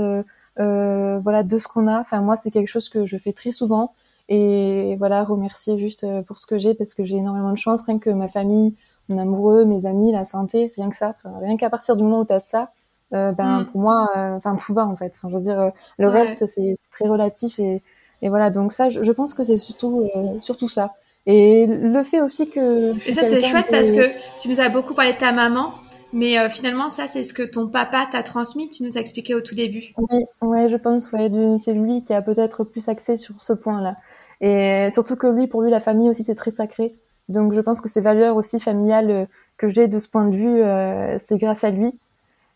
voilà 0.57 1.43
de 1.43 1.59
ce 1.59 1.67
qu'on 1.67 1.89
a. 1.89 2.01
Enfin 2.01 2.21
moi 2.21 2.37
c'est 2.37 2.51
quelque 2.51 2.69
chose 2.69 2.91
que 2.91 3.07
je 3.07 3.17
fais 3.17 3.33
très 3.33 3.51
souvent 3.51 3.95
et 4.29 4.95
voilà 4.99 5.25
remercier 5.25 5.79
juste 5.79 6.07
pour 6.25 6.37
ce 6.37 6.47
que 6.47 6.59
j'ai 6.59 6.75
parce 6.75 6.93
que 6.93 7.03
j'ai 7.05 7.17
énormément 7.17 7.53
de 7.53 7.59
chance 7.59 7.81
rien 7.87 7.99
que 7.99 8.11
ma 8.11 8.29
famille, 8.29 8.75
mon 9.09 9.17
amoureux, 9.17 9.65
mes 9.65 9.87
amis, 9.87 10.13
la 10.13 10.27
santé, 10.27 10.71
rien 10.77 10.91
que 10.91 10.97
ça, 10.97 11.17
rien 11.41 11.57
qu'à 11.57 11.71
partir 11.71 11.97
du 11.97 12.03
moment 12.03 12.21
où 12.21 12.27
tu 12.27 12.35
as 12.35 12.41
ça, 12.41 12.73
ben 13.11 13.61
mm. 13.61 13.67
pour 13.67 13.81
moi 13.81 14.07
enfin 14.37 14.57
tout 14.57 14.75
va 14.75 14.87
en 14.87 14.97
fait. 14.97 15.15
Enfin 15.17 15.31
je 15.31 15.35
veux 15.35 15.41
dire 15.41 15.73
le 15.97 16.09
reste 16.09 16.45
c'est 16.47 16.75
très 16.91 17.09
relatif 17.09 17.59
et 17.59 17.83
et 18.23 18.29
voilà, 18.29 18.51
donc 18.51 18.73
ça, 18.73 18.89
je, 18.89 19.13
pense 19.13 19.35
que 19.35 19.45
c'est 19.45 19.57
surtout, 19.57 20.09
euh, 20.15 20.41
surtout 20.41 20.69
ça. 20.69 20.95
Et 21.27 21.67
le 21.67 22.03
fait 22.05 22.21
aussi 22.21 22.49
que... 22.49 22.97
Et 23.09 23.13
ça, 23.13 23.25
c'est 23.25 23.43
chouette 23.43 23.67
parce 23.69 23.91
que 23.91 24.11
tu 24.41 24.49
nous 24.49 24.61
as 24.61 24.69
beaucoup 24.69 24.95
parlé 24.95 25.13
de 25.13 25.19
ta 25.19 25.33
maman, 25.33 25.73
mais 26.13 26.39
euh, 26.39 26.49
finalement, 26.49 26.89
ça, 26.89 27.09
c'est 27.09 27.25
ce 27.25 27.35
que 27.35 27.43
ton 27.43 27.67
papa 27.67 28.07
t'a 28.11 28.23
transmis, 28.23 28.69
tu 28.69 28.85
nous 28.85 28.97
as 28.97 29.01
expliqué 29.01 29.35
au 29.35 29.41
tout 29.41 29.57
début. 29.57 29.93
Oui, 29.99 30.25
ouais, 30.41 30.69
je 30.69 30.77
pense, 30.77 31.11
ouais, 31.11 31.31
c'est 31.59 31.75
lui 31.75 32.01
qui 32.01 32.15
a 32.15 32.23
peut-être 32.23 32.63
plus 32.63 32.89
axé 32.89 33.17
sur 33.17 33.43
ce 33.43 33.53
point-là. 33.53 33.97
Et 34.41 34.89
surtout 34.91 35.17
que 35.17 35.27
lui, 35.27 35.49
pour 35.49 35.63
lui, 35.63 35.71
la 35.71 35.81
famille 35.81 36.09
aussi, 36.09 36.23
c'est 36.23 36.37
très 36.37 36.53
sacré. 36.53 36.95
Donc 37.29 37.55
je 37.55 37.61
pense 37.61 37.81
que 37.81 37.89
ces 37.89 38.01
valeurs 38.01 38.37
aussi 38.37 38.61
familiales 38.61 39.11
euh, 39.11 39.25
que 39.57 39.69
j'ai 39.69 39.89
de 39.89 39.99
ce 39.99 40.09
point 40.09 40.27
de 40.27 40.37
vue, 40.37 41.19
c'est 41.21 41.37
grâce 41.39 41.63
à 41.63 41.71
lui. 41.71 41.97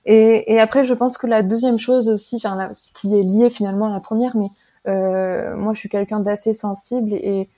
Et, 0.07 0.53
et, 0.53 0.61
après, 0.61 0.85
je 0.85 0.95
pense 0.95 1.19
que 1.19 1.27
la 1.27 1.43
deuxième 1.43 1.79
chose 1.79 2.09
aussi, 2.09 2.37
enfin, 2.37 2.71
ce 2.75 2.93
qui 2.93 3.17
est 3.17 3.23
lié 3.23 3.51
finalement 3.51 3.87
à 3.87 3.91
la 3.91 4.01
première, 4.01 4.37
mais 4.37 4.47
euh, 4.47 4.49
moi, 4.87 5.75
je 5.75 5.79
suis 5.79 5.89
quelqu'un 5.89 6.21
d'assez 6.21 6.55
sensible 6.55 7.13
et 7.13 7.49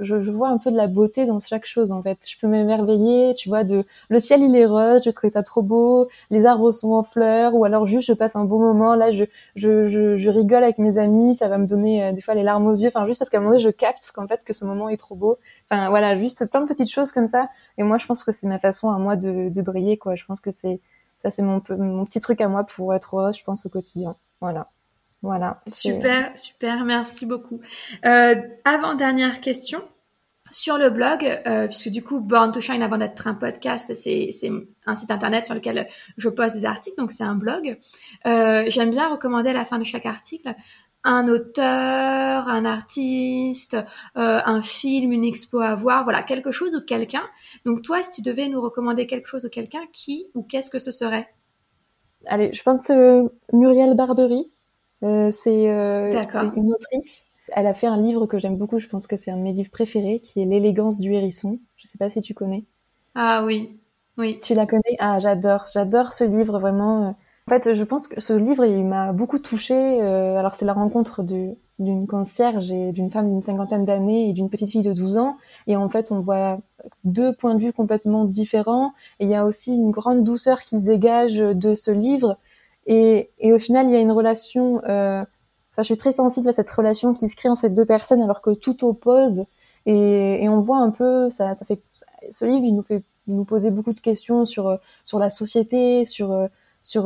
je, 0.00 0.20
je, 0.20 0.30
vois 0.30 0.48
un 0.48 0.58
peu 0.58 0.70
de 0.70 0.76
la 0.76 0.86
beauté 0.86 1.24
dans 1.24 1.40
chaque 1.40 1.64
chose 1.64 1.92
en 1.92 2.02
fait. 2.02 2.18
Je 2.28 2.38
peux 2.38 2.46
m'émerveiller, 2.46 3.34
tu 3.34 3.48
vois, 3.48 3.64
de 3.64 3.84
le 4.08 4.20
ciel 4.20 4.42
il 4.42 4.54
est 4.56 4.66
rose, 4.66 5.02
je 5.04 5.10
trouve 5.10 5.30
ça 5.30 5.42
trop 5.42 5.62
beau, 5.62 6.08
les 6.30 6.46
arbres 6.46 6.72
sont 6.72 6.92
en 6.92 7.02
fleurs, 7.02 7.54
ou 7.54 7.64
alors 7.64 7.86
juste 7.86 8.08
je 8.08 8.12
passe 8.12 8.36
un 8.36 8.44
bon 8.44 8.58
moment, 8.58 8.94
là 8.94 9.12
je, 9.12 9.24
je, 9.56 9.88
je, 9.88 10.16
je 10.16 10.30
rigole 10.30 10.64
avec 10.64 10.78
mes 10.78 10.98
amis, 10.98 11.34
ça 11.34 11.48
va 11.48 11.58
me 11.58 11.66
donner 11.66 12.04
euh, 12.04 12.12
des 12.12 12.20
fois 12.20 12.34
les 12.34 12.42
larmes 12.42 12.66
aux 12.66 12.74
yeux, 12.74 12.88
enfin 12.88 13.06
juste 13.06 13.18
parce 13.18 13.30
qu'à 13.30 13.38
un 13.38 13.40
moment 13.40 13.52
donné 13.52 13.62
je 13.62 13.70
capte 13.70 14.10
qu'en 14.12 14.26
fait 14.26 14.44
que 14.44 14.52
ce 14.52 14.64
moment 14.64 14.88
est 14.88 14.96
trop 14.96 15.14
beau. 15.14 15.38
Enfin 15.70 15.88
voilà, 15.90 16.18
juste 16.18 16.46
plein 16.50 16.62
de 16.62 16.68
petites 16.68 16.90
choses 16.90 17.12
comme 17.12 17.26
ça. 17.26 17.48
Et 17.78 17.82
moi 17.82 17.98
je 17.98 18.06
pense 18.06 18.24
que 18.24 18.32
c'est 18.32 18.46
ma 18.46 18.58
façon 18.58 18.90
à 18.90 18.98
moi 18.98 19.16
de, 19.16 19.48
de 19.48 19.62
briller 19.62 19.96
quoi. 19.98 20.14
Je 20.16 20.24
pense 20.24 20.40
que 20.40 20.50
c'est 20.50 20.80
ça 21.22 21.30
c'est 21.30 21.42
mon, 21.42 21.62
mon 21.70 22.04
petit 22.04 22.20
truc 22.20 22.40
à 22.40 22.48
moi 22.48 22.64
pour 22.64 22.94
être 22.94 23.16
heureuse, 23.16 23.36
je 23.38 23.44
pense 23.44 23.66
au 23.66 23.68
quotidien. 23.68 24.16
Voilà. 24.40 24.68
Voilà. 25.22 25.62
Super, 25.68 26.36
super, 26.36 26.84
merci 26.84 27.26
beaucoup. 27.26 27.60
Euh, 28.04 28.34
avant 28.64 28.94
dernière 28.94 29.40
question. 29.40 29.82
Sur 30.50 30.76
le 30.76 30.90
blog, 30.90 31.24
euh, 31.46 31.66
puisque 31.66 31.88
du 31.88 32.04
coup, 32.04 32.20
Born 32.20 32.52
to 32.52 32.60
Shine, 32.60 32.82
avant 32.82 32.98
d'être 32.98 33.26
un 33.26 33.32
podcast, 33.32 33.94
c'est 33.94 34.28
un 34.84 34.96
site 34.96 35.10
internet 35.10 35.46
sur 35.46 35.54
lequel 35.54 35.88
je 36.18 36.28
poste 36.28 36.56
des 36.56 36.66
articles, 36.66 36.98
donc 36.98 37.10
c'est 37.10 37.24
un 37.24 37.34
blog. 37.34 37.78
Euh, 38.26 38.64
J'aime 38.66 38.90
bien 38.90 39.08
recommander 39.08 39.48
à 39.48 39.54
la 39.54 39.64
fin 39.64 39.78
de 39.78 39.84
chaque 39.84 40.04
article 40.04 40.54
un 41.04 41.28
auteur, 41.28 42.48
un 42.48 42.64
artiste, 42.64 43.74
euh, 44.16 44.40
un 44.44 44.62
film, 44.62 45.12
une 45.12 45.24
expo 45.24 45.60
à 45.60 45.74
voir, 45.74 46.04
voilà, 46.04 46.22
quelque 46.22 46.52
chose 46.52 46.74
ou 46.74 46.80
quelqu'un. 46.80 47.24
Donc 47.64 47.82
toi, 47.82 48.02
si 48.02 48.10
tu 48.12 48.22
devais 48.22 48.48
nous 48.48 48.60
recommander 48.60 49.06
quelque 49.06 49.26
chose 49.26 49.44
ou 49.44 49.48
quelqu'un, 49.48 49.82
qui 49.92 50.26
ou 50.34 50.42
qu'est-ce 50.42 50.70
que 50.70 50.78
ce 50.78 50.90
serait? 50.90 51.28
Allez, 52.26 52.52
je 52.52 52.62
pense 52.62 52.90
euh, 52.90 53.24
Muriel 53.52 53.94
Barbery. 53.94 54.50
Euh, 55.02 55.30
c'est 55.32 55.70
euh, 55.70 56.12
une 56.56 56.72
autrice. 56.72 57.24
Elle 57.54 57.66
a 57.66 57.74
fait 57.74 57.86
un 57.86 58.00
livre 58.00 58.26
que 58.26 58.38
j'aime 58.38 58.56
beaucoup, 58.56 58.78
je 58.78 58.88
pense 58.88 59.06
que 59.06 59.16
c'est 59.16 59.30
un 59.30 59.36
de 59.36 59.42
mes 59.42 59.52
livres 59.52 59.70
préférés, 59.70 60.20
qui 60.20 60.40
est 60.40 60.44
L'élégance 60.44 61.00
du 61.00 61.12
hérisson. 61.12 61.58
Je 61.76 61.86
sais 61.86 61.98
pas 61.98 62.08
si 62.08 62.20
tu 62.20 62.34
connais. 62.34 62.64
Ah 63.14 63.42
oui, 63.44 63.78
oui. 64.16 64.38
Tu 64.40 64.54
la 64.54 64.66
connais? 64.66 64.96
Ah, 64.98 65.18
j'adore, 65.18 65.66
j'adore 65.72 66.12
ce 66.12 66.24
livre 66.24 66.58
vraiment. 66.60 67.08
Euh. 67.08 67.10
En 67.48 67.58
fait, 67.58 67.74
je 67.74 67.84
pense 67.84 68.06
que 68.06 68.20
ce 68.20 68.32
livre, 68.32 68.64
il 68.64 68.84
m'a 68.84 69.12
beaucoup 69.12 69.40
touchée. 69.40 70.00
alors, 70.00 70.54
c'est 70.54 70.64
la 70.64 70.72
rencontre 70.72 71.24
d'une 71.24 72.06
concierge 72.06 72.70
et 72.70 72.92
d'une 72.92 73.10
femme 73.10 73.28
d'une 73.28 73.42
cinquantaine 73.42 73.84
d'années 73.84 74.28
et 74.28 74.32
d'une 74.32 74.48
petite 74.48 74.70
fille 74.70 74.82
de 74.82 74.92
12 74.92 75.16
ans. 75.16 75.36
Et 75.66 75.74
en 75.74 75.88
fait, 75.88 76.12
on 76.12 76.20
voit 76.20 76.60
deux 77.02 77.32
points 77.32 77.56
de 77.56 77.60
vue 77.60 77.72
complètement 77.72 78.26
différents. 78.26 78.92
Et 79.18 79.24
il 79.24 79.30
y 79.30 79.34
a 79.34 79.44
aussi 79.44 79.74
une 79.74 79.90
grande 79.90 80.22
douceur 80.22 80.60
qui 80.60 80.78
se 80.78 80.86
dégage 80.86 81.38
de 81.38 81.74
ce 81.74 81.90
livre. 81.90 82.38
Et, 82.86 83.30
et, 83.38 83.52
au 83.52 83.58
final, 83.58 83.86
il 83.86 83.92
y 83.92 83.96
a 83.96 84.00
une 84.00 84.12
relation. 84.12 84.82
Euh, 84.84 85.22
enfin, 85.72 85.82
je 85.82 85.84
suis 85.84 85.96
très 85.96 86.12
sensible 86.12 86.48
à 86.48 86.52
cette 86.52 86.70
relation 86.70 87.14
qui 87.14 87.28
se 87.28 87.36
crée 87.36 87.48
entre 87.48 87.60
ces 87.60 87.70
deux 87.70 87.86
personnes, 87.86 88.22
alors 88.22 88.42
que 88.42 88.50
tout 88.50 88.84
oppose. 88.84 89.44
Et, 89.86 90.44
et 90.44 90.48
on 90.48 90.60
voit 90.60 90.78
un 90.78 90.90
peu, 90.90 91.30
ça, 91.30 91.54
ça 91.54 91.64
fait. 91.64 91.80
Ce 92.30 92.44
livre, 92.44 92.64
il 92.64 92.74
nous 92.74 92.82
fait 92.82 93.02
nous 93.28 93.44
poser 93.44 93.70
beaucoup 93.70 93.92
de 93.92 94.00
questions 94.00 94.44
sur 94.44 94.78
sur 95.04 95.18
la 95.18 95.30
société, 95.30 96.04
sur 96.04 96.48
sur 96.82 97.04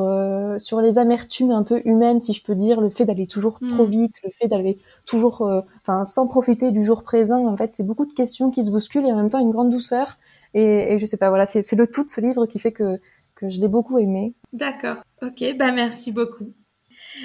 sur 0.59 0.81
les 0.81 0.99
amertumes 0.99 1.51
un 1.51 1.63
peu 1.63 1.83
humaines, 1.85 2.21
si 2.21 2.33
je 2.33 2.43
peux 2.43 2.55
dire, 2.55 2.81
le 2.81 2.91
fait 2.91 3.05
d'aller 3.05 3.27
toujours 3.27 3.59
trop 3.61 3.87
hmm. 3.87 3.91
vite, 3.91 4.15
le 4.25 4.31
fait 4.31 4.49
d'aller 4.49 4.79
toujours, 5.05 5.43
euh, 5.43 5.61
enfin, 5.83 6.05
sans 6.05 6.27
profiter 6.27 6.71
du 6.73 6.85
jour 6.85 7.03
présent. 7.03 7.47
En 7.47 7.57
fait, 7.57 7.73
c'est 7.73 7.85
beaucoup 7.85 8.07
de 8.07 8.13
questions 8.13 8.51
qui 8.51 8.65
se 8.65 8.71
bousculent 8.71 9.07
et 9.07 9.13
en 9.13 9.17
même 9.17 9.31
temps 9.31 9.39
une 9.39 9.51
grande 9.51 9.71
douceur. 9.71 10.19
Et, 10.55 10.95
et 10.95 10.99
je 10.99 11.07
sais 11.07 11.19
pas, 11.19 11.29
voilà, 11.29 11.45
c'est 11.47 11.73
le 11.73 11.87
tout 11.87 12.05
de 12.05 12.09
ce 12.11 12.21
livre 12.21 12.47
qui 12.47 12.59
fait 12.59 12.73
que 12.73 12.99
que 13.37 13.49
je 13.49 13.61
l'ai 13.61 13.69
beaucoup 13.69 13.99
aimé. 13.99 14.35
D'accord. 14.53 14.97
Ok. 15.23 15.45
Bah 15.57 15.71
merci 15.71 16.11
beaucoup. 16.11 16.53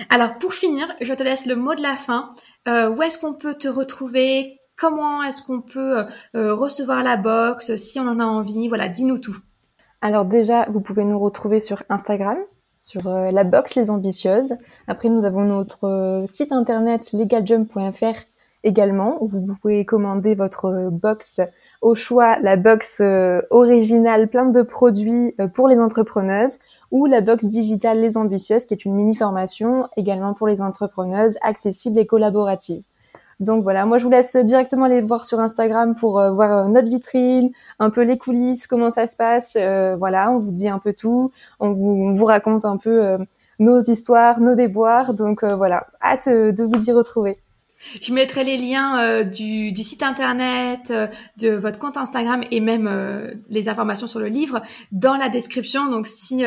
Alors 0.09 0.37
pour 0.37 0.53
finir, 0.53 0.87
je 1.01 1.13
te 1.13 1.23
laisse 1.23 1.45
le 1.45 1.55
mot 1.55 1.75
de 1.75 1.81
la 1.81 1.95
fin. 1.95 2.29
Euh, 2.67 2.89
où 2.89 3.01
est-ce 3.01 3.17
qu'on 3.17 3.33
peut 3.33 3.55
te 3.55 3.67
retrouver? 3.67 4.59
Comment 4.77 5.23
est-ce 5.23 5.43
qu'on 5.43 5.61
peut 5.61 5.99
euh, 5.99 6.03
euh, 6.35 6.53
recevoir 6.53 7.03
la 7.03 7.17
box 7.17 7.75
si 7.75 7.99
on 7.99 8.07
en 8.07 8.19
a 8.19 8.25
envie? 8.25 8.67
Voilà, 8.67 8.87
dis-nous 8.87 9.17
tout. 9.17 9.37
Alors 10.01 10.25
déjà, 10.25 10.67
vous 10.69 10.81
pouvez 10.81 11.05
nous 11.05 11.19
retrouver 11.19 11.59
sur 11.59 11.83
Instagram, 11.89 12.37
sur 12.79 13.07
la 13.07 13.43
box 13.43 13.75
Les 13.75 13.91
Ambitieuses. 13.91 14.55
Après, 14.87 15.09
nous 15.09 15.25
avons 15.25 15.41
notre 15.41 16.25
site 16.27 16.51
internet 16.51 17.11
legaljump.fr 17.13 18.19
également, 18.63 19.21
où 19.23 19.27
vous 19.27 19.55
pouvez 19.61 19.85
commander 19.85 20.33
votre 20.33 20.89
box 20.91 21.39
au 21.81 21.95
choix 21.95 22.37
la 22.39 22.55
box 22.57 22.99
euh, 23.01 23.41
originale 23.49 24.29
plein 24.29 24.45
de 24.45 24.61
produits 24.61 25.33
euh, 25.39 25.47
pour 25.47 25.67
les 25.67 25.79
entrepreneuses 25.79 26.59
ou 26.91 27.05
la 27.07 27.21
box 27.21 27.45
digitale 27.45 27.99
Les 27.99 28.17
Ambitieuses 28.17 28.65
qui 28.65 28.73
est 28.73 28.85
une 28.85 28.93
mini 28.93 29.15
formation 29.15 29.87
également 29.97 30.33
pour 30.33 30.47
les 30.47 30.61
entrepreneuses 30.61 31.37
accessible 31.41 31.99
et 31.99 32.05
collaborative. 32.05 32.83
Donc 33.39 33.63
voilà, 33.63 33.87
moi 33.87 33.97
je 33.97 34.03
vous 34.03 34.11
laisse 34.11 34.35
directement 34.35 34.85
aller 34.85 35.01
voir 35.01 35.25
sur 35.25 35.39
Instagram 35.39 35.95
pour 35.95 36.19
euh, 36.19 36.31
voir 36.31 36.69
notre 36.69 36.89
vitrine, 36.89 37.51
un 37.79 37.89
peu 37.89 38.03
les 38.03 38.19
coulisses, 38.19 38.67
comment 38.67 38.91
ça 38.91 39.07
se 39.07 39.15
passe. 39.15 39.57
voilà, 39.97 40.31
on 40.31 40.37
vous 40.37 40.51
dit 40.51 40.69
un 40.69 40.77
peu 40.77 40.93
tout, 40.93 41.31
on 41.59 41.71
vous, 41.71 41.89
on 41.89 42.13
vous 42.13 42.25
raconte 42.25 42.65
un 42.65 42.77
peu 42.77 43.17
nos 43.57 43.81
histoires, 43.81 44.39
nos 44.39 44.53
déboires. 44.53 45.15
Donc 45.15 45.43
voilà, 45.43 45.87
hâte 46.03 46.29
de 46.29 46.63
vous 46.63 46.87
y 46.87 46.91
retrouver. 46.91 47.39
Je 48.01 48.13
mettrai 48.13 48.43
les 48.43 48.57
liens 48.57 48.99
euh, 48.99 49.23
du, 49.23 49.75
site 49.83 50.03
internet, 50.03 50.91
euh, 50.91 51.07
de 51.37 51.49
votre 51.49 51.79
compte 51.79 51.97
Instagram 51.97 52.43
et 52.51 52.59
même 52.59 52.87
euh, 52.87 53.33
les 53.49 53.69
informations 53.69 54.07
sur 54.07 54.19
le 54.19 54.27
livre 54.27 54.61
dans 54.91 55.15
la 55.15 55.29
description. 55.29 55.89
Donc 55.89 56.07
si 56.07 56.43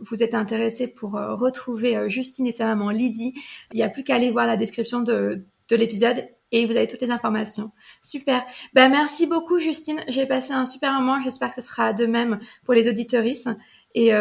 vous 0.00 0.22
êtes 0.22 0.34
intéressé 0.34 0.86
pour 0.86 1.12
retrouver 1.12 2.08
Justine 2.08 2.46
et 2.46 2.52
sa 2.52 2.66
maman 2.66 2.90
Lydie, 2.90 3.34
il 3.72 3.76
n'y 3.76 3.82
a 3.82 3.88
plus 3.88 4.04
qu'à 4.04 4.16
aller 4.16 4.30
voir 4.30 4.46
la 4.46 4.56
description 4.56 5.00
de, 5.00 5.44
de 5.68 5.76
l'épisode 5.76 6.24
et 6.50 6.66
vous 6.66 6.76
avez 6.76 6.86
toutes 6.86 7.00
les 7.00 7.10
informations. 7.10 7.70
Super. 8.02 8.44
Ben 8.74 8.90
merci 8.90 9.26
beaucoup 9.26 9.58
Justine. 9.58 10.00
J'ai 10.08 10.26
passé 10.26 10.52
un 10.52 10.64
super 10.64 10.92
moment. 10.92 11.20
J'espère 11.22 11.48
que 11.48 11.54
ce 11.54 11.60
sera 11.60 11.92
de 11.92 12.06
même 12.06 12.40
pour 12.64 12.74
les 12.74 12.88
auditoristes. 12.88 13.48
Et 13.94 14.12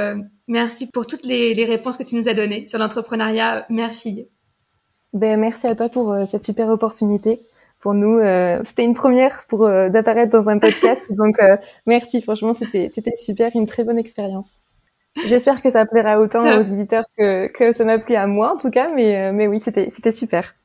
merci 0.47 0.88
pour 0.91 1.07
toutes 1.07 1.26
les, 1.26 1.53
les 1.53 1.66
réponses 1.66 1.97
que 1.97 2.03
tu 2.03 2.16
nous 2.16 2.28
as 2.28 2.34
données 2.34 2.68
sur 2.68 2.80
l'entrepreneuriat 2.80 3.66
mère-fille. 3.70 4.28
Ben, 5.14 5.39
merci 5.39 5.68
à 5.68 5.76
toi 5.76 5.89
pour 5.89 6.14
euh, 6.14 6.26
cette 6.26 6.45
super 6.45 6.70
opportunité. 6.70 7.41
Pour 7.80 7.93
nous, 7.93 8.20
euh, 8.20 8.62
c'était 8.64 8.84
une 8.84 8.93
première 8.93 9.45
pour 9.49 9.66
euh, 9.66 9.89
d'apparaître 9.89 10.32
dans 10.32 10.47
un 10.49 10.59
podcast. 10.59 11.12
donc, 11.16 11.38
merci. 11.86 12.22
Franchement, 12.22 12.53
c'était 12.53 12.89
c'était 12.89 13.16
super, 13.16 13.51
une 13.55 13.66
très 13.66 13.84
bonne 13.84 13.97
expérience. 13.97 14.59
J'espère 15.28 15.62
que 15.62 15.70
ça 15.70 15.86
plaira 15.86 16.22
autant 16.22 16.41
aux 16.57 16.62
éditeurs 16.62 17.03
que, 17.18 17.47
que 17.47 17.74
ça 17.74 17.84
m'a 17.84 17.97
plu 17.97 18.16
à 18.16 18.28
moi, 18.28 18.53
en 18.53 18.57
tout 18.57 18.70
cas. 18.70 18.89
Mais, 18.95 19.34
mais 19.34 19.47
oui, 19.47 19.59
c'était 19.59 19.89
c'était 19.89 20.14
super. 20.14 20.55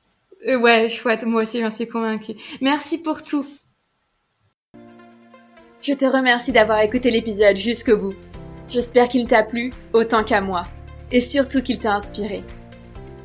ouais, 0.47 0.89
chouette. 0.89 1.25
Moi 1.25 1.43
aussi, 1.43 1.61
j'en 1.61 1.71
suis 1.71 1.89
convaincue. 1.89 2.35
Merci 2.61 3.03
pour 3.03 3.23
tout. 3.23 3.45
Je 5.83 5.95
te 5.95 6.05
remercie 6.05 6.53
d'avoir 6.53 6.81
écouté 6.81 7.11
l'épisode 7.11 7.57
jusqu'au 7.57 7.97
bout. 7.97 8.15
J'espère 8.69 9.09
qu'il 9.09 9.27
t'a 9.27 9.43
plu 9.43 9.73
autant 9.93 10.23
qu'à 10.23 10.41
moi. 10.41 10.63
Et 11.11 11.21
surtout 11.21 11.63
qu'il 11.63 11.79
t'a 11.79 11.95
inspiré 11.95 12.43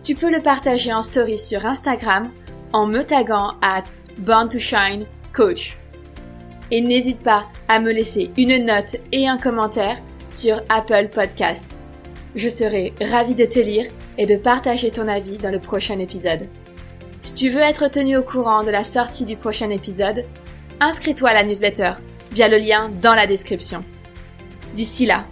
tu 0.04 0.16
peux 0.16 0.32
le 0.32 0.42
partager 0.42 0.92
en 0.92 1.02
story 1.02 1.38
sur 1.38 1.66
Instagram 1.66 2.32
en 2.74 2.88
me 2.88 3.04
taguant 3.04 3.54
at 3.62 3.84
Born 4.18 4.50
to 4.50 4.58
Shine 4.58 5.06
Coach. 5.34 5.78
Et 6.72 6.82
n'hésite 6.82 7.20
pas 7.20 7.46
à 7.68 7.80
me 7.80 7.92
laisser 7.92 8.32
une 8.38 8.66
note 8.66 8.96
et 9.12 9.28
un 9.28 9.38
commentaire 9.38 9.98
sur 10.30 10.62
Apple 10.70 11.10
Podcast. 11.14 11.70
Je 12.36 12.50
serai 12.50 12.94
ravie 13.02 13.36
de 13.36 13.46
te 13.46 13.60
lire 13.60 13.92
et 14.18 14.26
de 14.26 14.38
partager 14.38 14.90
ton 14.90 15.08
avis 15.08 15.38
dans 15.38 15.52
le 15.52 15.60
prochain 15.60 16.00
épisode. 16.00 16.48
Si 17.22 17.36
tu 17.36 17.50
veux 17.50 17.62
être 17.62 17.90
tenu 17.90 18.18
au 18.18 18.24
courant 18.24 18.64
de 18.64 18.72
la 18.72 18.84
sortie 18.84 19.26
du 19.26 19.36
prochain 19.36 19.70
épisode, 19.70 20.26
inscris-toi 20.80 21.30
à 21.30 21.34
la 21.34 21.44
newsletter 21.44 21.94
via 22.32 22.48
le 22.48 22.58
lien 22.58 22.90
dans 23.02 23.14
la 23.14 23.28
description. 23.28 23.84
D'ici 24.76 25.06
là, 25.06 25.26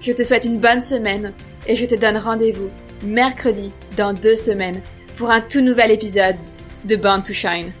je 0.00 0.12
te 0.12 0.22
souhaite 0.22 0.44
une 0.44 0.58
bonne 0.58 0.80
semaine 0.80 1.32
et 1.66 1.74
je 1.74 1.84
te 1.84 1.94
donne 1.94 2.16
rendez-vous 2.16 2.70
mercredi 3.04 3.70
dans 3.96 4.12
deux 4.12 4.36
semaines 4.36 4.80
pour 5.16 5.30
un 5.30 5.40
tout 5.40 5.60
nouvel 5.60 5.90
épisode 5.90 6.36
de 6.84 6.96
Born 6.96 7.22
to 7.22 7.32
Shine. 7.32 7.72